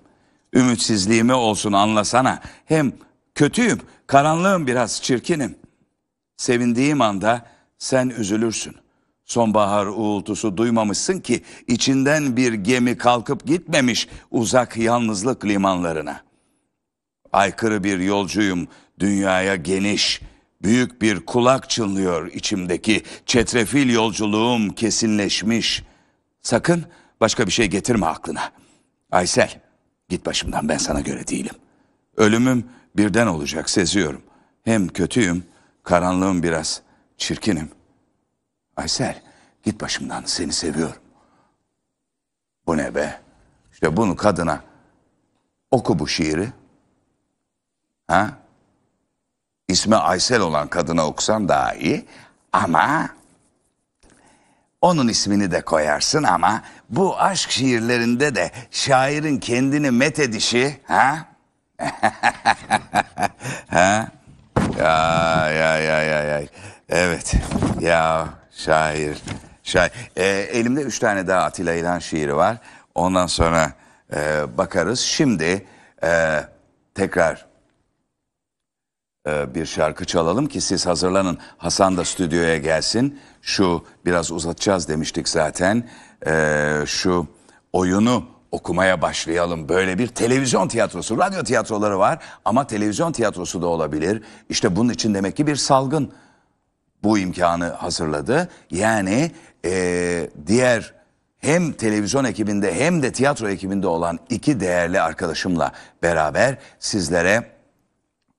Ümitsizliğimi 0.54 1.34
olsun 1.34 1.72
anlasana. 1.72 2.40
Hem 2.64 2.92
kötüyüm, 3.34 3.80
karanlığım 4.06 4.66
biraz 4.66 5.02
çirkinim. 5.02 5.54
Sevindiğim 6.36 7.00
anda 7.00 7.46
sen 7.78 8.08
üzülürsün. 8.08 8.76
Sonbahar 9.24 9.86
uğultusu 9.86 10.56
duymamışsın 10.56 11.20
ki 11.20 11.42
içinden 11.66 12.36
bir 12.36 12.52
gemi 12.52 12.98
kalkıp 12.98 13.46
gitmemiş 13.46 14.08
uzak 14.30 14.76
yalnızlık 14.76 15.44
limanlarına. 15.44 16.20
Aykırı 17.32 17.84
bir 17.84 17.98
yolcuyum 17.98 18.68
dünyaya 18.98 19.56
geniş, 19.56 20.20
büyük 20.62 21.02
bir 21.02 21.26
kulak 21.26 21.70
çınlıyor 21.70 22.32
içimdeki 22.32 23.02
çetrefil 23.26 23.90
yolculuğum 23.90 24.74
kesinleşmiş. 24.74 25.82
Sakın 26.42 26.84
başka 27.20 27.46
bir 27.46 27.52
şey 27.52 27.66
getirme 27.66 28.06
aklına. 28.06 28.52
Aysel 29.10 29.60
git 30.10 30.26
başımdan 30.26 30.68
ben 30.68 30.78
sana 30.78 31.00
göre 31.00 31.26
değilim. 31.26 31.54
Ölümüm 32.16 32.66
birden 32.96 33.26
olacak 33.26 33.70
seziyorum. 33.70 34.22
Hem 34.64 34.88
kötüyüm, 34.88 35.44
karanlığım 35.82 36.42
biraz, 36.42 36.82
çirkinim. 37.16 37.70
Aysel 38.76 39.22
git 39.62 39.80
başımdan 39.80 40.22
seni 40.26 40.52
seviyorum. 40.52 41.02
Bu 42.66 42.76
ne 42.76 42.94
be? 42.94 43.20
İşte 43.72 43.96
bunu 43.96 44.16
kadına 44.16 44.62
oku 45.70 45.98
bu 45.98 46.08
şiiri. 46.08 46.52
Ha? 48.06 48.30
İsmi 49.68 49.96
Aysel 49.96 50.40
olan 50.40 50.68
kadına 50.68 51.06
okusan 51.06 51.48
daha 51.48 51.74
iyi. 51.74 52.06
Ama 52.52 53.10
onun 54.80 55.08
ismini 55.08 55.50
de 55.50 55.60
koyarsın 55.60 56.22
ama 56.22 56.62
bu 56.90 57.20
aşk 57.20 57.50
şiirlerinde 57.50 58.34
de 58.34 58.50
şairin 58.70 59.38
kendini 59.38 59.90
methedişi 59.90 60.80
ha? 60.86 61.26
ha? 63.70 64.08
Ya 64.78 65.50
ya 65.50 65.78
ya 65.78 66.02
ya 66.02 66.22
ya. 66.22 66.42
Evet. 66.88 67.34
Ya 67.80 68.28
şair. 68.52 69.18
Şair. 69.62 69.92
Ee, 70.16 70.24
elimde 70.26 70.80
üç 70.80 70.98
tane 70.98 71.26
daha 71.26 71.42
Atilla 71.42 71.74
İlhan 71.74 71.98
şiiri 71.98 72.36
var. 72.36 72.56
Ondan 72.94 73.26
sonra 73.26 73.72
e, 74.14 74.44
bakarız. 74.58 75.00
Şimdi 75.00 75.66
e, 76.04 76.40
tekrar 76.94 77.46
e, 79.26 79.54
bir 79.54 79.66
şarkı 79.66 80.04
çalalım 80.04 80.46
ki 80.46 80.60
siz 80.60 80.86
hazırlanın. 80.86 81.38
Hasan 81.58 81.96
da 81.96 82.04
stüdyoya 82.04 82.58
gelsin. 82.58 83.20
Şu 83.42 83.84
biraz 84.06 84.30
uzatacağız 84.30 84.88
demiştik 84.88 85.28
zaten. 85.28 85.88
E, 86.26 86.82
şu 86.86 87.26
oyunu 87.72 88.24
okumaya 88.52 89.02
başlayalım. 89.02 89.68
Böyle 89.68 89.98
bir 89.98 90.08
televizyon 90.08 90.68
tiyatrosu, 90.68 91.18
radyo 91.18 91.42
tiyatroları 91.42 91.98
var 91.98 92.18
ama 92.44 92.66
televizyon 92.66 93.12
tiyatrosu 93.12 93.62
da 93.62 93.66
olabilir. 93.66 94.22
İşte 94.48 94.76
bunun 94.76 94.92
için 94.92 95.14
demek 95.14 95.36
ki 95.36 95.46
bir 95.46 95.56
salgın 95.56 96.12
bu 97.02 97.18
imkanı 97.18 97.68
hazırladı. 97.68 98.48
Yani 98.70 99.30
e, 99.64 100.30
diğer 100.46 100.94
hem 101.38 101.72
televizyon 101.72 102.24
ekibinde 102.24 102.74
hem 102.74 103.02
de 103.02 103.12
tiyatro 103.12 103.48
ekibinde 103.48 103.86
olan 103.86 104.18
iki 104.30 104.60
değerli 104.60 105.00
arkadaşımla 105.00 105.72
beraber 106.02 106.58
sizlere 106.78 107.59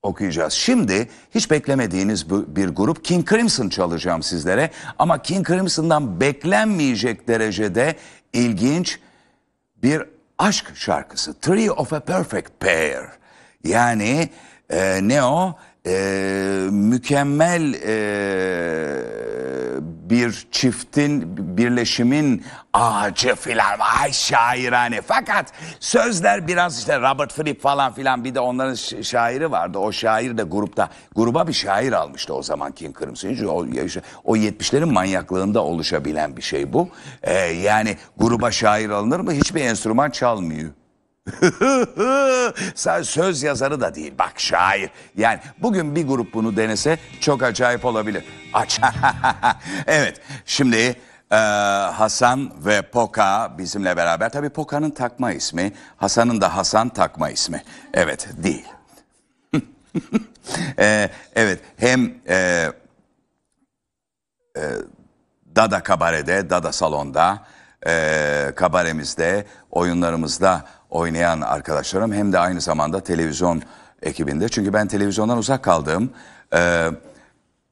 okuyacağız. 0.02 0.52
Şimdi 0.52 1.08
hiç 1.34 1.50
beklemediğiniz 1.50 2.30
bir 2.30 2.68
grup 2.68 3.04
King 3.04 3.28
Crimson 3.28 3.68
çalacağım 3.68 4.22
sizlere. 4.22 4.70
Ama 4.98 5.22
King 5.22 5.48
Crimson'dan 5.48 6.20
beklenmeyecek 6.20 7.28
derecede 7.28 7.96
ilginç 8.32 8.98
bir 9.82 10.02
aşk 10.38 10.72
şarkısı. 10.74 11.40
Tree 11.40 11.70
of 11.70 11.92
a 11.92 12.00
Perfect 12.00 12.50
Pair. 12.60 13.04
Yani 13.64 14.28
e, 14.70 15.00
ne 15.02 15.24
o? 15.24 15.56
E, 15.86 16.68
mükemmel 16.70 17.74
e, 17.74 17.92
bir 19.82 20.46
çiftin 20.50 21.36
birleşimin 21.56 22.44
ağacı 22.72 23.34
filan. 23.34 23.78
Ay 24.00 24.12
şairane. 24.12 25.00
Fakat 25.02 25.52
sözler 25.80 26.46
biraz 26.46 26.78
işte 26.78 26.98
Robert 26.98 27.32
Fripp 27.32 27.62
falan 27.62 27.92
filan 27.92 28.24
bir 28.24 28.34
de 28.34 28.40
onların 28.40 29.02
şairi 29.02 29.50
vardı. 29.50 29.78
O 29.78 29.92
şair 29.92 30.38
de 30.38 30.42
grupta 30.42 30.88
gruba 31.16 31.48
bir 31.48 31.52
şair 31.52 31.92
almıştı 31.92 32.34
o 32.34 32.42
zaman 32.42 32.72
King 32.72 32.98
Crimson. 32.98 33.46
O, 33.46 33.66
o 34.24 34.36
70'lerin 34.36 34.92
manyaklığında 34.92 35.64
oluşabilen 35.64 36.36
bir 36.36 36.42
şey 36.42 36.72
bu. 36.72 36.88
E, 37.22 37.34
yani 37.38 37.96
gruba 38.16 38.50
şair 38.50 38.90
alınır 38.90 39.20
mı? 39.20 39.32
Hiçbir 39.32 39.60
enstrüman 39.60 40.10
çalmıyor. 40.10 40.70
Sadece 42.74 43.10
söz 43.10 43.42
yazarı 43.42 43.80
da 43.80 43.94
değil. 43.94 44.14
Bak 44.18 44.40
şair. 44.40 44.90
Yani 45.16 45.40
bugün 45.58 45.96
bir 45.96 46.06
grup 46.06 46.34
bunu 46.34 46.56
denese 46.56 46.98
çok 47.20 47.42
acayip 47.42 47.84
olabilir. 47.84 48.24
Aç. 48.52 48.80
evet. 49.86 50.20
Şimdi 50.46 50.96
e, 51.30 51.36
Hasan 51.94 52.66
ve 52.66 52.82
Poka 52.82 53.58
bizimle 53.58 53.96
beraber. 53.96 54.32
Tabii 54.32 54.50
Poka'nın 54.50 54.90
takma 54.90 55.32
ismi. 55.32 55.72
Hasan'ın 55.96 56.40
da 56.40 56.56
Hasan 56.56 56.88
takma 56.88 57.30
ismi. 57.30 57.62
Evet 57.94 58.28
değil. 58.36 58.66
E, 60.78 61.10
evet 61.34 61.60
hem 61.76 62.14
e, 62.28 62.66
Dada 65.56 65.82
Kabare'de, 65.82 66.50
Dada 66.50 66.72
Salon'da, 66.72 67.46
e, 67.86 68.52
kabaremizde, 68.56 69.46
oyunlarımızda 69.70 70.64
oynayan 70.92 71.40
arkadaşlarım 71.40 72.12
hem 72.12 72.32
de 72.32 72.38
aynı 72.38 72.60
zamanda 72.60 73.00
televizyon 73.00 73.62
ekibinde. 74.02 74.48
Çünkü 74.48 74.72
ben 74.72 74.88
televizyondan 74.88 75.38
uzak 75.38 75.62
kaldığım, 75.62 76.10
e, 76.54 76.88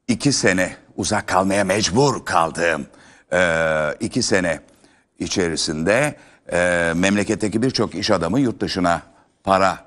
iki 0.09 0.33
sene 0.33 0.77
uzak 0.97 1.27
kalmaya 1.27 1.65
mecbur 1.65 2.25
kaldığım 2.25 2.87
e, 3.33 3.41
iki 4.01 4.23
sene 4.23 4.61
içerisinde 5.19 6.17
e, 6.53 6.93
memleketteki 6.97 7.63
birçok 7.63 7.95
iş 7.95 8.11
adamı 8.11 8.41
yurt 8.41 8.61
dışına 8.61 9.03
para 9.45 9.79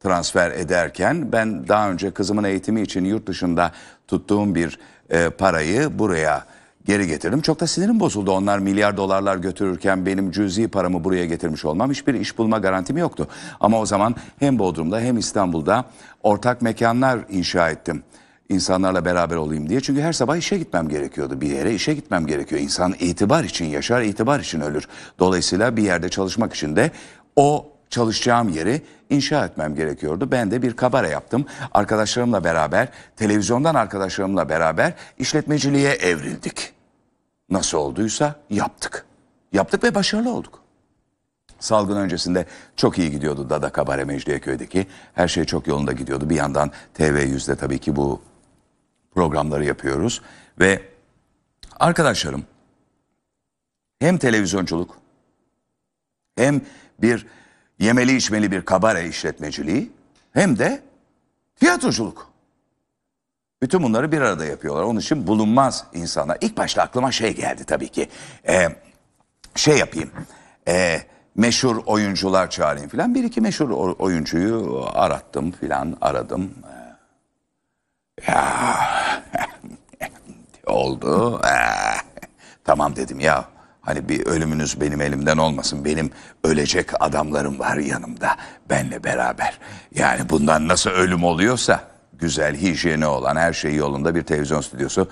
transfer 0.00 0.50
ederken 0.50 1.32
ben 1.32 1.68
daha 1.68 1.90
önce 1.90 2.10
kızımın 2.10 2.44
eğitimi 2.44 2.82
için 2.82 3.04
yurt 3.04 3.26
dışında 3.26 3.72
tuttuğum 4.08 4.54
bir 4.54 4.78
e, 5.10 5.30
parayı 5.30 5.98
buraya 5.98 6.44
geri 6.88 7.06
getirdim. 7.06 7.40
Çok 7.40 7.60
da 7.60 7.66
sinirim 7.66 8.00
bozuldu. 8.00 8.32
Onlar 8.32 8.58
milyar 8.58 8.96
dolarlar 8.96 9.36
götürürken 9.36 10.06
benim 10.06 10.30
cüzi 10.30 10.68
paramı 10.68 11.04
buraya 11.04 11.26
getirmiş 11.26 11.64
olmam 11.64 11.90
hiçbir 11.90 12.14
iş 12.14 12.38
bulma 12.38 12.58
garantim 12.58 12.96
yoktu. 12.96 13.28
Ama 13.60 13.80
o 13.80 13.86
zaman 13.86 14.14
hem 14.38 14.58
Bodrum'da 14.58 15.00
hem 15.00 15.18
İstanbul'da 15.18 15.84
ortak 16.22 16.62
mekanlar 16.62 17.18
inşa 17.30 17.70
ettim. 17.70 18.02
İnsanlarla 18.48 19.04
beraber 19.04 19.36
olayım 19.36 19.68
diye. 19.68 19.80
Çünkü 19.80 20.02
her 20.02 20.12
sabah 20.12 20.36
işe 20.36 20.58
gitmem 20.58 20.88
gerekiyordu. 20.88 21.40
Bir 21.40 21.50
yere 21.50 21.74
işe 21.74 21.94
gitmem 21.94 22.26
gerekiyor. 22.26 22.60
İnsan 22.60 22.94
itibar 22.98 23.44
için 23.44 23.64
yaşar, 23.64 24.02
itibar 24.02 24.40
için 24.40 24.60
ölür. 24.60 24.88
Dolayısıyla 25.18 25.76
bir 25.76 25.82
yerde 25.82 26.08
çalışmak 26.08 26.54
için 26.54 26.76
de 26.76 26.90
o 27.36 27.66
çalışacağım 27.90 28.48
yeri 28.48 28.82
inşa 29.10 29.44
etmem 29.44 29.74
gerekiyordu. 29.74 30.28
Ben 30.30 30.50
de 30.50 30.62
bir 30.62 30.72
kabare 30.72 31.08
yaptım. 31.08 31.46
Arkadaşlarımla 31.72 32.44
beraber, 32.44 32.88
televizyondan 33.16 33.74
arkadaşlarımla 33.74 34.48
beraber 34.48 34.92
işletmeciliğe 35.18 35.90
evrildik. 35.90 36.77
Nasıl 37.50 37.78
olduysa 37.78 38.34
yaptık. 38.50 39.06
Yaptık 39.52 39.84
ve 39.84 39.94
başarılı 39.94 40.32
olduk. 40.32 40.62
Salgın 41.60 41.96
öncesinde 41.96 42.46
çok 42.76 42.98
iyi 42.98 43.10
gidiyordu 43.10 43.50
Dada 43.50 43.70
Kabare 43.70 44.04
Mecidiyeköy'deki. 44.04 44.86
Her 45.14 45.28
şey 45.28 45.44
çok 45.44 45.66
yolunda 45.66 45.92
gidiyordu. 45.92 46.30
Bir 46.30 46.36
yandan 46.36 46.70
TV100'de 46.98 47.56
tabii 47.56 47.78
ki 47.78 47.96
bu 47.96 48.22
programları 49.14 49.64
yapıyoruz. 49.64 50.22
Ve 50.60 50.82
arkadaşlarım 51.80 52.44
hem 53.98 54.18
televizyonculuk 54.18 54.98
hem 56.36 56.60
bir 56.98 57.26
yemeli 57.78 58.16
içmeli 58.16 58.52
bir 58.52 58.62
kabare 58.64 59.08
işletmeciliği 59.08 59.92
hem 60.32 60.58
de 60.58 60.82
tiyatroculuk. 61.56 62.30
Bütün 63.62 63.82
bunları 63.82 64.12
bir 64.12 64.20
arada 64.20 64.44
yapıyorlar. 64.44 64.82
Onun 64.82 65.00
için 65.00 65.26
bulunmaz 65.26 65.84
insanlar. 65.94 66.38
İlk 66.40 66.56
başta 66.56 66.82
aklıma 66.82 67.12
şey 67.12 67.34
geldi 67.36 67.64
tabii 67.64 67.88
ki. 67.88 68.08
Ee, 68.48 68.68
şey 69.54 69.78
yapayım. 69.78 70.10
Ee, 70.68 71.02
meşhur 71.36 71.76
oyuncular 71.86 72.50
çağırayım 72.50 72.88
filan. 72.88 73.14
Bir 73.14 73.24
iki 73.24 73.40
meşhur 73.40 73.70
oyuncuyu 73.98 74.84
arattım 74.92 75.50
filan 75.52 75.96
aradım. 76.00 76.50
Ee, 76.64 78.32
Ya 78.32 79.22
oldu. 80.66 81.40
Ee, 81.44 81.48
tamam 82.64 82.96
dedim 82.96 83.20
ya. 83.20 83.44
Hani 83.80 84.08
bir 84.08 84.26
ölümünüz 84.26 84.80
benim 84.80 85.00
elimden 85.00 85.36
olmasın. 85.36 85.84
Benim 85.84 86.10
ölecek 86.44 87.02
adamlarım 87.02 87.58
var 87.58 87.76
yanımda. 87.76 88.36
Benle 88.70 89.04
beraber. 89.04 89.58
Yani 89.94 90.28
bundan 90.28 90.68
nasıl 90.68 90.90
ölüm 90.90 91.24
oluyorsa 91.24 91.80
güzel, 92.18 92.56
hijyeni 92.56 93.06
olan, 93.06 93.36
her 93.36 93.52
şey 93.52 93.74
yolunda 93.74 94.14
bir 94.14 94.22
televizyon 94.22 94.60
stüdyosu. 94.60 95.08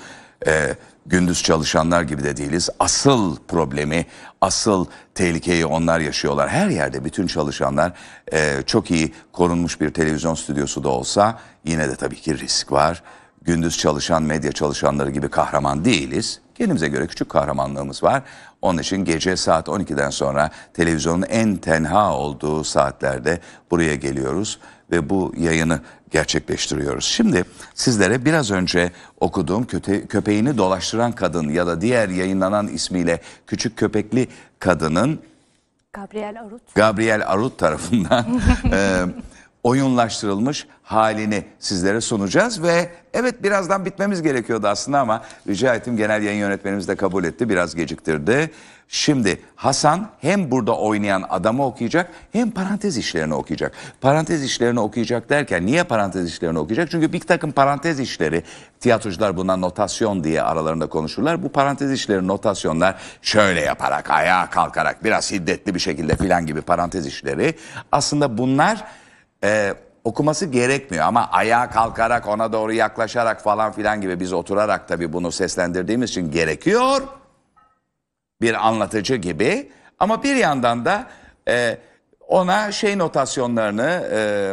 Ee, 0.47 0.75
gündüz 1.07 1.43
çalışanlar 1.43 2.03
gibi 2.03 2.25
de 2.25 2.37
değiliz. 2.37 2.71
Asıl 2.79 3.37
problemi, 3.49 4.07
asıl 4.41 4.87
tehlikeyi 5.15 5.67
onlar 5.67 6.01
yaşıyorlar. 6.01 6.49
Her 6.49 6.69
yerde 6.69 7.05
bütün 7.05 7.27
çalışanlar 7.27 7.93
e, 8.33 8.63
çok 8.67 8.91
iyi 8.91 9.15
korunmuş 9.33 9.81
bir 9.81 9.91
televizyon 9.91 10.35
stüdyosu 10.35 10.85
da 10.85 10.89
olsa 10.89 11.39
yine 11.65 11.89
de 11.89 11.97
tabii 11.97 12.21
ki 12.21 12.39
risk 12.39 12.73
var 12.73 13.03
gündüz 13.47 13.79
çalışan 13.79 14.23
medya 14.23 14.53
çalışanları 14.53 15.11
gibi 15.11 15.29
kahraman 15.29 15.85
değiliz. 15.85 16.41
Kendimize 16.55 16.89
göre 16.89 17.07
küçük 17.07 17.29
kahramanlığımız 17.29 18.03
var. 18.03 18.23
Onun 18.63 18.79
için 18.79 19.05
gece 19.05 19.37
saat 19.37 19.69
12'den 19.69 20.11
sonra 20.11 20.51
televizyonun 20.75 21.23
en 21.23 21.57
tenha 21.57 22.17
olduğu 22.17 22.65
saatlerde 22.65 23.41
buraya 23.71 23.95
geliyoruz 23.95 24.59
ve 24.91 25.11
bu 25.11 25.33
yayını 25.37 25.81
gerçekleştiriyoruz. 26.11 27.05
Şimdi 27.05 27.45
sizlere 27.75 28.25
biraz 28.25 28.51
önce 28.51 28.93
okuduğum 29.21 29.67
köte, 29.67 30.07
köpeğini 30.07 30.59
dolaştıran 30.59 31.13
kadın 31.13 31.49
ya 31.49 31.67
da 31.67 31.81
diğer 31.81 32.09
yayınlanan 32.09 32.69
ismiyle 32.69 33.21
küçük 33.47 33.77
köpekli 33.77 34.29
kadının 34.59 35.21
Gabriel 35.93 36.41
Arut. 36.41 36.75
Gabriel 36.75 37.23
Arut 37.27 37.59
tarafından 37.59 38.27
e, 38.73 39.05
oyunlaştırılmış 39.67 40.67
halini 40.83 41.45
sizlere 41.59 42.01
sunacağız 42.01 42.63
ve 42.63 42.91
evet 43.15 43.43
birazdan 43.43 43.85
bitmemiz 43.85 44.23
gerekiyordu 44.23 44.67
aslında 44.69 44.99
ama 45.01 45.23
rica 45.49 45.75
ettim 45.75 45.97
genel 45.97 46.23
yayın 46.23 46.39
yönetmenimiz 46.39 46.89
de 46.89 46.97
kabul 46.97 47.25
etti 47.25 47.49
biraz 47.49 47.75
geciktirdi. 47.75 48.51
Şimdi 48.89 49.41
Hasan 49.57 50.09
hem 50.21 50.51
burada 50.51 50.77
oynayan 50.79 51.25
adamı 51.29 51.67
okuyacak 51.67 52.11
hem 52.33 52.51
parantez 52.51 52.97
işlerini 52.97 53.35
okuyacak. 53.35 53.73
Parantez 54.01 54.45
işlerini 54.45 54.81
okuyacak 54.81 55.31
derken 55.31 55.67
niye 55.67 55.85
parantez 55.85 56.29
işlerini 56.29 56.59
okuyacak? 56.59 56.91
Çünkü 56.91 57.13
bir 57.13 57.21
takım 57.21 57.53
parantez 57.53 58.01
işleri 58.01 58.43
tiyatrocular 58.81 59.37
buna 59.37 59.57
notasyon 59.57 60.25
diye 60.25 60.43
aralarında 60.43 60.87
konuşurlar. 60.87 61.43
Bu 61.43 61.49
parantez 61.49 61.93
işleri 61.93 62.27
notasyonlar 62.27 62.95
şöyle 63.23 63.61
yaparak 63.61 64.11
ayağa 64.11 64.51
kalkarak 64.51 65.05
biraz 65.05 65.33
hiddetli 65.33 65.75
bir 65.75 65.81
şekilde 65.81 66.17
filan 66.17 66.47
gibi 66.47 66.61
parantez 66.61 67.07
işleri. 67.07 67.55
Aslında 67.93 68.39
bunlar 68.39 68.85
e, 69.45 69.75
okuması 70.05 70.47
gerekmiyor 70.47 71.05
ama 71.05 71.29
ayağa 71.33 71.71
kalkarak 71.71 72.27
ona 72.29 72.53
doğru 72.53 72.73
yaklaşarak 72.73 73.41
falan 73.41 73.73
filan 73.73 74.01
gibi 74.01 74.21
biz 74.21 74.33
oturarak 74.33 74.89
tabii 74.89 75.13
bunu 75.13 75.33
seslendirdiğimiz 75.33 76.11
için 76.11 76.31
gerekiyor 76.31 77.03
bir 78.41 78.67
anlatıcı 78.69 79.17
gibi 79.17 79.73
ama 79.99 80.23
bir 80.23 80.37
yandan 80.37 80.85
da 80.85 81.07
e, 81.49 81.79
ona 82.29 82.73
şey 82.73 82.99
notasyonlarını 82.99 84.09
e, 84.13 84.53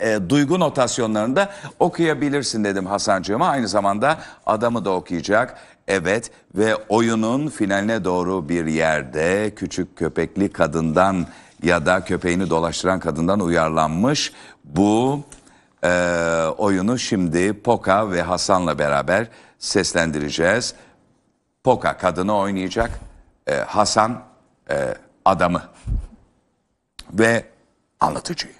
e, 0.00 0.18
duygu 0.28 0.60
notasyonlarını 0.60 1.36
da 1.36 1.50
okuyabilirsin 1.78 2.64
dedim 2.64 2.86
Hasancığıma. 2.86 3.48
Aynı 3.48 3.68
zamanda 3.68 4.18
adamı 4.46 4.84
da 4.84 4.90
okuyacak. 4.90 5.58
Evet 5.88 6.30
ve 6.54 6.76
oyunun 6.76 7.48
finaline 7.48 8.04
doğru 8.04 8.48
bir 8.48 8.66
yerde 8.66 9.52
küçük 9.56 9.96
köpekli 9.96 10.52
kadından 10.52 11.26
ya 11.62 11.86
da 11.86 12.04
köpeğini 12.04 12.50
dolaştıran 12.50 13.00
kadından 13.00 13.40
uyarlanmış 13.40 14.32
bu 14.64 15.24
e, 15.84 15.88
oyunu 16.58 16.98
şimdi 16.98 17.62
Poka 17.62 18.10
ve 18.10 18.22
Hasan'la 18.22 18.78
beraber 18.78 19.26
seslendireceğiz. 19.58 20.74
Poka 21.64 21.96
kadını 21.96 22.36
oynayacak. 22.36 22.90
e, 23.46 23.54
Hasan 23.54 24.22
e, 24.70 24.94
adamı. 25.24 25.62
Ve 27.12 27.44
anlatıcıyı. 28.00 28.54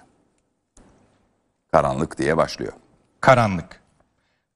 Karanlık 1.73 2.19
diye 2.19 2.37
başlıyor. 2.37 2.73
Karanlık. 3.21 3.83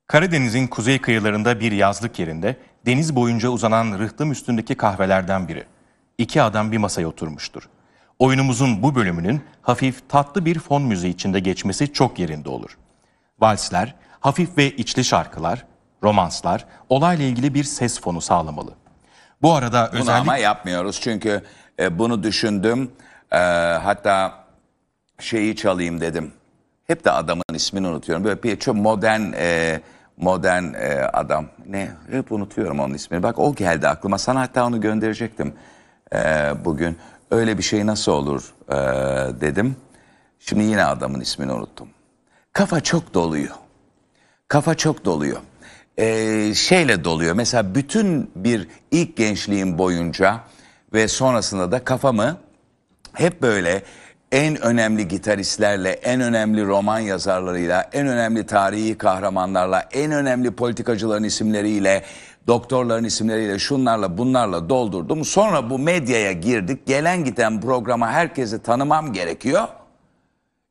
Karadeniz'in 0.07 0.67
kuzey 0.67 1.01
kıyılarında 1.01 1.61
bir 1.61 1.73
yazlık 1.73 2.19
yerinde 2.19 2.57
deniz 2.87 3.17
boyunca 3.17 3.49
uzanan 3.49 3.99
rıhtım 3.99 4.33
üstündeki 4.33 4.75
kahvelerden 4.75 5.49
biri. 5.49 5.65
İki 6.19 6.43
adam 6.43 6.73
bir 6.73 6.79
masaya 6.79 7.07
oturmuştur. 7.07 7.69
Oyunumuzun 8.19 8.83
bu 8.83 8.95
bölümünün 8.95 9.43
hafif 9.63 10.09
tatlı 10.09 10.45
bir 10.45 10.59
fon 10.59 10.83
müziği 10.83 11.15
içinde 11.15 11.41
geçmesi 11.41 11.93
çok 11.93 12.19
yerinde 12.19 12.49
olur. 12.49 12.79
Valsler, 13.41 13.95
hafif 14.21 14.59
ve 14.59 14.71
içli 14.71 15.05
şarkılar, 15.05 15.65
romanslar 16.03 16.67
olayla 16.89 17.25
ilgili 17.25 17.55
bir 17.55 17.65
ses 17.65 18.01
fonu 18.01 18.21
sağlamalı. 18.21 18.75
Bu 19.43 19.55
arada 19.55 19.89
Bunu 19.93 20.01
özellikle... 20.01 20.21
ama 20.21 20.37
yapmıyoruz 20.37 21.01
çünkü 21.01 21.43
e, 21.81 21.99
bunu 21.99 22.23
düşündüm. 22.23 22.91
E, 23.33 23.37
hatta 23.83 24.35
şeyi 25.19 25.57
çalayım 25.57 26.01
dedim. 26.01 26.33
Hep 26.87 27.05
de 27.05 27.11
adamın 27.11 27.45
ismini 27.55 27.87
unutuyorum. 27.87 28.25
Böyle 28.25 28.43
bir 28.43 28.59
çok 28.59 28.77
modern 28.77 29.33
e, 29.33 29.81
modern 30.17 30.75
e, 30.75 31.11
adam. 31.13 31.47
Ne? 31.67 31.91
Hep 32.11 32.33
unutuyorum 32.33 32.81
onun 32.81 32.95
ismini. 32.95 33.23
Bak 33.23 33.39
o 33.39 33.55
geldi 33.55 33.89
aklıma. 33.89 34.19
Sana 34.19 34.41
hatta 34.41 34.67
onu 34.67 34.81
gönderecektim 34.81 35.55
e, 36.15 36.19
bugün. 36.65 36.99
Öyle 37.31 37.59
bir 37.59 37.63
şey 37.63 37.87
nasıl 37.87 38.13
olur 38.13 38.55
e, 38.69 38.75
dedim. 39.41 39.77
Şimdi 40.39 40.63
yine 40.63 40.85
adamın 40.85 41.21
ismini 41.21 41.53
unuttum. 41.53 41.89
Kafa 42.53 42.81
çok 42.81 43.15
doluyor. 43.15 43.55
Kafa 44.49 44.75
çok 44.75 45.05
doluyor. 45.05 45.41
Ee, 45.99 46.55
şeyle 46.55 47.05
doluyor. 47.05 47.35
Mesela 47.35 47.75
bütün 47.75 48.31
bir 48.37 48.69
ilk 48.91 49.17
gençliğim 49.17 49.79
boyunca 49.79 50.41
ve 50.93 51.09
sonrasında 51.09 51.73
da 51.73 51.85
kafamı 51.85 52.37
hep 53.13 53.43
böyle 53.43 53.83
en 54.33 54.63
önemli 54.63 55.09
gitaristlerle, 55.09 55.91
en 55.91 56.21
önemli 56.21 56.67
roman 56.67 56.99
yazarlarıyla, 56.99 57.91
en 57.93 58.07
önemli 58.07 58.47
tarihi 58.47 58.99
kahramanlarla, 58.99 59.89
en 59.93 60.13
önemli 60.13 60.51
politikacıların 60.51 61.25
isimleriyle, 61.25 62.05
doktorların 62.47 63.05
isimleriyle, 63.05 63.59
şunlarla 63.59 64.19
bunlarla 64.19 64.69
doldurdum. 64.69 65.25
Sonra 65.25 65.71
bu 65.71 65.79
medyaya 65.79 66.33
girdik. 66.33 66.87
Gelen 66.87 67.25
giden 67.25 67.61
programa 67.61 68.11
herkesi 68.11 68.63
tanımam 68.63 69.13
gerekiyor. 69.13 69.69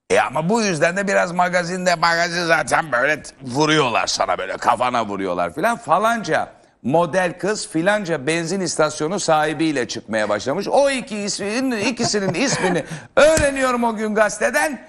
E 0.09 0.19
ama 0.19 0.49
bu 0.49 0.61
yüzden 0.61 0.97
de 0.97 1.07
biraz 1.07 1.31
magazinde 1.31 1.95
magazin 1.95 2.45
zaten 2.45 2.91
böyle 2.91 3.23
vuruyorlar 3.41 4.07
sana 4.07 4.37
böyle 4.37 4.57
kafana 4.57 5.05
vuruyorlar 5.05 5.53
filan 5.53 5.77
falanca 5.77 6.51
model 6.83 7.39
kız 7.39 7.67
filanca 7.67 8.27
benzin 8.27 8.61
istasyonu 8.61 9.19
sahibiyle 9.19 9.87
çıkmaya 9.87 10.29
başlamış. 10.29 10.67
O 10.67 10.89
iki 10.89 11.17
ismin 11.17 11.71
ikisinin 11.71 12.33
ismini 12.33 12.83
öğreniyorum 13.15 13.83
o 13.83 13.95
gün 13.95 14.15
gazeteden. 14.15 14.87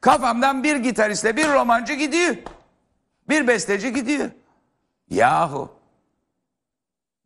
Kafamdan 0.00 0.64
bir 0.64 0.76
gitaristle 0.76 1.36
bir 1.36 1.48
romancı 1.48 1.92
gidiyor. 1.92 2.36
Bir 3.28 3.48
besteci 3.48 3.92
gidiyor. 3.92 4.30
Yahu 5.10 5.75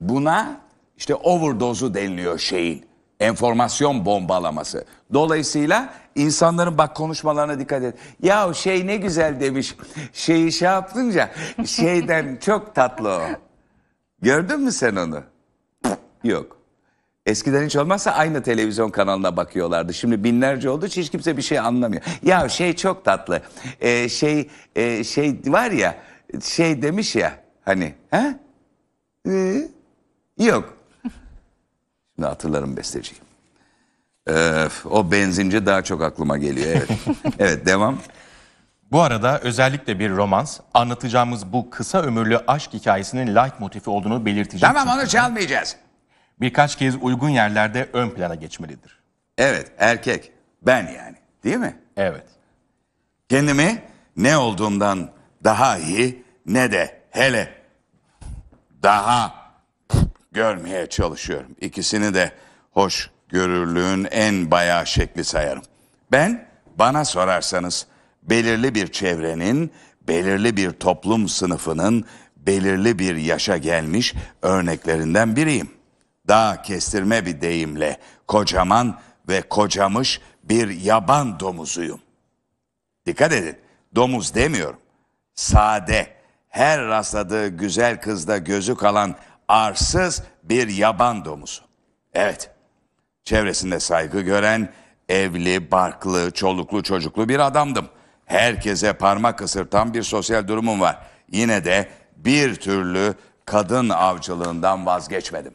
Buna 0.00 0.60
işte 0.96 1.14
overdose'u 1.14 1.94
deniliyor 1.94 2.38
şeyin. 2.38 2.84
Enformasyon 3.20 4.04
bombalaması. 4.04 4.84
Dolayısıyla 5.12 5.94
insanların 6.14 6.78
bak 6.78 6.96
konuşmalarına 6.96 7.58
dikkat 7.58 7.82
et. 7.82 7.94
Ya 8.22 8.54
şey 8.54 8.86
ne 8.86 8.96
güzel 8.96 9.40
demiş. 9.40 9.76
Şeyi 10.12 10.52
şey 10.52 10.68
yapınca 10.68 11.30
şeyden 11.66 12.36
çok 12.44 12.74
tatlı 12.74 13.08
o. 13.08 13.22
Gördün 14.22 14.60
mü 14.60 14.72
sen 14.72 14.96
onu? 14.96 15.22
Yok. 16.24 16.60
Eskiden 17.26 17.64
hiç 17.64 17.76
olmazsa 17.76 18.10
aynı 18.10 18.42
televizyon 18.42 18.90
kanalına 18.90 19.36
bakıyorlardı. 19.36 19.94
Şimdi 19.94 20.24
binlerce 20.24 20.70
için 20.86 21.02
hiç 21.02 21.10
kimse 21.10 21.36
bir 21.36 21.42
şey 21.42 21.58
anlamıyor. 21.58 22.02
Ya 22.22 22.48
şey 22.48 22.76
çok 22.76 23.04
tatlı. 23.04 23.42
Ee, 23.80 24.08
şey 24.08 24.48
e, 24.76 25.04
şey 25.04 25.40
var 25.46 25.70
ya 25.70 25.98
şey 26.42 26.82
demiş 26.82 27.16
ya 27.16 27.32
hani 27.64 27.94
ha? 28.10 28.34
Ee, 29.28 29.68
yok. 30.46 30.76
Şimdi 32.14 32.28
hatırlarım 32.28 32.76
besteciyi. 32.76 33.20
Ee, 34.28 34.68
o 34.84 35.12
benzinci 35.12 35.66
daha 35.66 35.82
çok 35.84 36.02
aklıma 36.02 36.38
geliyor. 36.38 36.68
Evet. 36.68 36.90
evet 37.38 37.66
devam. 37.66 37.98
Bu 38.92 39.00
arada 39.00 39.38
özellikle 39.38 39.98
bir 39.98 40.10
romans, 40.10 40.60
anlatacağımız 40.74 41.52
bu 41.52 41.70
kısa 41.70 42.02
ömürlü 42.02 42.38
aşk 42.46 42.72
hikayesinin 42.72 43.26
light 43.34 43.60
motifi 43.60 43.90
olduğunu 43.90 44.26
belirteceğim. 44.26 44.74
Tamam 44.74 44.98
onu 44.98 45.08
çalmayacağız. 45.08 45.76
birkaç 46.40 46.76
kez 46.76 46.96
uygun 47.00 47.28
yerlerde 47.28 47.88
ön 47.92 48.10
plana 48.10 48.34
geçmelidir. 48.34 49.00
Evet 49.38 49.72
erkek. 49.78 50.32
Ben 50.62 50.86
yani. 50.86 51.16
Değil 51.44 51.56
mi? 51.56 51.78
Evet. 51.96 52.24
Kendimi 53.28 53.82
ne 54.16 54.36
olduğumdan 54.36 55.10
daha 55.44 55.78
iyi 55.78 56.24
ne 56.46 56.72
de 56.72 57.00
hele 57.10 57.54
daha 58.82 59.39
görmeye 60.32 60.86
çalışıyorum. 60.86 61.56
İkisini 61.60 62.14
de 62.14 62.32
hoş 62.70 63.10
görürlüğün 63.28 64.08
en 64.10 64.50
bayağı 64.50 64.86
şekli 64.86 65.24
sayarım. 65.24 65.62
Ben 66.12 66.48
bana 66.78 67.04
sorarsanız 67.04 67.86
belirli 68.22 68.74
bir 68.74 68.92
çevrenin, 68.92 69.72
belirli 70.08 70.56
bir 70.56 70.70
toplum 70.70 71.28
sınıfının 71.28 72.04
belirli 72.36 72.98
bir 72.98 73.16
yaşa 73.16 73.56
gelmiş 73.56 74.14
örneklerinden 74.42 75.36
biriyim. 75.36 75.70
Daha 76.28 76.62
kestirme 76.62 77.26
bir 77.26 77.40
deyimle 77.40 77.98
kocaman 78.28 79.00
ve 79.28 79.42
kocamış 79.42 80.20
bir 80.44 80.68
yaban 80.68 81.40
domuzuyum. 81.40 82.00
Dikkat 83.06 83.32
edin. 83.32 83.56
Domuz 83.94 84.34
demiyorum. 84.34 84.80
Sade, 85.34 86.06
her 86.48 86.80
rastladığı 86.80 87.48
güzel 87.48 88.00
kızda 88.00 88.38
gözü 88.38 88.76
kalan 88.76 89.14
arsız 89.50 90.22
bir 90.42 90.68
yaban 90.68 91.24
domuzu. 91.24 91.62
Evet. 92.14 92.50
Çevresinde 93.24 93.80
saygı 93.80 94.20
gören, 94.20 94.72
evli, 95.08 95.70
barklı, 95.70 96.30
çoluklu 96.30 96.82
çocuklu 96.82 97.28
bir 97.28 97.38
adamdım. 97.38 97.88
Herkese 98.26 98.92
parmak 98.92 99.42
ısırtan 99.42 99.94
bir 99.94 100.02
sosyal 100.02 100.48
durumum 100.48 100.80
var. 100.80 100.98
Yine 101.28 101.64
de 101.64 101.88
bir 102.16 102.54
türlü 102.54 103.14
kadın 103.44 103.88
avcılığından 103.88 104.86
vazgeçmedim. 104.86 105.54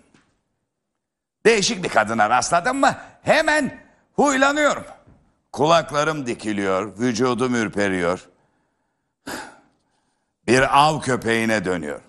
Değişik 1.46 1.84
bir 1.84 1.90
kadına 1.90 2.30
rastladım 2.30 2.80
mı 2.80 2.96
hemen 3.22 3.80
huylanıyorum. 4.14 4.84
Kulaklarım 5.52 6.26
dikiliyor, 6.26 7.00
vücudum 7.00 7.56
ürperiyor. 7.56 8.30
Bir 10.48 10.86
av 10.86 11.02
köpeğine 11.02 11.66
dönüyor. 11.66 12.02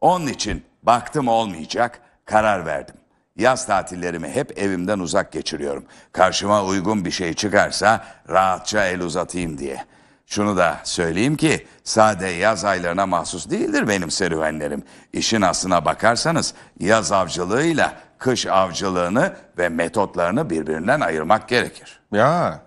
Onun 0.00 0.26
için 0.26 0.64
baktım 0.86 1.28
olmayacak, 1.28 2.00
karar 2.24 2.66
verdim. 2.66 2.94
Yaz 3.36 3.66
tatillerimi 3.66 4.28
hep 4.28 4.58
evimden 4.58 4.98
uzak 4.98 5.32
geçiriyorum. 5.32 5.84
Karşıma 6.12 6.64
uygun 6.64 7.04
bir 7.04 7.10
şey 7.10 7.34
çıkarsa 7.34 8.04
rahatça 8.28 8.86
el 8.86 9.00
uzatayım 9.00 9.58
diye. 9.58 9.84
Şunu 10.26 10.56
da 10.56 10.80
söyleyeyim 10.84 11.36
ki 11.36 11.66
sade 11.84 12.26
yaz 12.26 12.64
aylarına 12.64 13.06
mahsus 13.06 13.50
değildir 13.50 13.88
benim 13.88 14.10
serüvenlerim. 14.10 14.82
İşin 15.12 15.42
aslına 15.42 15.84
bakarsanız 15.84 16.54
yaz 16.80 17.12
avcılığıyla 17.12 17.94
kış 18.18 18.46
avcılığını 18.46 19.36
ve 19.58 19.68
metotlarını 19.68 20.50
birbirinden 20.50 21.00
ayırmak 21.00 21.48
gerekir. 21.48 22.00
Ya 22.12 22.60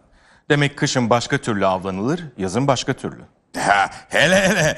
demek 0.49 0.77
kışın 0.77 1.09
başka 1.09 1.37
türlü 1.37 1.65
avlanılır, 1.65 2.23
yazın 2.37 2.67
başka 2.67 2.93
türlü. 2.93 3.21
Ha, 3.57 3.89
hele 4.09 4.49
hele 4.49 4.77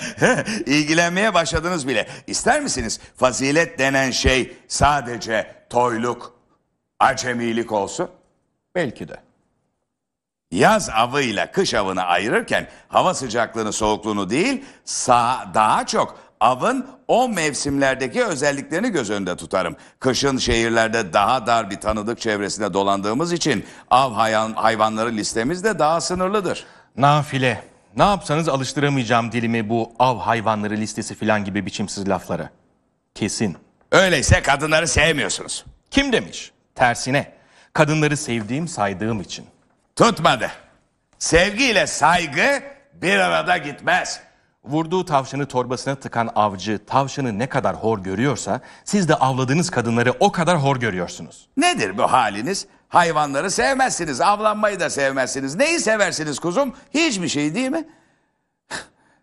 ilgilenmeye 0.66 1.34
başladınız 1.34 1.88
bile. 1.88 2.08
İster 2.28 2.62
misiniz 2.62 3.00
fazilet 3.18 3.80
denen 3.80 4.12
şey 4.12 4.58
sadece 4.68 5.56
toyluk, 5.70 6.34
acemilik 7.00 7.72
olsun? 7.72 8.10
Belki 8.76 9.08
de. 9.08 9.18
Yaz 10.52 10.90
avıyla 10.90 11.52
kış 11.52 11.74
avını 11.74 12.04
ayırırken 12.04 12.68
hava 12.88 13.14
sıcaklığını 13.14 13.74
soğukluğunu 13.74 14.30
değil 14.30 14.66
sağ, 14.86 15.52
daha 15.54 15.86
çok 15.86 16.20
avın 16.40 16.88
o 17.08 17.30
mevsimlerdeki 17.30 18.26
özelliklerini 18.26 18.90
göz 18.90 19.10
önünde 19.10 19.36
tutarım. 19.36 19.76
Kışın 20.00 20.38
şehirlerde 20.38 21.14
daha 21.14 21.48
dar 21.48 21.70
bir 21.70 21.80
tanıdık 21.80 22.22
çevresinde 22.22 22.74
dolandığımız 22.74 23.34
için 23.34 23.66
av 23.92 24.14
hayvan, 24.14 24.54
hayvanları 24.54 25.12
listemiz 25.12 25.64
de 25.64 25.80
daha 25.80 26.02
sınırlıdır. 26.02 26.66
Nafile. 26.98 27.69
Ne 27.98 28.04
yapsanız 28.04 28.50
alıştıramayacağım 28.50 29.32
dilimi 29.32 29.70
bu 29.70 29.92
av 30.00 30.20
hayvanları 30.20 30.78
listesi 30.78 31.16
falan 31.16 31.46
gibi 31.46 31.66
biçimsiz 31.66 32.10
laflara. 32.10 32.50
Kesin. 33.16 33.58
Öyleyse 33.92 34.42
kadınları 34.42 34.88
sevmiyorsunuz. 34.88 35.66
Kim 35.92 36.14
demiş? 36.14 36.52
Tersine. 36.76 37.32
Kadınları 37.74 38.18
sevdiğim, 38.18 38.68
saydığım 38.68 39.22
için. 39.22 39.46
Tutmadı. 39.96 40.52
Sevgiyle 41.20 41.88
saygı 41.88 42.64
bir 42.94 43.20
arada 43.20 43.58
gitmez. 43.58 44.20
Vurduğu 44.64 45.06
tavşanı 45.06 45.46
torbasına 45.46 45.96
tıkan 45.96 46.30
avcı 46.36 46.80
tavşanı 46.88 47.40
ne 47.40 47.50
kadar 47.50 47.76
hor 47.76 48.00
görüyorsa 48.00 48.62
siz 48.86 49.10
de 49.10 49.16
avladığınız 49.16 49.70
kadınları 49.70 50.14
o 50.20 50.32
kadar 50.32 50.58
hor 50.58 50.78
görüyorsunuz. 50.78 51.48
Nedir 51.58 51.98
bu 51.98 52.12
haliniz? 52.12 52.68
Hayvanları 52.90 53.52
sevmezsiniz, 53.52 54.22
avlanmayı 54.22 54.80
da 54.80 54.90
sevmezsiniz. 54.90 55.56
Neyi 55.56 55.80
seversiniz 55.80 56.40
kuzum? 56.40 56.74
Hiçbir 56.94 57.28
şey 57.28 57.56
değil 57.56 57.70
mi? 57.70 57.88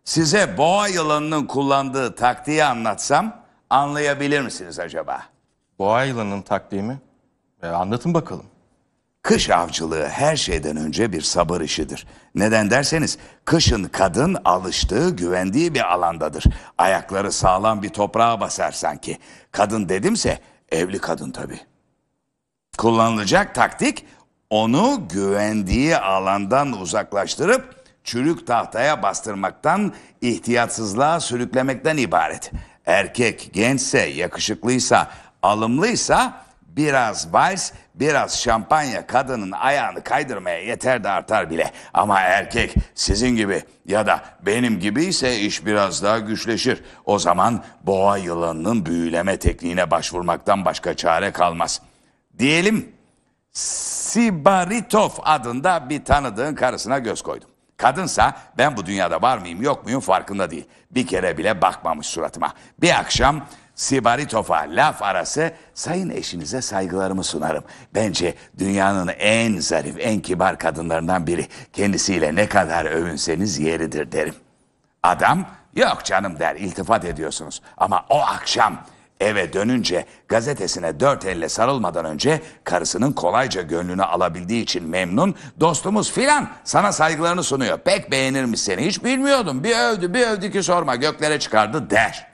Size 0.05 0.57
boğa 0.59 0.89
yılanının 0.89 1.47
kullandığı 1.47 2.15
taktiği 2.15 2.65
anlatsam 2.65 3.37
anlayabilir 3.71 4.41
misiniz 4.41 4.79
acaba? 4.79 5.23
Boğa 5.79 6.05
yılanının 6.05 6.43
taktiği 6.43 6.83
E, 7.63 7.67
anlatın 7.67 8.15
bakalım. 8.15 8.47
Kış 9.23 9.51
avcılığı 9.51 10.09
her 10.09 10.37
şeyden 10.37 10.77
önce 10.77 11.13
bir 11.13 11.23
sabır 11.23 11.61
işidir. 11.61 12.07
Neden 12.35 12.71
derseniz 12.71 13.19
kışın 13.45 13.85
kadın 13.85 14.37
alıştığı, 14.45 15.11
güvendiği 15.11 15.75
bir 15.75 15.93
alandadır. 15.93 16.45
Ayakları 16.79 17.33
sağlam 17.33 17.83
bir 17.83 17.89
toprağa 17.89 18.41
basar 18.41 18.73
sanki. 18.73 19.19
Kadın 19.51 19.89
dedimse 19.89 20.39
evli 20.73 20.99
kadın 20.99 21.31
tabii. 21.31 21.61
Kullanılacak 22.79 23.55
taktik 23.55 24.05
onu 24.51 25.09
güvendiği 25.09 25.97
alandan 25.97 26.73
uzaklaştırıp 26.73 27.85
çürük 28.05 28.47
tahtaya 28.47 29.03
bastırmaktan, 29.03 29.93
ihtiyatsızlığa 30.21 31.21
sürüklemekten 31.21 31.97
ibaret. 31.97 32.53
Erkek 32.87 33.51
gençse, 33.53 34.01
yakışıklıysa, 34.01 35.11
alımlıysa 35.43 36.47
biraz 36.67 37.33
vals, 37.33 37.73
biraz 37.95 38.41
şampanya 38.41 39.07
kadının 39.07 39.53
ayağını 39.53 40.05
kaydırmaya 40.05 40.63
yeter 40.63 41.05
de 41.05 41.09
artar 41.09 41.51
bile. 41.51 41.73
Ama 41.95 42.21
erkek 42.21 42.75
sizin 42.95 43.37
gibi 43.37 43.63
ya 43.87 44.07
da 44.07 44.21
benim 44.43 44.81
gibi 44.81 45.05
ise 45.05 45.39
iş 45.41 45.67
biraz 45.67 46.03
daha 46.03 46.19
güçleşir. 46.19 46.83
O 47.05 47.19
zaman 47.19 47.65
boğa 47.83 48.19
yılanının 48.19 48.87
büyüleme 48.87 49.37
tekniğine 49.37 49.91
başvurmaktan 49.91 50.65
başka 50.65 50.95
çare 50.95 51.31
kalmaz. 51.31 51.81
Diyelim 52.39 52.93
Sibaritov 53.53 55.11
adında 55.23 55.91
bir 55.91 56.05
tanıdığın 56.05 56.55
karısına 56.55 56.99
göz 56.99 57.23
koydum. 57.23 57.51
Kadınsa 57.77 58.37
ben 58.59 58.77
bu 58.77 58.87
dünyada 58.87 59.23
var 59.23 59.39
mıyım 59.39 59.63
yok 59.63 59.85
muyum 59.85 60.01
farkında 60.01 60.51
değil. 60.51 60.67
Bir 60.91 61.07
kere 61.07 61.39
bile 61.39 61.63
bakmamış 61.63 62.07
suratıma. 62.07 62.53
Bir 62.81 62.99
akşam 62.99 63.47
Sibaritov'a 63.75 64.67
laf 64.69 65.03
arası 65.03 65.53
sayın 65.75 66.11
eşinize 66.11 66.63
saygılarımı 66.63 67.25
sunarım. 67.25 67.65
Bence 67.95 68.35
dünyanın 68.59 69.09
en 69.19 69.59
zarif, 69.59 69.97
en 69.99 70.21
kibar 70.21 70.59
kadınlarından 70.59 71.27
biri. 71.27 71.49
Kendisiyle 71.73 72.35
ne 72.35 72.49
kadar 72.49 72.85
övünseniz 72.85 73.59
yeridir 73.59 74.13
derim. 74.13 74.35
Adam 75.03 75.47
yok 75.75 76.05
canım 76.05 76.39
der 76.39 76.57
iltifat 76.57 77.05
ediyorsunuz. 77.05 77.63
Ama 77.77 78.05
o 78.09 78.21
akşam 78.21 78.79
eve 79.21 79.53
dönünce 79.53 80.07
gazetesine 80.29 81.01
dört 81.01 81.25
elle 81.25 81.49
sarılmadan 81.49 82.05
önce 82.05 82.43
karısının 82.65 83.13
kolayca 83.13 83.63
gönlünü 83.63 84.03
alabildiği 84.03 84.63
için 84.63 84.89
memnun 84.89 85.35
dostumuz 85.61 86.13
filan 86.13 86.51
sana 86.65 86.93
saygılarını 86.93 87.43
sunuyor. 87.43 87.79
Pek 87.79 88.11
beğenirmiş 88.11 88.61
seni 88.61 88.87
hiç 88.87 89.05
bilmiyordum 89.05 89.65
bir 89.65 89.77
övdü 89.79 90.15
bir 90.15 90.27
övdü 90.27 90.53
ki 90.53 90.63
sorma 90.63 90.97
göklere 90.97 91.39
çıkardı 91.39 91.91
der. 91.91 92.27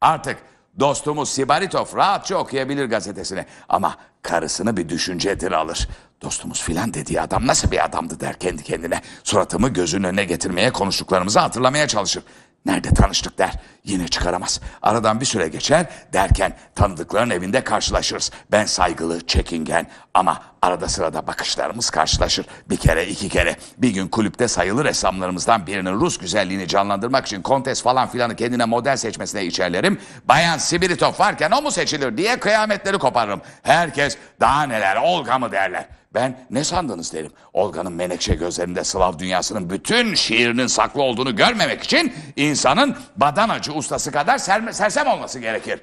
Artık 0.00 0.38
dostumuz 0.80 1.30
Sibaritov 1.30 1.96
rahatça 1.96 2.36
okuyabilir 2.36 2.84
gazetesini 2.84 3.46
ama 3.68 3.96
karısını 4.22 4.76
bir 4.76 4.88
düşüncedir 4.88 5.52
alır. 5.52 5.88
Dostumuz 6.22 6.62
filan 6.62 6.94
dediği 6.94 7.20
adam 7.20 7.46
nasıl 7.46 7.70
bir 7.70 7.84
adamdı 7.84 8.20
der 8.20 8.38
kendi 8.38 8.62
kendine. 8.62 9.00
Suratımı 9.24 9.68
gözünün 9.68 10.04
önüne 10.04 10.24
getirmeye 10.24 10.70
konuştuklarımızı 10.72 11.40
hatırlamaya 11.40 11.88
çalışır. 11.88 12.22
Nerede 12.66 12.94
tanıştık 12.94 13.38
der. 13.38 13.52
Yine 13.84 14.08
çıkaramaz. 14.08 14.60
Aradan 14.82 15.20
bir 15.20 15.26
süre 15.26 15.48
geçer 15.48 15.86
derken 16.12 16.56
tanıdıkların 16.74 17.30
evinde 17.30 17.64
karşılaşırız. 17.64 18.30
Ben 18.52 18.64
saygılı, 18.64 19.26
çekingen 19.26 19.86
ama 20.14 20.42
arada 20.62 20.88
sırada 20.88 21.26
bakışlarımız 21.26 21.90
karşılaşır. 21.90 22.46
Bir 22.70 22.76
kere, 22.76 23.06
iki 23.06 23.28
kere. 23.28 23.56
Bir 23.78 23.90
gün 23.90 24.08
kulüpte 24.08 24.48
sayılı 24.48 24.84
ressamlarımızdan 24.84 25.66
birinin 25.66 26.00
Rus 26.00 26.18
güzelliğini 26.18 26.68
canlandırmak 26.68 27.26
için 27.26 27.42
kontes 27.42 27.82
falan 27.82 28.08
filanı 28.08 28.36
kendine 28.36 28.64
model 28.64 28.96
seçmesine 28.96 29.44
içerlerim. 29.44 30.00
Bayan 30.24 30.58
Sibiritov 30.58 31.12
varken 31.18 31.50
o 31.50 31.62
mu 31.62 31.70
seçilir 31.70 32.16
diye 32.16 32.40
kıyametleri 32.40 32.98
koparırım. 32.98 33.40
Herkes 33.62 34.18
daha 34.40 34.62
neler 34.62 34.96
Olga 34.96 35.38
mı 35.38 35.52
derler. 35.52 35.99
Ben 36.14 36.46
ne 36.50 36.64
sandınız 36.64 37.12
derim. 37.12 37.32
Olga'nın 37.52 37.92
menekşe 37.92 38.34
gözlerinde 38.34 38.84
Slav 38.84 39.18
dünyasının 39.18 39.70
bütün 39.70 40.14
şiirinin 40.14 40.66
saklı 40.66 41.02
olduğunu 41.02 41.36
görmemek 41.36 41.82
için 41.82 42.14
insanın 42.36 42.96
badanacı 43.16 43.72
ustası 43.72 44.12
kadar 44.12 44.38
serme, 44.38 44.72
sersem 44.72 45.06
olması 45.06 45.38
gerekir. 45.38 45.80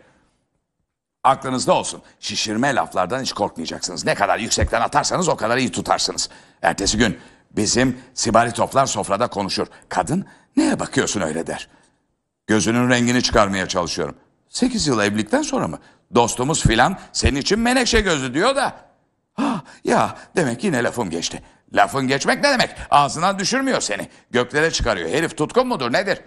Aklınızda 1.23 1.73
olsun. 1.73 2.01
Şişirme 2.19 2.75
laflardan 2.75 3.21
hiç 3.21 3.33
korkmayacaksınız. 3.33 4.05
Ne 4.05 4.15
kadar 4.15 4.39
yüksekten 4.39 4.81
atarsanız 4.81 5.29
o 5.29 5.35
kadar 5.35 5.57
iyi 5.57 5.71
tutarsınız. 5.71 6.29
Ertesi 6.61 6.97
gün 6.97 7.19
bizim 7.51 7.97
Sibaritovlar 8.13 8.85
sofrada 8.85 9.27
konuşur. 9.27 9.67
Kadın 9.89 10.25
neye 10.57 10.79
bakıyorsun 10.79 11.21
öyle 11.21 11.47
der. 11.47 11.67
Gözünün 12.47 12.89
rengini 12.89 13.23
çıkarmaya 13.23 13.67
çalışıyorum. 13.67 14.15
8 14.49 14.87
yıl 14.87 14.99
evlilikten 14.99 15.41
sonra 15.41 15.67
mı? 15.67 15.79
Dostumuz 16.15 16.63
filan 16.63 16.99
senin 17.13 17.39
için 17.39 17.59
menekşe 17.59 18.01
gözlü 18.01 18.33
diyor 18.33 18.55
da. 18.55 18.86
Ha, 19.37 19.61
ya 19.83 20.15
demek 20.35 20.63
yine 20.63 20.83
lafım 20.83 21.09
geçti. 21.09 21.41
Lafın 21.73 22.07
geçmek 22.07 22.43
ne 22.43 22.49
demek? 22.49 22.69
Ağzından 22.89 23.39
düşürmüyor 23.39 23.81
seni. 23.81 24.07
Göklere 24.31 24.71
çıkarıyor. 24.71 25.09
Herif 25.09 25.37
tutkun 25.37 25.67
mudur 25.67 25.93
nedir? 25.93 26.19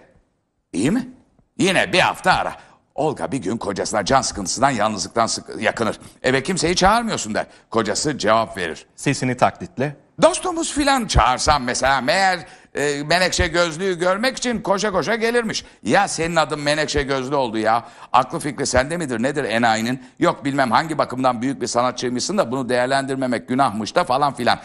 İyi 0.73 0.91
mi? 0.91 1.09
Yine 1.57 1.93
bir 1.93 1.99
hafta 1.99 2.33
ara. 2.33 2.55
Olga 2.95 3.31
bir 3.31 3.37
gün 3.37 3.57
kocasına 3.57 4.05
can 4.05 4.21
sıkıntısından 4.21 4.69
yalnızlıktan 4.69 5.27
sık- 5.27 5.61
yakınır. 5.61 5.99
Eve 6.23 6.43
kimseyi 6.43 6.75
çağırmıyorsun 6.75 7.33
der. 7.35 7.45
Kocası 7.69 8.17
cevap 8.17 8.57
verir. 8.57 8.85
Sesini 8.95 9.37
taklitle. 9.37 9.95
Dostumuz 10.21 10.73
filan 10.73 11.05
çağırsam 11.07 11.63
mesela 11.63 12.01
meğer 12.01 12.39
e, 12.75 13.03
menekşe 13.03 13.47
gözlüğü 13.47 13.99
görmek 13.99 14.37
için 14.37 14.61
koşa 14.61 14.91
koşa 14.91 15.15
gelirmiş. 15.15 15.65
Ya 15.83 16.07
senin 16.07 16.35
adın 16.35 16.59
menekşe 16.59 17.03
gözlü 17.03 17.35
oldu 17.35 17.57
ya. 17.57 17.85
Aklı 18.13 18.39
fikri 18.39 18.65
sende 18.65 18.97
midir 18.97 19.23
nedir 19.23 19.43
enayinin? 19.43 20.03
Yok 20.19 20.45
bilmem 20.45 20.71
hangi 20.71 20.97
bakımdan 20.97 21.41
büyük 21.41 21.61
bir 21.61 21.67
sanatçıymışsın 21.67 22.37
da 22.37 22.51
bunu 22.51 22.69
değerlendirmemek 22.69 23.47
günahmış 23.47 23.95
da 23.95 24.03
falan 24.03 24.33
filan. 24.33 24.59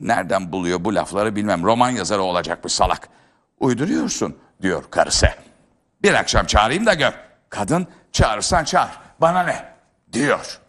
Nereden 0.00 0.52
buluyor 0.52 0.84
bu 0.84 0.94
lafları 0.94 1.36
bilmem. 1.36 1.62
Roman 1.64 1.90
yazarı 1.90 2.22
olacakmış 2.22 2.72
salak. 2.72 3.08
Uyduruyorsun 3.60 4.36
diyor 4.62 4.84
karısı. 4.90 5.28
Bir 6.02 6.14
akşam 6.14 6.46
çağırayım 6.46 6.86
da 6.86 6.94
gör. 6.94 7.12
Kadın 7.48 7.86
çağırırsan 8.12 8.64
çağır. 8.64 8.90
Bana 9.20 9.42
ne? 9.42 9.64
Diyor. 10.12 10.60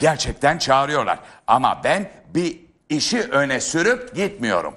Gerçekten 0.00 0.58
çağırıyorlar. 0.58 1.18
Ama 1.46 1.80
ben 1.84 2.10
bir 2.34 2.60
işi 2.88 3.22
öne 3.22 3.60
sürüp 3.60 4.14
gitmiyorum. 4.14 4.74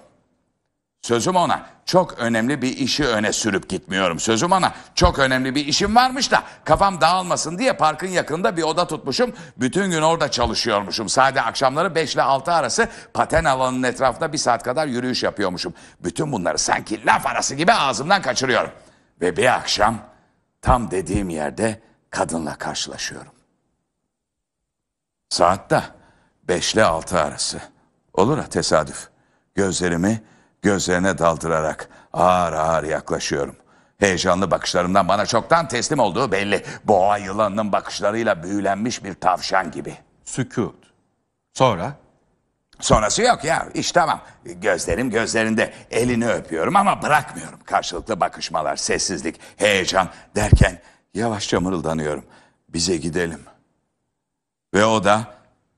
Sözüm 1.02 1.36
ona 1.36 1.66
çok 1.86 2.20
önemli 2.20 2.62
bir 2.62 2.78
işi 2.78 3.06
öne 3.08 3.34
sürüp 3.34 3.70
gitmiyorum. 3.70 4.20
Sözüm 4.20 4.52
ona 4.52 4.74
çok 4.96 5.20
önemli 5.20 5.56
bir 5.56 5.66
işim 5.66 5.96
varmış 5.96 6.32
da 6.32 6.44
kafam 6.64 7.02
dağılmasın 7.02 7.58
diye 7.58 7.74
parkın 7.74 8.08
yakında 8.08 8.58
bir 8.58 8.64
oda 8.64 8.88
tutmuşum. 8.88 9.34
Bütün 9.58 9.92
gün 9.92 10.02
orada 10.02 10.32
çalışıyormuşum. 10.32 11.10
Sadece 11.10 11.42
akşamları 11.42 11.96
5 11.96 12.14
ile 12.14 12.22
6 12.22 12.54
arası 12.54 12.90
paten 13.14 13.44
alanının 13.44 13.84
etrafında 13.84 14.34
bir 14.34 14.38
saat 14.38 14.64
kadar 14.64 14.88
yürüyüş 14.88 15.24
yapıyormuşum. 15.24 15.74
Bütün 16.00 16.32
bunları 16.32 16.58
sanki 16.58 17.06
laf 17.06 17.26
arası 17.26 17.56
gibi 17.56 17.74
ağzımdan 17.74 18.22
kaçırıyorum. 18.22 18.72
Ve 19.22 19.38
bir 19.38 19.56
akşam 19.56 19.98
tam 20.62 20.92
dediğim 20.92 21.30
yerde 21.30 21.82
kadınla 22.10 22.56
karşılaşıyorum. 22.56 23.34
Saat 25.30 25.70
de 25.70 25.82
5 26.44 26.74
ile 26.74 26.84
6 26.84 27.20
arası. 27.20 27.62
Olur 28.14 28.38
ha 28.38 28.46
tesadüf. 28.46 29.10
Gözlerimi 29.56 30.22
gözlerine 30.62 31.18
daldırarak 31.18 31.90
ağır 32.14 32.54
ağır 32.54 32.84
yaklaşıyorum. 32.84 33.56
Heyecanlı 33.98 34.52
bakışlarımdan 34.52 35.08
bana 35.08 35.26
çoktan 35.26 35.68
teslim 35.68 36.00
olduğu 36.00 36.32
belli. 36.32 36.66
Boğa 36.84 37.18
yılanının 37.18 37.72
bakışlarıyla 37.72 38.44
büyülenmiş 38.44 39.04
bir 39.04 39.14
tavşan 39.14 39.72
gibi. 39.72 39.98
Sükut. 40.24 40.76
Sonra 41.54 41.94
Sonrası 42.82 43.22
yok 43.22 43.44
ya 43.44 43.68
iş 43.74 43.92
tamam. 43.92 44.22
Gözlerim 44.46 45.10
gözlerinde 45.10 45.74
elini 45.92 46.28
öpüyorum 46.28 46.76
ama 46.76 47.02
bırakmıyorum. 47.02 47.60
Karşılıklı 47.66 48.20
bakışmalar, 48.20 48.76
sessizlik, 48.76 49.40
heyecan 49.58 50.10
derken 50.36 50.82
yavaşça 51.14 51.60
mırıldanıyorum. 51.60 52.26
Bize 52.70 52.98
gidelim. 52.98 53.40
Ve 54.74 54.86
o 54.86 55.04
da 55.04 55.28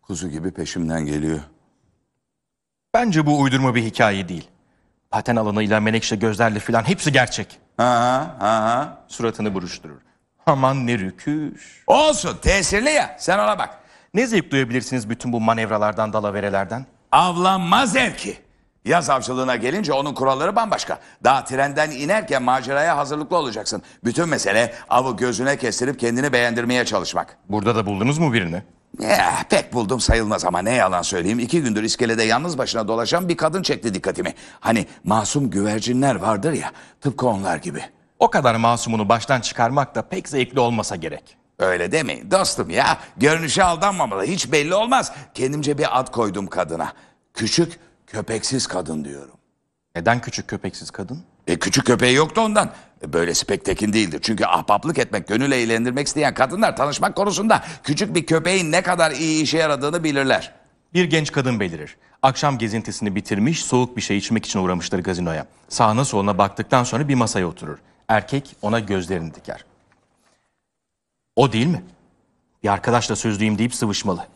kuzu 0.02 0.30
gibi 0.30 0.52
peşimden 0.52 1.06
geliyor. 1.06 1.40
bence 2.94 3.26
bu 3.26 3.42
uydurma 3.42 3.76
bir 3.76 3.84
hikaye 3.84 4.30
değil. 4.30 4.50
Paten 5.14 5.36
alanıyla 5.36 5.80
menekşe 5.80 6.16
gözlerle 6.16 6.60
filan 6.60 6.84
hepsi 6.84 7.12
gerçek. 7.12 7.60
Ha 7.78 8.36
ha. 8.40 8.98
Suratını 9.08 9.54
buruşturur. 9.54 10.02
Aman 10.46 10.88
ne 10.88 10.98
rüküş. 11.00 11.84
Olsun 11.88 12.38
tesirli 12.42 12.90
ya 12.90 13.16
sen 13.20 13.40
ona 13.40 13.60
bak. 13.60 13.70
Ne 14.14 14.28
zevk 14.28 14.52
duyabilirsiniz 14.52 15.10
bütün 15.10 15.34
bu 15.34 15.40
manevralardan, 15.40 16.14
dalaverelerden? 16.14 16.86
Avlanma 17.12 17.86
zevki. 17.86 18.38
Yaz 18.86 19.10
avcılığına 19.10 19.56
gelince 19.56 19.94
onun 19.94 20.14
kuralları 20.14 20.56
bambaşka. 20.56 21.00
Daha 21.24 21.44
trenden 21.44 21.92
inerken 21.92 22.44
maceraya 22.44 22.98
hazırlıklı 22.98 23.38
olacaksın. 23.38 23.82
Bütün 24.04 24.30
mesele 24.30 24.74
avı 24.90 25.18
gözüne 25.18 25.58
kestirip 25.58 26.00
kendini 26.00 26.34
beğendirmeye 26.34 26.86
çalışmak. 26.86 27.38
Burada 27.50 27.76
da 27.76 27.86
buldunuz 27.86 28.18
mu 28.18 28.34
birini? 28.34 28.64
Ya, 29.00 29.46
pek 29.50 29.74
buldum 29.74 30.00
sayılmaz 30.00 30.46
ama 30.46 30.60
ne 30.62 30.74
yalan 30.74 31.02
söyleyeyim. 31.02 31.40
iki 31.40 31.62
gündür 31.62 31.84
iskelede 31.84 32.24
yalnız 32.24 32.58
başına 32.58 32.88
dolaşan 32.88 33.30
bir 33.30 33.38
kadın 33.38 33.64
çekti 33.64 33.94
dikkatimi. 33.94 34.34
Hani 34.60 34.86
masum 35.04 35.50
güvercinler 35.50 36.16
vardır 36.16 36.54
ya 36.54 36.72
tıpkı 37.02 37.28
onlar 37.28 37.58
gibi. 37.58 37.82
O 38.20 38.30
kadar 38.30 38.56
masumunu 38.56 39.10
baştan 39.10 39.42
çıkarmak 39.42 39.96
da 39.96 40.02
pek 40.02 40.30
zevkli 40.30 40.60
olmasa 40.60 40.96
gerek. 40.96 41.38
Öyle 41.60 41.92
demeyin 41.92 42.32
dostum 42.32 42.70
ya. 42.70 42.98
Görünüşe 43.18 43.64
aldanmamalı. 43.64 44.24
Hiç 44.24 44.52
belli 44.52 44.76
olmaz. 44.76 45.12
Kendimce 45.34 45.78
bir 45.78 46.00
ad 46.00 46.12
koydum 46.12 46.48
kadına. 46.48 46.94
Küçük 47.34 47.80
köpeksiz 48.08 48.68
kadın 48.68 49.06
diyorum. 49.06 49.36
Neden 49.96 50.22
küçük 50.22 50.48
köpeksiz 50.48 50.92
kadın? 50.92 51.24
E, 51.48 51.60
küçük 51.60 51.86
köpeği 51.86 52.16
yoktu 52.16 52.42
ondan. 52.42 52.72
E, 53.04 53.14
böylesi 53.14 53.46
pek 53.46 53.66
tekin 53.66 53.94
değildir. 53.94 54.20
Çünkü 54.24 54.46
ahbaplık 54.46 54.98
etmek, 54.98 55.28
gönül 55.28 55.52
eğlendirmek 55.52 56.08
isteyen 56.08 56.34
kadınlar 56.34 56.78
tanışmak 56.78 57.16
konusunda 57.16 57.64
küçük 57.84 58.16
bir 58.16 58.26
köpeğin 58.26 58.72
ne 58.72 58.82
kadar 58.82 59.12
iyi 59.12 59.44
işe 59.44 59.58
yaradığını 59.58 60.04
bilirler. 60.04 60.54
Bir 60.94 61.06
genç 61.06 61.32
kadın 61.32 61.60
belirir. 61.60 61.98
Akşam 62.22 62.58
gezintisini 62.58 63.16
bitirmiş, 63.16 63.64
soğuk 63.64 63.98
bir 63.98 64.02
şey 64.02 64.18
içmek 64.18 64.46
için 64.46 64.60
uğramıştır 64.60 65.00
gazinoya. 65.00 65.46
Sağına 65.70 66.06
soluna 66.06 66.38
baktıktan 66.38 66.84
sonra 66.84 67.08
bir 67.08 67.16
masaya 67.16 67.46
oturur. 67.46 67.78
Erkek 68.08 68.56
ona 68.62 68.80
gözlerini 68.80 69.34
diker. 69.34 69.66
O 71.36 71.54
değil 71.54 71.68
mi? 71.68 71.84
Bir 72.64 72.70
arkadaşla 72.70 73.16
sözlüyüm 73.16 73.58
deyip 73.58 73.76
sıvışmalı. 73.76 74.28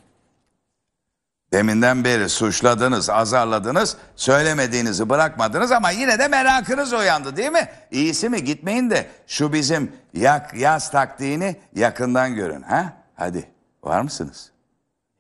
Deminden 1.53 2.03
beri 2.03 2.29
suçladınız, 2.29 3.09
azarladınız, 3.09 3.97
söylemediğinizi 4.15 5.09
bırakmadınız 5.09 5.71
ama 5.71 5.91
yine 5.91 6.19
de 6.19 6.27
merakınız 6.27 6.93
uyandı 6.93 7.37
değil 7.37 7.51
mi? 7.51 7.69
İyisi 7.91 8.29
mi 8.29 8.43
gitmeyin 8.43 8.89
de 8.89 9.09
şu 9.27 9.53
bizim 9.53 9.91
yak 10.13 10.53
yaz 10.53 10.91
taktiğini 10.91 11.55
yakından 11.75 12.35
görün 12.35 12.61
ha? 12.61 12.93
Hadi 13.15 13.49
var 13.83 14.01
mısınız? 14.01 14.51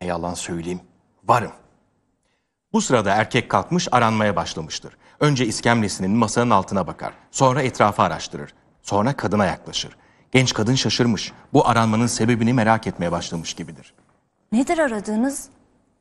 Ne 0.01 0.07
yalan 0.07 0.33
söyleyeyim. 0.33 0.79
Varım. 1.23 1.51
Bu 2.73 2.81
sırada 2.81 3.13
erkek 3.13 3.49
kalkmış 3.49 3.87
aranmaya 3.91 4.35
başlamıştır. 4.35 4.97
Önce 5.19 5.45
iskemlesinin 5.45 6.11
masanın 6.11 6.49
altına 6.49 6.87
bakar. 6.87 7.13
Sonra 7.31 7.61
etrafı 7.61 8.01
araştırır. 8.01 8.53
Sonra 8.81 9.13
kadına 9.13 9.45
yaklaşır. 9.45 9.97
Genç 10.31 10.53
kadın 10.53 10.75
şaşırmış. 10.75 11.31
Bu 11.53 11.67
aranmanın 11.67 12.07
sebebini 12.07 12.53
merak 12.53 12.87
etmeye 12.87 13.11
başlamış 13.11 13.53
gibidir. 13.53 13.93
Nedir 14.51 14.77
aradığınız? 14.79 15.49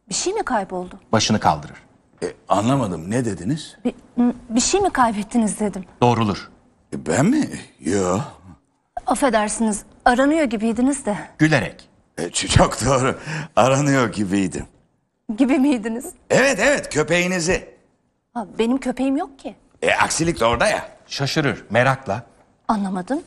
Bir 0.09 0.15
şey 0.15 0.33
mi 0.33 0.43
kayboldu? 0.43 1.01
Başını 1.13 1.41
kaldırır. 1.41 1.77
E, 2.23 2.27
anlamadım 2.49 3.11
ne 3.11 3.25
dediniz? 3.25 3.77
Bir, 3.85 3.95
bir 4.51 4.61
şey 4.61 4.81
mi 4.81 4.91
kaybettiniz 4.91 5.61
dedim. 5.61 5.85
Doğrulur. 6.03 6.51
E, 6.95 7.07
ben 7.07 7.27
mi? 7.27 7.49
Yok. 7.81 8.21
Affedersiniz 9.07 9.83
aranıyor 10.05 10.45
gibiydiniz 10.45 11.07
de. 11.07 11.19
Gülerek. 11.39 11.89
E, 12.19 12.31
çok 12.31 12.85
doğru. 12.87 13.19
Aranıyor 13.57 14.13
gibiydim. 14.13 14.67
Gibi 15.37 15.59
miydiniz? 15.59 16.07
Evet 16.31 16.59
evet 16.61 16.95
köpeğinizi. 16.95 17.77
Ha, 18.35 18.47
benim 18.59 18.79
köpeğim 18.79 19.17
yok 19.17 19.39
ki. 19.39 19.57
E, 19.83 19.93
aksilik 19.95 20.41
de 20.41 20.45
orada 20.45 20.67
ya. 20.67 20.89
Şaşırır. 21.07 21.65
Merakla. 21.71 22.23
Anlamadım. 22.69 23.23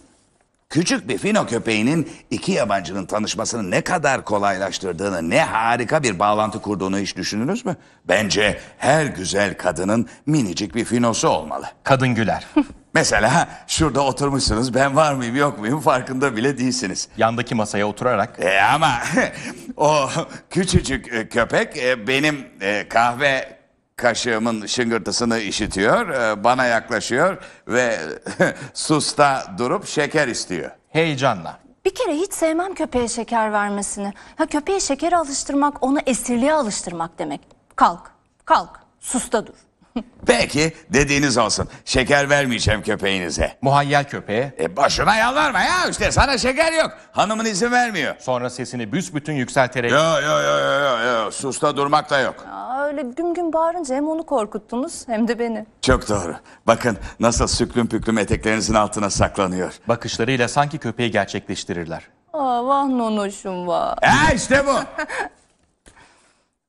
Küçük 0.69 1.09
bir 1.09 1.17
fino 1.17 1.45
köpeğinin 1.47 2.09
iki 2.31 2.51
yabancının 2.51 3.05
tanışmasını 3.05 3.71
ne 3.71 3.81
kadar 3.81 4.25
kolaylaştırdığını, 4.25 5.29
ne 5.29 5.43
harika 5.43 6.03
bir 6.03 6.19
bağlantı 6.19 6.61
kurduğunu 6.61 6.97
hiç 6.97 7.15
düşündünüz 7.15 7.65
mü? 7.65 7.75
Bence 8.07 8.59
her 8.77 9.05
güzel 9.05 9.57
kadının 9.57 10.09
minicik 10.25 10.75
bir 10.75 10.85
finosu 10.85 11.27
olmalı. 11.27 11.65
Kadın 11.83 12.09
güler. 12.09 12.47
Mesela 12.93 13.49
şurada 13.67 14.01
oturmuşsunuz 14.01 14.73
ben 14.73 14.95
var 14.95 15.13
mıyım 15.13 15.35
yok 15.35 15.59
muyum 15.59 15.81
farkında 15.81 16.35
bile 16.35 16.57
değilsiniz. 16.57 17.07
Yandaki 17.17 17.55
masaya 17.55 17.87
oturarak 17.87 18.39
E 18.39 18.61
ama 18.61 18.91
o 19.77 20.09
küçücük 20.49 21.13
e, 21.13 21.29
köpek 21.29 21.77
e, 21.77 22.07
benim 22.07 22.47
e, 22.61 22.89
kahve 22.89 23.58
kaşığımın 23.99 24.65
şıngırtısını 24.65 25.39
işitiyor, 25.39 26.09
e, 26.09 26.43
bana 26.43 26.65
yaklaşıyor 26.65 27.37
ve 27.67 27.99
susta 28.73 29.43
durup 29.57 29.87
şeker 29.87 30.27
istiyor. 30.27 30.71
heyecanla. 30.89 31.59
Bir 31.85 31.95
kere 31.95 32.13
hiç 32.15 32.33
sevmem 32.33 32.73
köpeğe 32.73 33.07
şeker 33.07 33.51
vermesini. 33.53 34.13
Ha 34.35 34.45
köpeğe 34.45 34.79
şekere 34.79 35.17
alıştırmak, 35.17 35.83
onu 35.83 35.99
esirliğe 36.05 36.53
alıştırmak 36.53 37.19
demek. 37.19 37.41
Kalk, 37.75 38.11
kalk, 38.45 38.69
susta 38.99 39.47
dur. 39.47 39.53
Peki 40.25 40.73
dediğiniz 40.89 41.37
olsun. 41.37 41.67
Şeker 41.85 42.29
vermeyeceğim 42.29 42.81
köpeğinize. 42.83 43.57
Muhayyel 43.61 44.03
köpeğe 44.03 44.55
E 44.59 44.75
boşuna 44.77 45.15
yalvarma 45.15 45.59
ya 45.61 45.87
işte 45.89 46.11
sana 46.11 46.37
şeker 46.37 46.73
yok. 46.73 46.91
Hanımın 47.11 47.45
izin 47.45 47.71
vermiyor. 47.71 48.15
sonra 48.19 48.49
sesini 48.49 48.91
büsbütün 48.93 49.33
yükselterek 49.33 49.91
Yo 49.91 49.97
yo 50.21 50.41
yo 50.41 50.59
yo 50.59 50.79
yo 50.79 51.23
yo 51.23 51.31
susta 51.31 51.77
durmak 51.77 52.09
da 52.09 52.19
yok. 52.19 52.45
Öyle 52.89 53.01
güm 53.01 53.33
güm 53.33 53.53
bağırınca 53.53 53.95
hem 53.95 54.07
onu 54.07 54.23
korkuttunuz 54.25 55.07
hem 55.07 55.27
de 55.27 55.39
beni. 55.39 55.65
Çok 55.81 56.09
doğru. 56.09 56.35
Bakın 56.67 56.97
nasıl 57.19 57.47
süklüm 57.47 57.87
püklüm 57.87 58.17
eteklerinizin 58.17 58.73
altına 58.73 59.09
saklanıyor. 59.09 59.79
Bakışlarıyla 59.87 60.47
sanki 60.47 60.77
köpeği 60.77 61.11
gerçekleştirirler. 61.11 62.07
Aa 62.33 62.65
vah 62.65 62.87
nonoşum 62.87 63.67
vah. 63.67 63.95
Ha 64.01 64.33
işte 64.33 64.65
bu. 64.67 64.71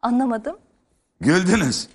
Anlamadım. 0.03 0.57
Güldünüz. 1.21 1.89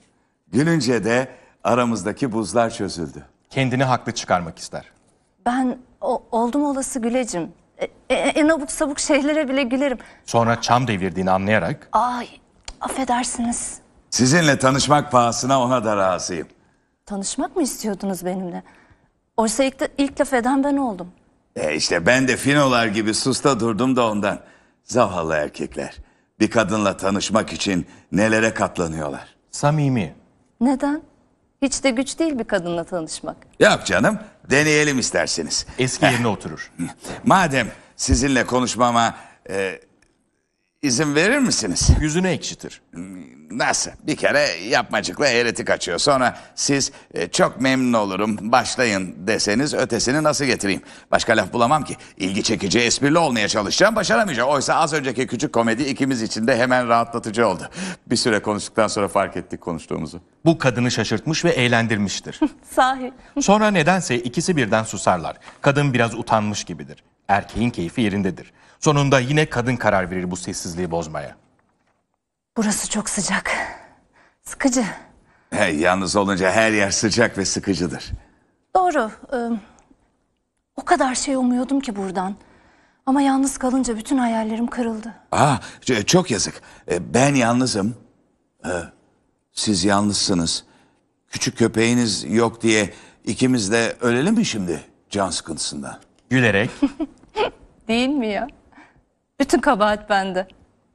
Gülünce 0.48 1.04
de 1.04 1.28
aramızdaki 1.64 2.32
buzlar 2.32 2.70
çözüldü. 2.70 3.26
Kendini 3.50 3.84
haklı 3.84 4.12
çıkarmak 4.12 4.60
ister. 4.60 4.86
Ben 5.46 5.78
o, 6.02 6.24
oldum 6.32 6.64
olası 6.66 7.00
gülecim. 7.00 7.52
E, 7.78 7.86
e, 8.10 8.16
en 8.16 8.50
abuk 8.50 8.72
sabuk 8.72 9.00
şeylere 9.00 9.50
bile 9.50 9.64
gülerim. 9.64 9.98
Sonra 10.26 10.62
çam 10.62 10.88
devirdiğini 10.88 11.32
anlayarak 11.32 11.90
Ay 11.92 12.28
affedersiniz. 12.82 13.85
Sizinle 14.20 14.60
tanışmak 14.60 15.12
pahasına 15.12 15.62
ona 15.62 15.86
da 15.86 15.98
razıyım. 15.98 16.48
Tanışmak 17.06 17.56
mı 17.56 17.62
istiyordunuz 17.64 18.26
benimle? 18.26 18.64
Oysa 19.38 19.64
ilk, 19.64 19.80
de- 19.80 19.88
ilk 19.98 20.20
laf 20.22 20.34
eden 20.34 20.64
ben 20.64 20.78
oldum. 20.78 21.12
E 21.56 21.76
işte 21.76 22.06
ben 22.06 22.28
de 22.28 22.38
finolar 22.38 22.88
gibi 22.88 23.14
susta 23.14 23.60
durdum 23.60 23.96
da 23.96 24.08
ondan. 24.12 24.40
Zavallı 24.84 25.34
erkekler. 25.36 25.96
Bir 26.40 26.50
kadınla 26.50 26.98
tanışmak 26.98 27.54
için 27.54 27.86
nelere 28.12 28.54
katlanıyorlar. 28.54 29.36
samimi. 29.52 30.16
Neden? 30.62 31.02
Hiç 31.62 31.84
de 31.84 31.90
güç 31.90 32.20
değil 32.20 32.40
bir 32.40 32.44
kadınla 32.44 32.84
tanışmak. 32.84 33.38
Yok 33.60 33.86
canım 33.86 34.20
deneyelim 34.50 35.00
isterseniz. 35.00 35.66
Eski 35.80 36.06
yerine 36.06 36.28
oturur. 36.28 36.72
Madem 37.24 37.68
sizinle 37.96 38.46
konuşmama 38.46 39.16
e, 39.50 39.80
izin 40.82 41.16
verir 41.16 41.38
misiniz? 41.40 41.90
Yüzünü 42.02 42.28
ekşitir. 42.28 42.82
Nasıl? 43.52 43.92
Bir 44.04 44.16
kere 44.16 44.48
yapmacıkla 44.70 45.28
eğreti 45.28 45.66
kaçıyor. 45.66 45.98
Sonra 45.98 46.38
siz 46.56 46.92
e, 47.14 47.28
çok 47.28 47.62
memnun 47.62 47.94
olurum 47.94 48.38
başlayın 48.42 49.16
deseniz 49.28 49.74
ötesini 49.74 50.24
nasıl 50.24 50.46
getireyim? 50.46 50.82
Başka 51.12 51.34
laf 51.38 51.54
bulamam 51.54 51.84
ki. 51.84 51.96
İlgi 52.18 52.44
çekici 52.44 52.80
esprili 52.80 53.18
olmaya 53.18 53.48
çalışacağım 53.48 53.96
başaramayacağım. 53.96 54.50
Oysa 54.50 54.76
az 54.76 54.94
önceki 54.94 55.28
küçük 55.28 55.54
komedi 55.54 55.84
ikimiz 55.84 56.22
için 56.22 56.48
de 56.48 56.58
hemen 56.58 56.88
rahatlatıcı 56.88 57.48
oldu. 57.48 57.70
Bir 58.08 58.16
süre 58.16 58.40
konuştuktan 58.40 58.88
sonra 58.88 59.08
fark 59.08 59.38
ettik 59.38 59.62
konuştuğumuzu. 59.62 60.22
Bu 60.46 60.58
kadını 60.58 60.92
şaşırtmış 60.92 61.46
ve 61.46 61.50
eğlendirmiştir. 61.50 62.40
Sahi. 62.76 63.14
Sonra 63.42 63.72
nedense 63.72 64.20
ikisi 64.20 64.58
birden 64.58 64.84
susarlar. 64.84 65.38
Kadın 65.62 65.94
biraz 65.94 66.16
utanmış 66.16 66.64
gibidir. 66.64 67.04
Erkeğin 67.28 67.70
keyfi 67.70 68.02
yerindedir. 68.02 68.54
Sonunda 68.80 69.20
yine 69.20 69.46
kadın 69.46 69.76
karar 69.76 70.12
verir 70.12 70.32
bu 70.32 70.36
sessizliği 70.36 70.92
bozmaya. 70.92 71.45
Burası 72.58 72.90
çok 72.90 73.10
sıcak. 73.10 73.52
Sıkıcı. 74.44 74.84
He, 75.50 75.66
yalnız 75.72 76.16
olunca 76.16 76.52
her 76.52 76.72
yer 76.72 76.92
sıcak 76.92 77.38
ve 77.38 77.46
sıkıcıdır. 77.46 78.12
Doğru. 78.76 79.12
e, 79.34 79.38
o 80.76 80.86
kadar 80.86 81.16
şey 81.16 81.36
umuyordum 81.36 81.80
ki 81.80 81.96
buradan. 81.96 82.36
Ama 83.06 83.22
yalnız 83.22 83.58
kalınca 83.58 83.98
bütün 83.98 84.18
hayallerim 84.18 84.68
kırıldı. 84.68 85.14
Aa, 85.32 85.56
ç- 85.82 86.06
çok 86.06 86.32
yazık. 86.32 86.62
E, 86.92 87.14
Ben 87.14 87.36
yalnızım. 87.36 87.96
E, 88.66 88.70
Siz 89.54 89.86
yalnızsınız. 89.86 90.64
Küçük 91.28 91.58
köpeğiniz 91.58 92.24
yok 92.34 92.62
diye 92.62 92.94
ikimiz 93.26 93.72
de 93.72 93.96
ölelim 94.02 94.34
mi 94.34 94.46
şimdi 94.46 94.82
can 95.10 95.30
sıkıntısından? 95.30 96.00
Gülerek 96.30 96.70
Değil 97.88 98.10
mi 98.10 98.28
ya? 98.28 98.48
Bütün 99.40 99.60
kabahat 99.60 100.10
bende. 100.10 100.48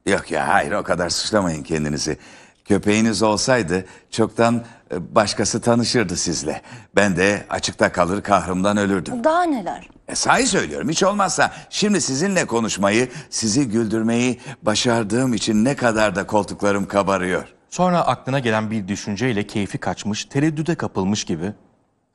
Yok 0.05 0.31
ya 0.31 0.47
hayır 0.47 0.71
o 0.71 0.83
kadar 0.83 1.09
suçlamayın 1.09 1.63
kendinizi. 1.63 2.17
Köpeğiniz 2.65 3.23
olsaydı 3.23 3.85
çoktan 4.11 4.63
e, 4.91 5.15
başkası 5.15 5.61
tanışırdı 5.61 6.15
sizle. 6.15 6.61
Ben 6.95 7.15
de 7.15 7.45
açıkta 7.49 7.91
kalır 7.91 8.21
kahrımdan 8.21 8.77
ölürdüm. 8.77 9.23
Daha 9.23 9.43
neler? 9.43 9.89
E, 10.07 10.15
sahi 10.15 10.47
söylüyorum 10.47 10.89
hiç 10.89 11.03
olmazsa 11.03 11.51
şimdi 11.69 12.01
sizinle 12.01 12.45
konuşmayı, 12.45 13.09
sizi 13.29 13.67
güldürmeyi 13.69 14.39
başardığım 14.61 15.33
için 15.33 15.65
ne 15.65 15.75
kadar 15.75 16.15
da 16.15 16.27
koltuklarım 16.27 16.87
kabarıyor. 16.87 17.47
sonra 17.69 18.01
aklına 18.01 18.39
gelen 18.39 18.71
bir 18.71 18.87
düşünceyle 18.87 19.47
keyfi 19.47 19.77
kaçmış, 19.77 20.25
tereddüde 20.25 20.75
kapılmış 20.75 21.23
gibi 21.23 21.53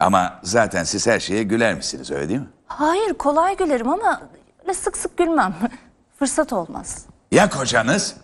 Ama 0.01 0.41
zaten 0.43 0.84
siz 0.84 1.07
her 1.07 1.20
şeye 1.20 1.43
güler 1.43 1.74
misiniz 1.74 2.11
öyle 2.11 2.28
değil 2.28 2.41
mi? 2.41 2.49
Hayır 2.66 3.14
kolay 3.14 3.57
gülerim 3.57 3.89
ama 3.89 4.20
öyle 4.62 4.74
sık 4.74 4.97
sık 4.97 5.16
gülmem. 5.16 5.55
Fırsat 6.18 6.53
olmaz. 6.53 7.07
Ya 7.33 7.51
kocanız? 7.51 8.16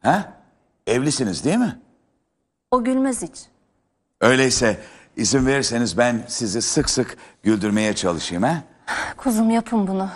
Ha? 0.00 0.32
Evlisiniz 0.86 1.44
değil 1.44 1.58
mi? 1.58 1.78
O 2.70 2.84
gülmez 2.84 3.22
hiç. 3.22 3.40
Öyleyse 4.20 4.80
izin 5.16 5.46
verirseniz 5.46 5.98
ben 5.98 6.24
sizi 6.28 6.62
sık 6.62 6.90
sık 6.90 7.16
güldürmeye 7.42 7.94
çalışayım 7.94 8.42
ha? 8.42 8.62
Kuzum 9.16 9.50
yapın 9.50 9.86
bunu. 9.86 10.08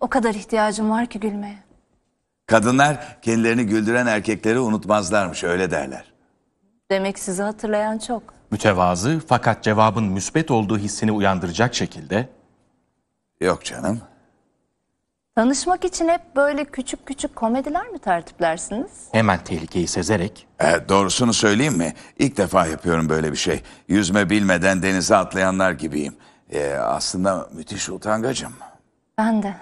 O 0.00 0.08
kadar 0.08 0.34
ihtiyacım 0.34 0.90
var 0.90 1.06
ki 1.06 1.20
gülmeye. 1.20 1.58
Kadınlar 2.46 3.20
kendilerini 3.22 3.66
güldüren 3.66 4.06
erkekleri 4.06 4.58
unutmazlarmış 4.58 5.44
öyle 5.44 5.70
derler. 5.70 6.12
Demek 6.90 7.18
sizi 7.18 7.42
hatırlayan 7.42 7.98
çok. 7.98 8.22
mütevazı 8.50 9.20
fakat 9.28 9.62
cevabın 9.62 10.04
müsbet 10.04 10.50
olduğu 10.50 10.78
hissini 10.78 11.12
uyandıracak 11.12 11.74
şekilde 11.74 12.28
Yok 13.40 13.64
canım. 13.64 14.00
Tanışmak 15.40 15.84
için 15.84 16.08
hep 16.08 16.36
böyle 16.36 16.64
küçük 16.64 17.06
küçük 17.06 17.36
komediler 17.36 17.88
mi 17.88 17.98
tertiplersiniz? 17.98 18.90
hemen 19.12 19.44
tehlikeyi 19.44 19.86
sezerek 19.88 20.46
E, 20.60 20.88
doğrusunu 20.88 21.32
söyleyeyim 21.32 21.76
mi? 21.76 21.94
İlk 22.18 22.36
defa 22.36 22.66
yapıyorum 22.66 23.08
böyle 23.08 23.32
bir 23.32 23.36
şey. 23.36 23.62
Yüzme 23.88 24.30
bilmeden 24.30 24.82
denize 24.82 25.16
atlayanlar 25.16 25.72
gibiyim. 25.72 26.16
E, 26.52 26.72
aslında 26.72 27.48
müthiş 27.52 27.88
utangacım. 27.88 28.52
Ben 29.18 29.42
de. 29.42 29.54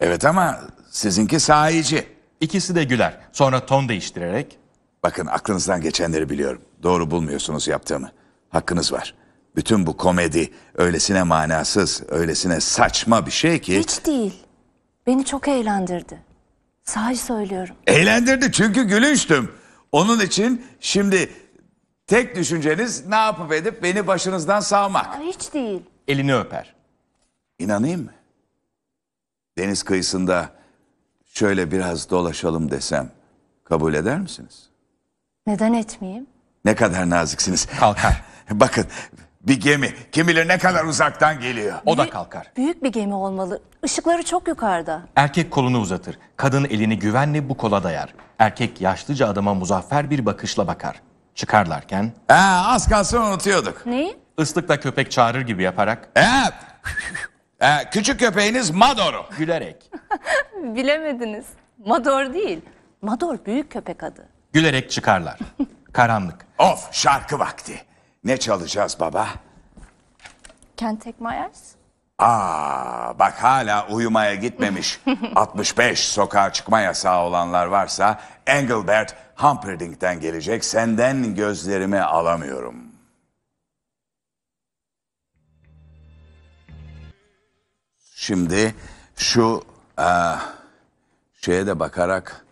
Evet 0.00 0.24
ama 0.24 0.60
sizinki 0.90 1.40
sahici. 1.40 2.06
ikisi 2.40 2.74
de 2.74 2.84
güler. 2.84 3.18
Sonra 3.32 3.66
ton 3.66 3.88
değiştirerek 3.88 4.58
Bakın 5.02 5.26
aklınızdan 5.26 5.80
geçenleri 5.80 6.30
biliyorum. 6.30 6.62
Doğru 6.82 7.10
bulmuyorsunuz 7.10 7.68
yaptığımı. 7.68 8.10
Hakkınız 8.48 8.92
var. 8.92 9.14
Bütün 9.56 9.86
bu 9.86 9.96
komedi 9.96 10.50
öylesine 10.74 11.22
manasız, 11.22 12.02
öylesine 12.08 12.60
saçma 12.60 13.26
bir 13.26 13.30
şey 13.30 13.60
ki... 13.60 13.78
Hiç 13.78 14.06
değil. 14.06 14.43
Beni 15.06 15.24
çok 15.24 15.48
eğlendirdi. 15.48 16.22
Sahi 16.84 17.16
söylüyorum. 17.16 17.76
Eğlendirdi 17.86 18.52
çünkü 18.52 18.82
gülüştüm. 18.84 19.52
Onun 19.92 20.20
için 20.20 20.66
şimdi 20.80 21.32
tek 22.06 22.36
düşünceniz 22.36 23.06
ne 23.06 23.14
yapıp 23.16 23.52
edip 23.52 23.82
beni 23.82 24.06
başınızdan 24.06 24.60
sağmak. 24.60 25.06
Aa, 25.06 25.20
hiç 25.20 25.54
değil. 25.54 25.82
elini 26.08 26.34
öper. 26.36 26.74
İnanayım 27.58 28.04
mı? 28.04 28.10
Deniz 29.58 29.82
kıyısında 29.82 30.50
şöyle 31.24 31.70
biraz 31.72 32.10
dolaşalım 32.10 32.70
desem 32.70 33.10
kabul 33.64 33.94
eder 33.94 34.18
misiniz? 34.20 34.68
Neden 35.46 35.72
etmeyeyim? 35.72 36.26
Ne 36.64 36.74
kadar 36.74 37.10
naziksiniz. 37.10 37.66
Kalkar. 37.66 38.22
Bakın 38.50 38.86
bir 39.46 39.60
gemi 39.60 39.94
kim 40.12 40.28
bilir 40.28 40.48
ne 40.48 40.58
kadar 40.58 40.84
uzaktan 40.84 41.40
geliyor. 41.40 41.78
O 41.86 41.98
da 41.98 42.10
kalkar. 42.10 42.52
Büyük 42.56 42.82
bir 42.82 42.92
gemi 42.92 43.14
olmalı. 43.14 43.62
Işıkları 43.84 44.22
çok 44.22 44.48
yukarıda. 44.48 45.02
Erkek 45.16 45.50
kolunu 45.50 45.78
uzatır. 45.80 46.18
Kadın 46.36 46.64
elini 46.64 46.98
güvenle 46.98 47.48
bu 47.48 47.56
kola 47.56 47.82
dayar. 47.82 48.14
Erkek 48.38 48.80
yaşlıca 48.80 49.28
adama 49.28 49.54
muzaffer 49.54 50.10
bir 50.10 50.26
bakışla 50.26 50.66
bakar. 50.66 51.00
Çıkarlarken 51.34 52.12
Ha, 52.28 52.62
az 52.66 52.88
kalsın 52.88 53.20
unutuyorduk. 53.20 53.86
Neyi? 53.86 54.16
ıslıkla 54.40 54.80
köpek 54.80 55.10
çağırır 55.10 55.40
gibi 55.40 55.62
yaparak 55.62 56.08
Ha, 56.18 56.50
ha, 57.60 57.90
küçük 57.90 58.20
köpeğiniz 58.20 58.70
Madoro. 58.70 59.26
gülerek, 59.38 59.90
Bilemediniz. 60.62 61.46
Mador 61.86 62.32
değil. 62.34 62.60
Mador 63.02 63.38
büyük 63.46 63.72
köpek 63.72 64.02
adı. 64.02 64.28
gülerek 64.52 64.90
çıkarlar. 64.90 65.38
Karanlık. 65.92 66.46
Of 66.58 66.88
şarkı 66.92 67.38
vakti. 67.38 67.82
Ne 68.24 68.36
çalacağız 68.36 68.96
baba? 69.00 69.28
Can't 70.76 71.04
take 71.04 71.16
my 71.20 71.34
eyes. 71.34 71.74
Aa, 72.18 73.18
bak 73.18 73.42
hala 73.42 73.88
uyumaya 73.88 74.34
gitmemiş. 74.34 75.00
65 75.36 76.08
sokağa 76.08 76.52
çıkma 76.52 76.80
yasağı 76.80 77.22
olanlar 77.22 77.66
varsa 77.66 78.20
Engelbert 78.46 79.16
Humperdinck'ten 79.36 80.20
gelecek. 80.20 80.64
Senden 80.64 81.34
gözlerimi 81.34 82.00
alamıyorum. 82.00 82.74
Şimdi 88.14 88.74
şu 89.16 89.62
eee, 89.98 90.34
şeye 91.42 91.66
de 91.66 91.80
bakarak 91.80 92.46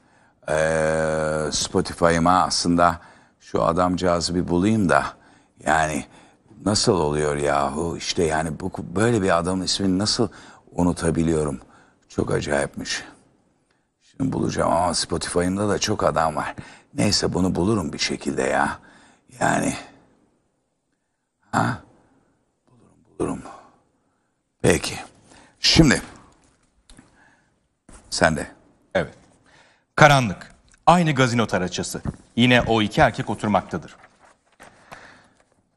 eee 0.49 1.53
Spotify'ıma 1.53 2.43
aslında 2.43 3.01
şu 3.41 3.63
adamcağızı 3.65 4.35
bir 4.35 4.49
bulayım 4.49 4.89
da 4.89 5.05
yani 5.67 6.05
nasıl 6.65 6.93
oluyor 6.93 7.37
yahu 7.37 7.97
işte 7.97 8.25
yani 8.25 8.61
bu 8.61 8.73
böyle 8.97 9.23
bir 9.23 9.39
adamın 9.39 9.65
ismini 9.65 9.99
nasıl 9.99 10.29
unutabiliyorum 10.73 11.61
çok 12.09 12.31
acayipmiş. 12.31 13.05
Şimdi 14.01 14.33
bulacağım 14.33 14.73
ama 14.73 14.95
Spotify'ımda 14.95 15.69
da 15.69 15.79
çok 15.79 16.05
adam 16.05 16.37
var. 16.37 16.55
Neyse 16.95 17.35
bunu 17.35 17.55
bulurum 17.55 17.93
bir 17.93 17.99
şekilde 17.99 18.43
ya. 18.43 18.79
Yani. 19.41 19.75
Ha? 21.51 21.79
Bulurum 22.71 22.99
bulurum. 23.19 23.43
Peki. 24.63 24.95
Şimdi. 25.61 26.03
Sen 28.11 28.37
de. 28.37 28.47
Evet. 28.95 29.15
Karanlık. 29.97 30.55
Aynı 30.87 31.13
gazino 31.13 31.47
taraçası. 31.47 32.03
Yine 32.37 32.63
o 32.63 32.83
iki 32.83 33.01
erkek 33.01 33.31
oturmaktadır. 33.31 33.97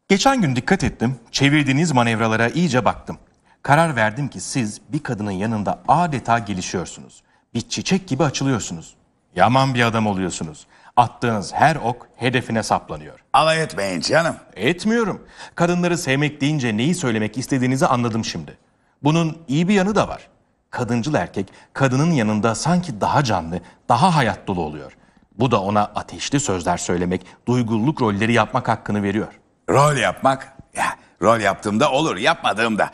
Geçen 0.07 0.41
gün 0.41 0.55
dikkat 0.55 0.83
ettim. 0.83 1.19
Çevirdiğiniz 1.31 1.91
manevralara 1.91 2.49
iyice 2.49 2.85
baktım. 2.85 3.17
Karar 3.63 3.95
verdim 3.95 4.27
ki 4.27 4.39
siz 4.39 4.81
bir 4.89 5.03
kadının 5.03 5.31
yanında 5.31 5.83
adeta 5.87 6.39
gelişiyorsunuz. 6.39 7.23
Bir 7.53 7.61
çiçek 7.61 8.07
gibi 8.07 8.23
açılıyorsunuz. 8.23 8.95
Yaman 9.35 9.73
bir 9.73 9.83
adam 9.83 10.07
oluyorsunuz. 10.07 10.67
Attığınız 10.95 11.53
her 11.53 11.75
ok 11.75 12.07
hedefine 12.15 12.63
saplanıyor. 12.63 13.19
Alay 13.33 13.63
etmeyin 13.63 14.01
canım. 14.01 14.35
Etmiyorum. 14.55 15.21
Kadınları 15.55 15.97
sevmek 15.97 16.41
deyince 16.41 16.77
neyi 16.77 16.95
söylemek 16.95 17.37
istediğinizi 17.37 17.87
anladım 17.87 18.25
şimdi. 18.25 18.57
Bunun 19.03 19.37
iyi 19.47 19.67
bir 19.67 19.73
yanı 19.73 19.95
da 19.95 20.07
var. 20.07 20.27
Kadıncıl 20.69 21.13
erkek 21.13 21.47
kadının 21.73 22.11
yanında 22.11 22.55
sanki 22.55 23.01
daha 23.01 23.23
canlı, 23.23 23.59
daha 23.89 24.15
hayat 24.15 24.47
dolu 24.47 24.61
oluyor. 24.61 24.97
Bu 25.39 25.51
da 25.51 25.61
ona 25.61 25.81
ateşli 25.81 26.39
sözler 26.39 26.77
söylemek, 26.77 27.25
duygululuk 27.47 28.01
rolleri 28.01 28.33
yapmak 28.33 28.67
hakkını 28.67 29.03
veriyor. 29.03 29.39
Rol 29.69 29.95
yapmak. 29.97 30.53
Ya 30.75 30.95
rol 31.21 31.39
yaptığımda 31.39 31.91
olur, 31.91 32.17
yapmadığımda. 32.17 32.91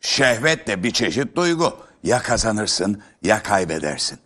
Şehvet 0.00 0.66
de 0.66 0.82
bir 0.82 0.90
çeşit 0.90 1.36
duygu. 1.36 1.78
Ya 2.02 2.18
kazanırsın 2.22 3.02
ya 3.22 3.42
kaybedersin. 3.42 4.18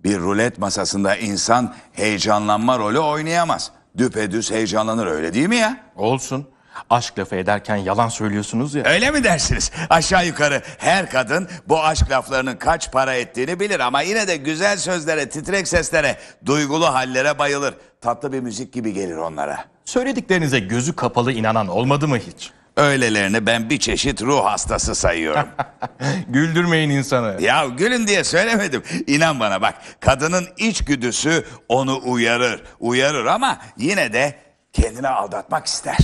Bir 0.00 0.18
rulet 0.18 0.58
masasında 0.58 1.16
insan 1.16 1.74
heyecanlanma 1.92 2.78
rolü 2.78 2.98
oynayamaz. 2.98 3.70
Düpedüz 3.98 4.50
heyecanlanır 4.50 5.06
öyle 5.06 5.34
değil 5.34 5.48
mi 5.48 5.56
ya? 5.56 5.80
Olsun. 5.96 6.48
Aşk 6.90 7.18
lafı 7.18 7.36
ederken 7.36 7.76
yalan 7.76 8.08
söylüyorsunuz 8.08 8.74
ya. 8.74 8.84
Öyle 8.84 9.10
mi 9.10 9.24
dersiniz? 9.24 9.70
Aşağı 9.90 10.26
yukarı 10.26 10.62
her 10.78 11.10
kadın 11.10 11.48
bu 11.68 11.84
aşk 11.84 12.10
laflarının 12.10 12.56
kaç 12.56 12.92
para 12.92 13.14
ettiğini 13.14 13.60
bilir 13.60 13.80
ama 13.80 14.00
yine 14.00 14.28
de 14.28 14.36
güzel 14.36 14.76
sözlere, 14.76 15.28
titrek 15.28 15.68
seslere, 15.68 16.18
duygulu 16.46 16.94
hallere 16.94 17.38
bayılır. 17.38 17.74
Tatlı 18.00 18.32
bir 18.32 18.40
müzik 18.40 18.72
gibi 18.72 18.92
gelir 18.92 19.16
onlara. 19.16 19.64
Söylediklerinize 19.86 20.58
gözü 20.58 20.96
kapalı 20.96 21.32
inanan 21.32 21.68
olmadı 21.68 22.08
mı 22.08 22.18
hiç? 22.18 22.50
Öylelerini 22.76 23.46
ben 23.46 23.70
bir 23.70 23.78
çeşit 23.78 24.22
ruh 24.22 24.44
hastası 24.44 24.94
sayıyorum. 24.94 25.48
Güldürmeyin 26.28 26.90
insanı. 26.90 27.42
ya 27.42 27.66
gülün 27.66 28.06
diye 28.06 28.24
söylemedim. 28.24 28.82
İnan 29.06 29.40
bana 29.40 29.62
bak 29.62 29.74
kadının 30.00 30.46
içgüdüsü 30.58 31.44
onu 31.68 32.00
uyarır. 32.04 32.62
Uyarır 32.80 33.26
ama 33.26 33.58
yine 33.76 34.12
de 34.12 34.38
kendini 34.72 35.08
aldatmak 35.08 35.66
ister. 35.66 35.98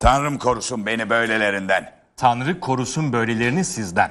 Tanrım 0.00 0.38
korusun 0.38 0.86
beni 0.86 1.10
böylelerinden. 1.10 1.92
Tanrı 2.16 2.60
korusun 2.60 3.12
böylelerini 3.12 3.64
sizden. 3.64 4.10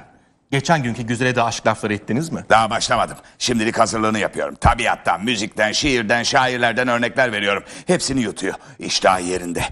Geçen 0.50 0.82
günkü 0.82 1.02
güzele 1.02 1.36
de 1.36 1.42
aşk 1.42 1.66
lafları 1.66 1.94
ettiniz 1.94 2.32
mi? 2.32 2.44
Daha 2.50 2.70
başlamadım. 2.70 3.16
Şimdilik 3.38 3.78
hazırlığını 3.78 4.18
yapıyorum. 4.18 4.54
Tabiattan, 4.54 5.24
müzikten, 5.24 5.72
şiirden, 5.72 6.22
şairlerden 6.22 6.88
örnekler 6.88 7.32
veriyorum. 7.32 7.64
Hepsini 7.86 8.20
yutuyor. 8.20 8.54
İştah 8.78 9.28
yerinde. 9.28 9.64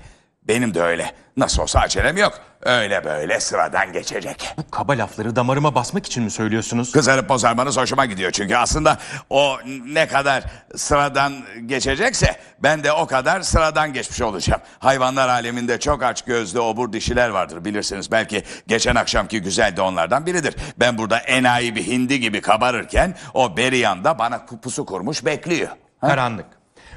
Benim 0.42 0.74
de 0.74 0.82
öyle. 0.82 1.12
Nasıl 1.36 1.62
olsa 1.62 1.80
acelem 1.80 2.16
yok. 2.16 2.40
Öyle 2.66 3.04
böyle 3.04 3.40
sıradan 3.40 3.92
geçecek. 3.92 4.54
Bu 4.58 4.70
kaba 4.70 4.92
lafları 4.92 5.36
damarıma 5.36 5.74
basmak 5.74 6.06
için 6.06 6.24
mi 6.24 6.30
söylüyorsunuz? 6.30 6.92
Kızarıp 6.92 7.28
bozarmanız 7.28 7.76
hoşuma 7.76 8.06
gidiyor 8.06 8.30
çünkü 8.30 8.56
aslında 8.56 8.98
o 9.30 9.56
ne 9.86 10.08
kadar 10.08 10.44
sıradan 10.76 11.32
geçecekse 11.66 12.36
ben 12.62 12.84
de 12.84 12.92
o 12.92 13.06
kadar 13.06 13.40
sıradan 13.40 13.92
geçmiş 13.92 14.20
olacağım. 14.20 14.60
Hayvanlar 14.78 15.28
aleminde 15.28 15.80
çok 15.80 16.02
aç 16.02 16.24
gözlü 16.24 16.60
obur 16.60 16.92
dişiler 16.92 17.28
vardır 17.28 17.64
bilirsiniz. 17.64 18.10
Belki 18.10 18.42
geçen 18.66 18.94
akşamki 18.94 19.42
güzel 19.42 19.76
de 19.76 19.82
onlardan 19.82 20.26
biridir. 20.26 20.56
Ben 20.78 20.98
burada 20.98 21.18
enayi 21.18 21.76
bir 21.76 21.86
hindi 21.86 22.20
gibi 22.20 22.40
kabarırken 22.40 23.14
o 23.34 23.56
beri 23.56 23.78
yanda 23.78 24.18
bana 24.18 24.46
pusu 24.62 24.86
kurmuş 24.86 25.24
bekliyor. 25.24 25.68
Karanlık. 26.00 26.55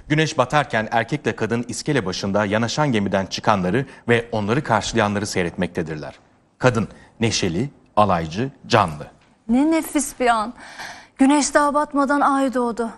Güneş 0.10 0.38
batarken 0.38 0.88
erkekle 0.91 1.36
kadın 1.36 1.66
iskele 1.68 2.05
başında 2.05 2.45
yanaşan 2.45 2.91
gemiden 2.91 3.26
çıkanları 3.26 3.86
ve 4.07 4.30
onları 4.32 4.64
karşılayanları 4.64 5.28
seyretmektedirler. 5.28 6.20
Kadın 6.57 6.88
neşeli, 7.20 7.70
alaycı, 7.95 8.51
canlı. 8.68 9.07
Ne 9.49 9.72
nefis 9.72 10.20
bir 10.20 10.28
an. 10.28 10.53
Güneş 11.18 11.53
daha 11.53 11.74
batmadan 11.74 12.22
ay 12.22 12.53
doğdu. 12.53 12.89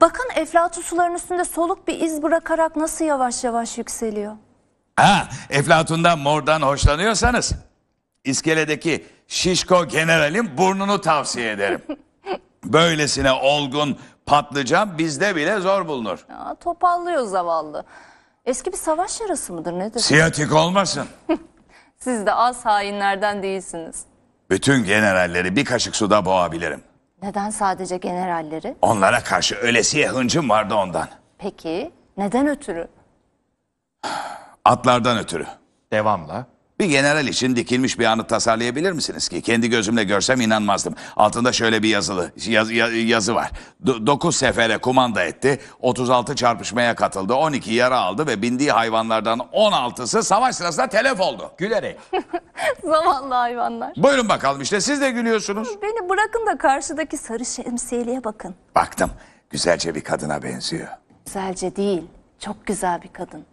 Bakın 0.00 0.24
Eflatun 0.36 0.82
suların 0.82 1.14
üstünde 1.14 1.44
soluk 1.44 1.88
bir 1.88 2.00
iz 2.00 2.22
bırakarak 2.22 2.76
nasıl 2.76 3.04
yavaş 3.04 3.44
yavaş 3.44 3.78
yükseliyor. 3.78 4.32
Ha, 4.96 5.28
Eflatun'dan 5.50 6.18
mordan 6.18 6.62
hoşlanıyorsanız 6.62 7.52
iskeledeki 8.24 9.04
şişko 9.28 9.88
generalin 9.88 10.58
burnunu 10.58 11.00
tavsiye 11.00 11.50
ederim. 11.52 11.82
Böylesine 12.64 13.32
olgun 13.32 13.98
patlıcan 14.26 14.98
bizde 14.98 15.36
bile 15.36 15.60
zor 15.60 15.88
bulunur. 15.88 16.26
Ya, 16.30 16.56
topallıyor 16.60 17.24
zavallı. 17.24 17.84
Eski 18.44 18.72
bir 18.72 18.76
savaş 18.76 19.20
yarası 19.20 19.52
mıdır 19.52 19.72
nedir? 19.72 20.00
Siyatik 20.00 20.52
olmasın. 20.52 21.06
Siz 21.98 22.26
de 22.26 22.32
az 22.34 22.64
hainlerden 22.66 23.42
değilsiniz. 23.42 24.04
Bütün 24.50 24.84
generalleri 24.84 25.56
bir 25.56 25.64
kaşık 25.64 25.96
suda 25.96 26.24
boğabilirim. 26.24 26.82
Neden 27.22 27.50
sadece 27.50 27.96
generalleri? 27.96 28.76
Onlara 28.82 29.22
karşı 29.24 29.54
ölesiye 29.54 30.08
hıncım 30.08 30.50
vardı 30.50 30.74
ondan. 30.74 31.08
Peki 31.38 31.92
neden 32.16 32.48
ötürü? 32.48 32.88
Atlardan 34.64 35.18
ötürü. 35.18 35.46
Devamla. 35.92 36.46
Bir 36.80 36.84
general 36.86 37.26
için 37.26 37.56
dikilmiş 37.56 37.98
bir 37.98 38.04
anıt 38.04 38.28
tasarlayabilir 38.28 38.92
misiniz 38.92 39.28
ki? 39.28 39.42
Kendi 39.42 39.70
gözümle 39.70 40.04
görsem 40.04 40.40
inanmazdım. 40.40 40.94
Altında 41.16 41.52
şöyle 41.52 41.82
bir 41.82 41.88
yazılı 41.88 42.30
yaz- 42.46 42.70
ya- 42.70 42.88
yazı 43.06 43.34
var. 43.34 43.50
9 43.86 44.36
sefere 44.36 44.78
kumanda 44.78 45.24
etti, 45.24 45.60
36 45.80 46.36
çarpışmaya 46.36 46.94
katıldı, 46.94 47.34
12 47.34 47.72
yara 47.74 47.98
aldı 48.00 48.26
ve 48.26 48.42
bindiği 48.42 48.72
hayvanlardan 48.72 49.38
16'sı 49.52 50.22
savaş 50.22 50.56
sırasında 50.56 50.86
telef 50.88 51.20
oldu. 51.20 51.50
Gülerek. 51.58 51.98
Zavallı 52.84 53.34
hayvanlar. 53.34 53.92
Buyurun 53.96 54.28
bakalım 54.28 54.62
işte 54.62 54.80
siz 54.80 55.00
de 55.00 55.10
gülüyorsunuz. 55.10 55.68
Beni 55.82 56.08
bırakın 56.08 56.46
da 56.46 56.58
karşıdaki 56.58 57.16
sarı 57.16 57.44
şemsiyeliğe 57.44 58.24
bakın. 58.24 58.54
Baktım 58.74 59.10
güzelce 59.50 59.94
bir 59.94 60.04
kadına 60.04 60.42
benziyor. 60.42 60.88
Güzelce 61.26 61.76
değil, 61.76 62.02
çok 62.38 62.66
güzel 62.66 63.02
bir 63.02 63.12
kadın. 63.12 63.44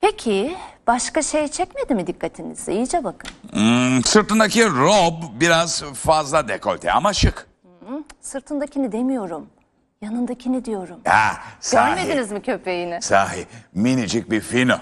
Peki 0.00 0.56
başka 0.86 1.22
şey 1.22 1.48
çekmedi 1.48 1.94
mi 1.94 2.06
dikkatinizi? 2.06 2.72
İyice 2.72 3.04
bakın. 3.04 3.30
Hmm, 3.52 4.04
sırtındaki 4.04 4.64
rob 4.66 5.40
biraz 5.40 5.82
fazla 5.82 6.48
dekolte 6.48 6.92
ama 6.92 7.12
şık. 7.12 7.46
Sırtındakini 8.20 8.92
demiyorum. 8.92 9.46
Yanındakini 10.02 10.64
diyorum. 10.64 11.00
Ha, 11.04 11.32
sahi, 11.60 11.94
Görmediniz 11.96 12.32
mi 12.32 12.42
köpeğini? 12.42 13.02
sahi 13.02 13.46
minicik 13.74 14.30
bir 14.30 14.40
fino. 14.40 14.74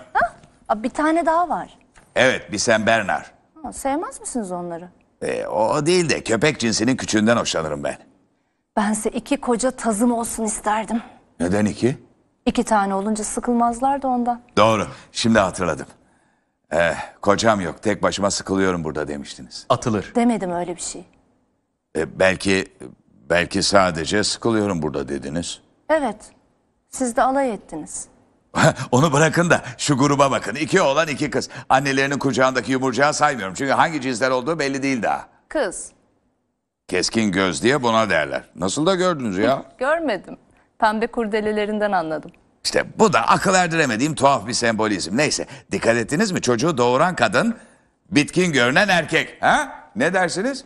Aa, 0.68 0.82
bir 0.82 0.90
tane 0.90 1.26
daha 1.26 1.48
var. 1.48 1.78
Evet 2.16 2.52
bir 2.52 2.58
Sen 2.58 2.86
Bernard. 2.86 3.24
Ha, 3.62 3.72
sevmez 3.72 4.20
misiniz 4.20 4.52
onları? 4.52 4.88
E, 5.22 5.46
o 5.46 5.86
değil 5.86 6.08
de 6.10 6.24
köpek 6.24 6.60
cinsinin 6.60 6.96
küçüğünden 6.96 7.36
hoşlanırım 7.36 7.84
ben. 7.84 7.96
Bense 8.76 9.10
iki 9.10 9.36
koca 9.40 9.70
tazım 9.70 10.12
olsun 10.12 10.44
isterdim. 10.44 11.02
Neden 11.40 11.66
iki? 11.66 11.98
İki 12.48 12.64
tane 12.64 12.94
olunca 12.94 13.24
sıkılmazlar 13.24 14.02
da 14.02 14.08
ondan. 14.08 14.40
Doğru. 14.56 14.86
Şimdi 15.12 15.38
hatırladım. 15.38 15.86
Eh, 16.72 16.94
kocam 17.20 17.60
yok. 17.60 17.82
Tek 17.82 18.02
başıma 18.02 18.30
sıkılıyorum 18.30 18.84
burada 18.84 19.08
demiştiniz. 19.08 19.66
Atılır. 19.68 20.12
Demedim 20.14 20.50
öyle 20.52 20.76
bir 20.76 20.80
şey. 20.80 21.04
E, 21.96 22.18
belki 22.18 22.66
belki 23.30 23.62
sadece 23.62 24.24
sıkılıyorum 24.24 24.82
burada 24.82 25.08
dediniz. 25.08 25.60
Evet, 25.88 26.16
siz 26.88 27.16
de 27.16 27.22
alay 27.22 27.52
ettiniz. 27.52 28.08
Onu 28.92 29.12
bırakın 29.12 29.50
da 29.50 29.62
şu 29.78 29.98
gruba 29.98 30.30
bakın. 30.30 30.54
İki 30.54 30.82
oğlan 30.82 31.08
iki 31.08 31.30
kız. 31.30 31.48
Annelerinin 31.68 32.18
kucağındaki 32.18 32.72
yumurcağı 32.72 33.14
saymıyorum. 33.14 33.54
Çünkü 33.54 33.72
hangi 33.72 34.00
cinsler 34.00 34.30
olduğu 34.30 34.58
belli 34.58 34.82
değil 34.82 35.02
daha. 35.02 35.28
Kız, 35.48 35.92
Keskin 36.88 37.32
göz 37.32 37.62
diye 37.62 37.82
buna 37.82 38.10
derler. 38.10 38.44
Nasıl 38.56 38.86
da 38.86 38.94
gördünüz 38.94 39.38
ya? 39.38 39.62
görmedim. 39.78 40.36
Pembe 40.78 41.06
kurdelelerinden 41.06 41.92
anladım. 41.92 42.30
İşte 42.64 42.84
bu 42.98 43.12
da 43.12 43.20
akıl 43.20 43.54
erdiremediğim 43.54 44.14
tuhaf 44.14 44.46
bir 44.46 44.52
sembolizm. 44.52 45.16
Neyse 45.16 45.46
dikkat 45.72 45.96
ettiniz 45.96 46.32
mi? 46.32 46.40
Çocuğu 46.42 46.78
doğuran 46.78 47.16
kadın 47.16 47.56
bitkin 48.10 48.52
görünen 48.52 48.88
erkek. 48.88 49.42
Ha? 49.42 49.82
Ne 49.96 50.12
dersiniz? 50.14 50.64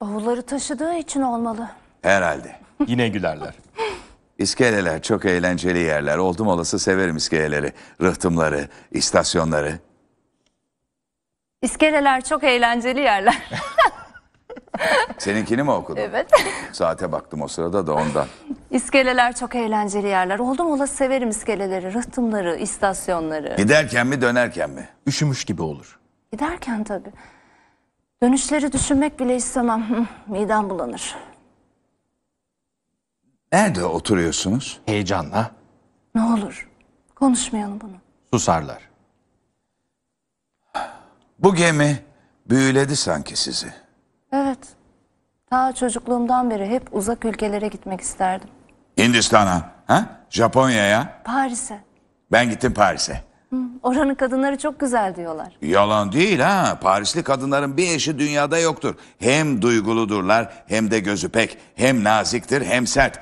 Bavulları 0.00 0.42
taşıdığı 0.42 0.94
için 0.94 1.22
olmalı. 1.22 1.68
Herhalde. 2.02 2.56
Yine 2.86 3.08
gülerler. 3.08 3.54
İskeleler 4.38 5.02
çok 5.02 5.24
eğlenceli 5.24 5.78
yerler. 5.78 6.18
Oldum 6.18 6.48
olası 6.48 6.78
severim 6.78 7.16
iskeleleri. 7.16 7.72
Rıhtımları, 8.02 8.68
istasyonları. 8.90 9.78
İskeleler 11.62 12.24
çok 12.24 12.44
eğlenceli 12.44 13.00
yerler. 13.00 13.42
Seninkini 15.18 15.62
mi 15.62 15.70
okudun? 15.70 16.00
Evet. 16.00 16.30
Saate 16.72 17.12
baktım 17.12 17.42
o 17.42 17.48
sırada 17.48 17.86
da 17.86 17.94
ondan. 17.94 18.26
İskeleler 18.70 19.34
çok 19.36 19.54
eğlenceli 19.54 20.06
yerler. 20.06 20.38
Oldum 20.38 20.66
olası 20.70 20.94
severim 20.94 21.28
iskeleleri, 21.28 21.94
rıhtımları, 21.94 22.56
istasyonları. 22.56 23.54
Giderken 23.56 24.06
mi 24.06 24.20
dönerken 24.20 24.70
mi? 24.70 24.88
Üşümüş 25.06 25.44
gibi 25.44 25.62
olur. 25.62 25.98
Giderken 26.32 26.84
tabii. 26.84 27.12
Dönüşleri 28.22 28.72
düşünmek 28.72 29.20
bile 29.20 29.36
istemem. 29.36 30.08
Midem 30.26 30.70
bulanır. 30.70 31.14
Nerede 33.52 33.84
oturuyorsunuz? 33.84 34.80
Heyecanla 34.86 35.50
Ne 36.14 36.22
olur 36.22 36.68
konuşmayalım 37.14 37.80
bunu. 37.80 37.96
susarlar. 38.32 38.88
Bu 41.38 41.54
gemi 41.54 41.98
büyüledi 42.46 42.96
sanki 42.96 43.36
sizi. 43.36 43.72
Evet. 44.36 44.58
Ta 45.50 45.72
çocukluğumdan 45.74 46.50
beri 46.50 46.66
hep 46.66 46.82
uzak 46.92 47.24
ülkelere 47.24 47.68
gitmek 47.68 48.00
isterdim. 48.00 48.48
Hindistan'a, 48.98 49.70
ha? 49.86 50.06
Japonya'ya. 50.30 51.22
Paris'e. 51.24 51.80
Ben 52.32 52.50
gittim 52.50 52.74
Paris'e. 52.74 53.24
Oranın 53.82 54.14
kadınları 54.14 54.58
çok 54.58 54.80
güzel 54.80 55.16
diyorlar. 55.16 55.56
Yalan 55.62 56.12
değil 56.12 56.40
ha. 56.40 56.78
Parisli 56.80 57.22
kadınların 57.22 57.76
bir 57.76 57.90
eşi 57.94 58.18
dünyada 58.18 58.58
yoktur. 58.58 58.94
Hem 59.18 59.62
duyguludurlar 59.62 60.52
hem 60.66 60.90
de 60.90 61.00
gözü 61.00 61.28
pek. 61.28 61.58
Hem 61.74 62.04
naziktir 62.04 62.62
hem 62.66 62.86
sert. 62.86 63.18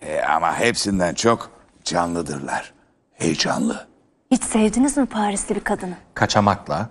E, 0.00 0.20
ama 0.20 0.58
hepsinden 0.58 1.14
çok 1.14 1.50
canlıdırlar. 1.84 2.72
Heyecanlı. 3.12 3.86
Hiç 4.30 4.44
sevdiniz 4.44 4.96
mi 4.96 5.06
Parisli 5.06 5.54
bir 5.54 5.60
kadını? 5.60 5.94
Kaçamakla 6.14 6.88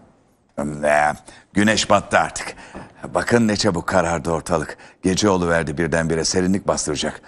Ne, 0.58 1.14
güneş 1.54 1.90
battı 1.90 2.20
artık. 2.20 2.56
Bakın 3.14 3.48
ne 3.48 3.56
çabuk 3.56 3.88
karardı 3.88 4.32
ortalık. 4.32 4.78
Gece 5.04 5.30
oluverdi 5.30 5.78
birdenbire 5.78 6.26
serinlik 6.26 6.68
bastıracak. 6.68 7.22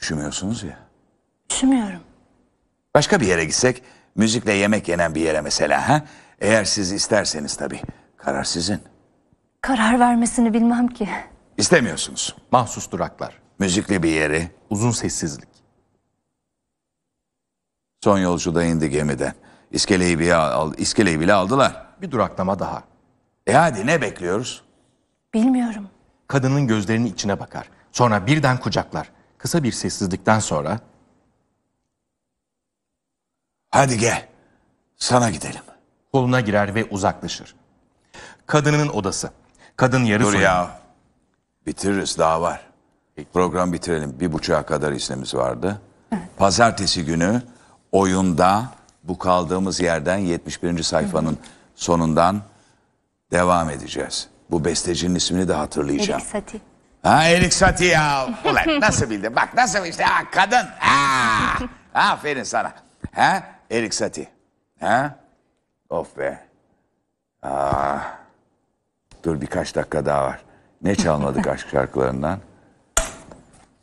Üşümüyorsunuz 0.00 0.62
ya. 0.62 0.78
Üşümüyorum. 1.52 2.00
Başka 2.94 3.20
bir 3.20 3.26
yere 3.26 3.44
gitsek 3.44 3.82
müzikle 4.14 4.52
yemek 4.52 4.88
yenen 4.88 5.14
bir 5.14 5.20
yere 5.20 5.40
mesela 5.40 5.88
ha? 5.88 6.02
Eğer 6.40 6.64
siz 6.64 6.92
isterseniz 6.92 7.56
tabii. 7.56 7.80
Karar 8.16 8.44
sizin. 8.44 8.80
Karar 9.60 10.00
vermesini 10.00 10.54
bilmem 10.54 10.88
ki. 10.88 11.08
İstemiyorsunuz. 11.56 12.36
mahsus 12.50 12.90
duraklar. 12.90 13.38
Müzikli 13.58 14.02
bir 14.02 14.10
yeri. 14.10 14.50
Uzun 14.70 14.90
sessizlik. 14.90 15.48
Son 18.04 18.18
yolcu 18.18 18.54
da 18.54 18.64
indi 18.64 18.90
gemiden. 18.90 19.34
İskeleyi 19.70 20.18
bile, 20.18 20.34
al, 20.34 20.72
iskeleyi 20.78 21.20
bile 21.20 21.32
aldılar. 21.32 21.86
Bir 22.02 22.10
duraklama 22.10 22.58
daha. 22.58 22.82
E 23.46 23.52
hadi 23.52 23.86
ne 23.86 24.02
bekliyoruz? 24.02 24.63
Bilmiyorum. 25.34 25.88
Kadının 26.28 26.66
gözlerinin 26.66 27.06
içine 27.06 27.40
bakar. 27.40 27.68
Sonra 27.92 28.26
birden 28.26 28.60
kucaklar. 28.60 29.10
Kısa 29.38 29.62
bir 29.62 29.72
sessizlikten 29.72 30.38
sonra 30.38 30.80
Hadi 33.70 33.98
gel. 33.98 34.28
Sana 34.96 35.30
gidelim. 35.30 35.60
koluna 36.12 36.40
girer 36.40 36.74
ve 36.74 36.84
uzaklaşır. 36.84 37.54
Kadının 38.46 38.88
odası. 38.88 39.30
Kadın 39.76 40.04
yarı 40.04 40.22
Dur 40.22 40.32
soyun- 40.32 40.42
ya. 40.42 40.80
Bitiririz 41.66 42.18
daha 42.18 42.42
var. 42.42 42.60
Program 43.32 43.72
bitirelim. 43.72 44.20
Bir 44.20 44.32
buçuğa 44.32 44.62
kadar 44.66 44.92
iznimiz 44.92 45.34
vardı. 45.34 45.80
Pazartesi 46.36 47.04
günü 47.04 47.42
oyunda 47.92 48.64
bu 49.04 49.18
kaldığımız 49.18 49.80
yerden 49.80 50.18
71. 50.18 50.82
sayfanın 50.82 51.38
sonundan 51.74 52.42
devam 53.30 53.70
edeceğiz. 53.70 54.28
Bu 54.50 54.64
bestecinin 54.64 55.14
ismini 55.14 55.48
de 55.48 55.52
hatırlayacağım. 55.52 56.20
Erik 56.20 56.30
Satie. 56.30 56.60
Ha 57.02 57.24
Erik 57.24 57.54
Satie 57.54 57.88
ya. 57.88 58.28
Ulan 58.44 58.80
nasıl 58.80 59.10
bildin? 59.10 59.36
Bak 59.36 59.54
nasıl 59.54 59.86
işte 59.86 60.04
ha, 60.04 60.30
kadın. 60.30 60.66
Ha. 60.78 61.58
Aferin 61.94 62.42
sana. 62.42 62.72
Ha 63.14 63.42
Erik 63.70 63.94
Satie. 63.94 64.26
Ha? 64.80 65.16
Of 65.90 66.18
be. 66.18 66.38
Aa. 67.42 67.98
Dur 69.24 69.40
birkaç 69.40 69.74
dakika 69.74 70.06
daha 70.06 70.22
var. 70.22 70.40
Ne 70.82 70.94
çalmadık 70.94 71.46
aşk 71.46 71.68
şarkılarından? 71.70 72.38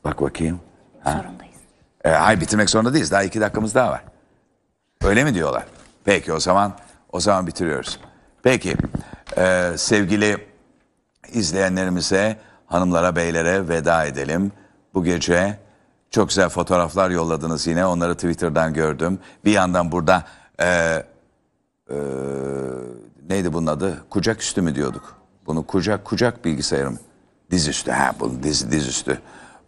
Bak 0.04 0.22
bakayım. 0.22 0.60
Zorundayız. 1.04 1.56
E, 2.04 2.10
hayır 2.10 2.42
bitirmek 2.42 2.70
zorunda 2.70 2.94
değiliz. 2.94 3.12
Daha 3.12 3.24
iki 3.24 3.42
dakikamız 3.42 3.76
daha 3.76 3.92
var. 3.92 4.04
Öyle 5.04 5.24
mi 5.24 5.34
diyorlar? 5.34 5.64
Peki 6.06 6.34
o 6.34 6.40
zaman 6.40 6.74
o 7.12 7.20
zaman 7.20 7.48
bitiriyoruz. 7.48 8.00
Peki 8.44 8.76
e, 9.38 9.72
sevgili 9.78 10.51
izleyenlerimize, 11.34 12.38
hanımlara, 12.66 13.16
beylere 13.16 13.70
veda 13.70 14.06
edelim. 14.06 14.52
Bu 14.94 15.04
gece 15.04 15.58
çok 16.12 16.30
güzel 16.30 16.50
fotoğraflar 16.50 17.10
yolladınız 17.10 17.68
yine. 17.68 17.86
Onları 17.86 18.16
Twitter'dan 18.16 18.74
gördüm. 18.74 19.20
Bir 19.46 19.52
yandan 19.52 19.92
burada 19.92 20.24
e, 20.60 20.66
e, 21.90 21.96
neydi 23.30 23.54
bunun 23.54 23.68
adı? 23.68 24.04
Kucak 24.10 24.42
üstü 24.42 24.62
mü 24.62 24.76
diyorduk? 24.76 25.16
Bunu 25.46 25.68
kucak 25.68 26.06
kucak 26.06 26.46
bilgisayarım. 26.46 27.00
Dizüstü 27.52 27.92
ha 27.92 28.12
bunu 28.20 28.44
diz 28.44 28.72
dizüstü. 28.72 29.20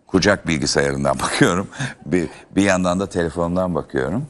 Kucak 0.08 0.48
bilgisayarından 0.48 1.20
bakıyorum. 1.24 1.68
Bir, 2.06 2.30
bir 2.56 2.64
yandan 2.64 3.00
da 3.00 3.10
telefondan 3.10 3.76
bakıyorum. 3.76 4.28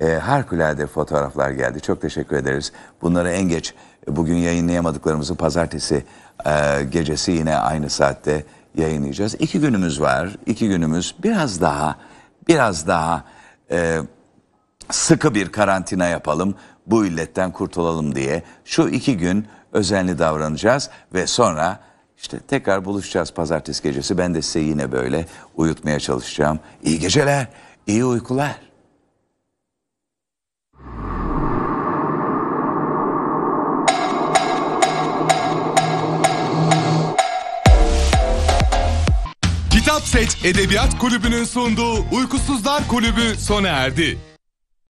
E, 0.00 0.14
harikulade 0.14 0.86
fotoğraflar 0.86 1.50
geldi. 1.50 1.80
Çok 1.80 2.00
teşekkür 2.00 2.36
ederiz. 2.36 2.72
Bunları 3.02 3.30
en 3.30 3.48
geç 3.48 3.74
e, 4.08 4.16
bugün 4.16 4.34
yayınlayamadıklarımızı 4.34 5.34
pazartesi 5.34 6.04
e, 6.46 6.82
gecesi 6.90 7.32
yine 7.32 7.56
aynı 7.56 7.90
saatte 7.90 8.44
yayınlayacağız. 8.74 9.34
İki 9.34 9.60
günümüz 9.60 10.00
var. 10.00 10.36
İki 10.46 10.68
günümüz 10.68 11.14
biraz 11.22 11.60
daha 11.60 11.96
biraz 12.48 12.86
daha 12.86 13.24
e, 13.70 14.00
sıkı 14.90 15.34
bir 15.34 15.52
karantina 15.52 16.06
yapalım, 16.06 16.54
bu 16.86 17.06
illetten 17.06 17.52
kurtulalım 17.52 18.14
diye 18.14 18.42
şu 18.64 18.88
iki 18.88 19.16
gün 19.16 19.46
özenli 19.72 20.18
davranacağız 20.18 20.90
ve 21.14 21.26
sonra 21.26 21.80
işte 22.16 22.38
tekrar 22.38 22.84
buluşacağız 22.84 23.32
pazartesi 23.32 23.82
gecesi. 23.82 24.18
Ben 24.18 24.34
de 24.34 24.42
size 24.42 24.60
yine 24.60 24.92
böyle 24.92 25.26
uyutmaya 25.56 26.00
çalışacağım. 26.00 26.60
İyi 26.82 26.98
geceler, 26.98 27.48
iyi 27.86 28.04
uykular. 28.04 28.60
Kitap 39.84 40.02
Seç 40.02 40.44
Edebiyat 40.44 40.98
Kulübü'nün 40.98 41.44
sunduğu 41.44 42.06
Uykusuzlar 42.12 42.88
Kulübü 42.88 43.36
sona 43.38 43.68
erdi. 43.68 44.18